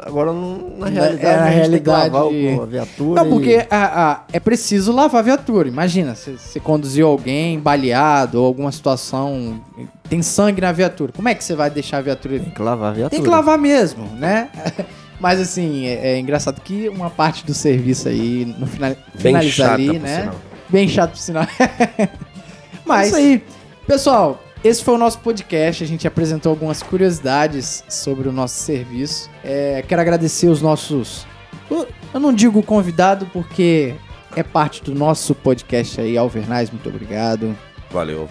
agora 0.01 0.31
não- 0.33 0.73
na 0.77 0.87
realidade, 0.87 1.25
é, 1.25 1.29
a 1.29 1.37
lavar 1.37 1.51
realidade- 1.53 2.15
o- 2.15 2.61
a 2.61 2.65
viatura. 2.65 3.21
Não, 3.21 3.27
e- 3.27 3.29
porque 3.29 3.67
a- 3.69 4.11
a- 4.11 4.23
é 4.33 4.39
preciso 4.39 4.91
lavar 4.91 5.19
a 5.19 5.23
viatura. 5.23 5.67
Imagina, 5.67 6.15
você 6.15 6.59
conduziu 6.59 7.07
alguém 7.07 7.59
baleado 7.59 8.39
ou 8.39 8.45
alguma 8.45 8.71
situação, 8.71 9.61
tem 10.09 10.21
sangue 10.21 10.61
na 10.61 10.71
viatura. 10.71 11.11
Como 11.13 11.27
é 11.29 11.35
que 11.35 11.43
você 11.43 11.55
vai 11.55 11.69
deixar 11.69 11.97
a 11.97 12.01
viatura 12.01 12.39
Tem 12.39 12.49
que 12.49 12.61
lavar 12.61 12.89
a 12.91 12.93
viatura. 12.93 13.09
Tem 13.09 13.21
que 13.23 13.29
lavar 13.29 13.57
mesmo, 13.57 14.05
né? 14.17 14.49
Mas 15.19 15.39
assim, 15.39 15.85
é, 15.85 16.13
é 16.15 16.19
engraçado 16.19 16.59
que 16.59 16.89
uma 16.89 17.09
parte 17.09 17.45
do 17.45 17.53
serviço 17.53 18.09
aí, 18.09 18.53
no 18.59 18.67
final, 18.67 18.89
Bem 18.89 18.97
finaliza 19.15 19.53
chata, 19.55 19.73
ali, 19.75 19.87
por 19.87 19.99
né? 20.01 20.19
sinal. 20.19 20.35
Bem 20.69 20.87
chato 20.87 21.09
por 21.11 21.17
sinal. 21.19 21.47
Mas 22.85 23.03
é 23.03 23.07
isso 23.07 23.15
aí. 23.15 23.43
Pessoal, 23.87 24.41
esse 24.64 24.84
foi 24.84 24.93
o 24.93 24.97
nosso 24.97 25.20
podcast. 25.20 25.84
A 25.84 25.88
gente 25.88 26.07
apresentou 26.07 26.49
algumas 26.49 26.82
curiosidades 26.82 27.84
sobre 27.89 28.30
o 28.30 28.32
nosso 28.32 28.55
serviço. 28.55 29.30
É, 29.43 29.84
quero 29.88 30.01
agradecer 30.01 30.47
os 30.47 30.61
nossos. 30.61 31.26
Eu 31.70 32.20
não 32.20 32.34
digo 32.34 32.61
convidado 32.64 33.26
porque 33.34 33.95
é 34.36 34.43
parte 34.43 34.84
do 34.84 34.93
nosso 34.93 35.36
podcast 35.36 35.99
aí, 35.99 36.18
Alvernais. 36.18 36.70
Muito 36.70 36.88
obrigado. 36.89 37.55
Valeu. 37.91 38.30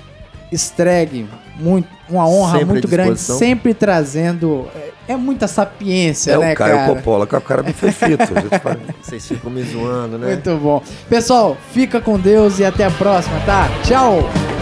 Streg, 0.53 1.26
muito, 1.59 1.89
uma 2.09 2.28
honra 2.28 2.59
Sempre 2.59 2.66
muito 2.66 2.89
grande, 2.89 3.18
sempre 3.18 3.72
trazendo. 3.74 4.68
É, 5.09 5.12
é 5.12 5.16
muita 5.16 5.49
sapiência, 5.49 6.33
É 6.33 6.39
né, 6.39 6.53
o 6.53 6.57
Caio 6.57 6.76
cara? 6.76 6.95
Coppola 6.95 7.26
com 7.26 7.37
a 7.37 7.41
cara 7.41 7.62
a 7.62 8.41
gente 8.41 8.59
fala. 8.61 8.80
Vocês 9.01 9.26
ficam 9.26 9.51
me 9.51 9.62
zoando, 9.62 10.18
né? 10.18 10.28
Muito 10.28 10.57
bom. 10.59 10.83
Pessoal, 11.09 11.57
fica 11.72 12.01
com 12.01 12.18
Deus 12.18 12.59
e 12.59 12.64
até 12.64 12.85
a 12.85 12.91
próxima, 12.91 13.41
tá? 13.47 13.68
Tchau! 13.83 14.61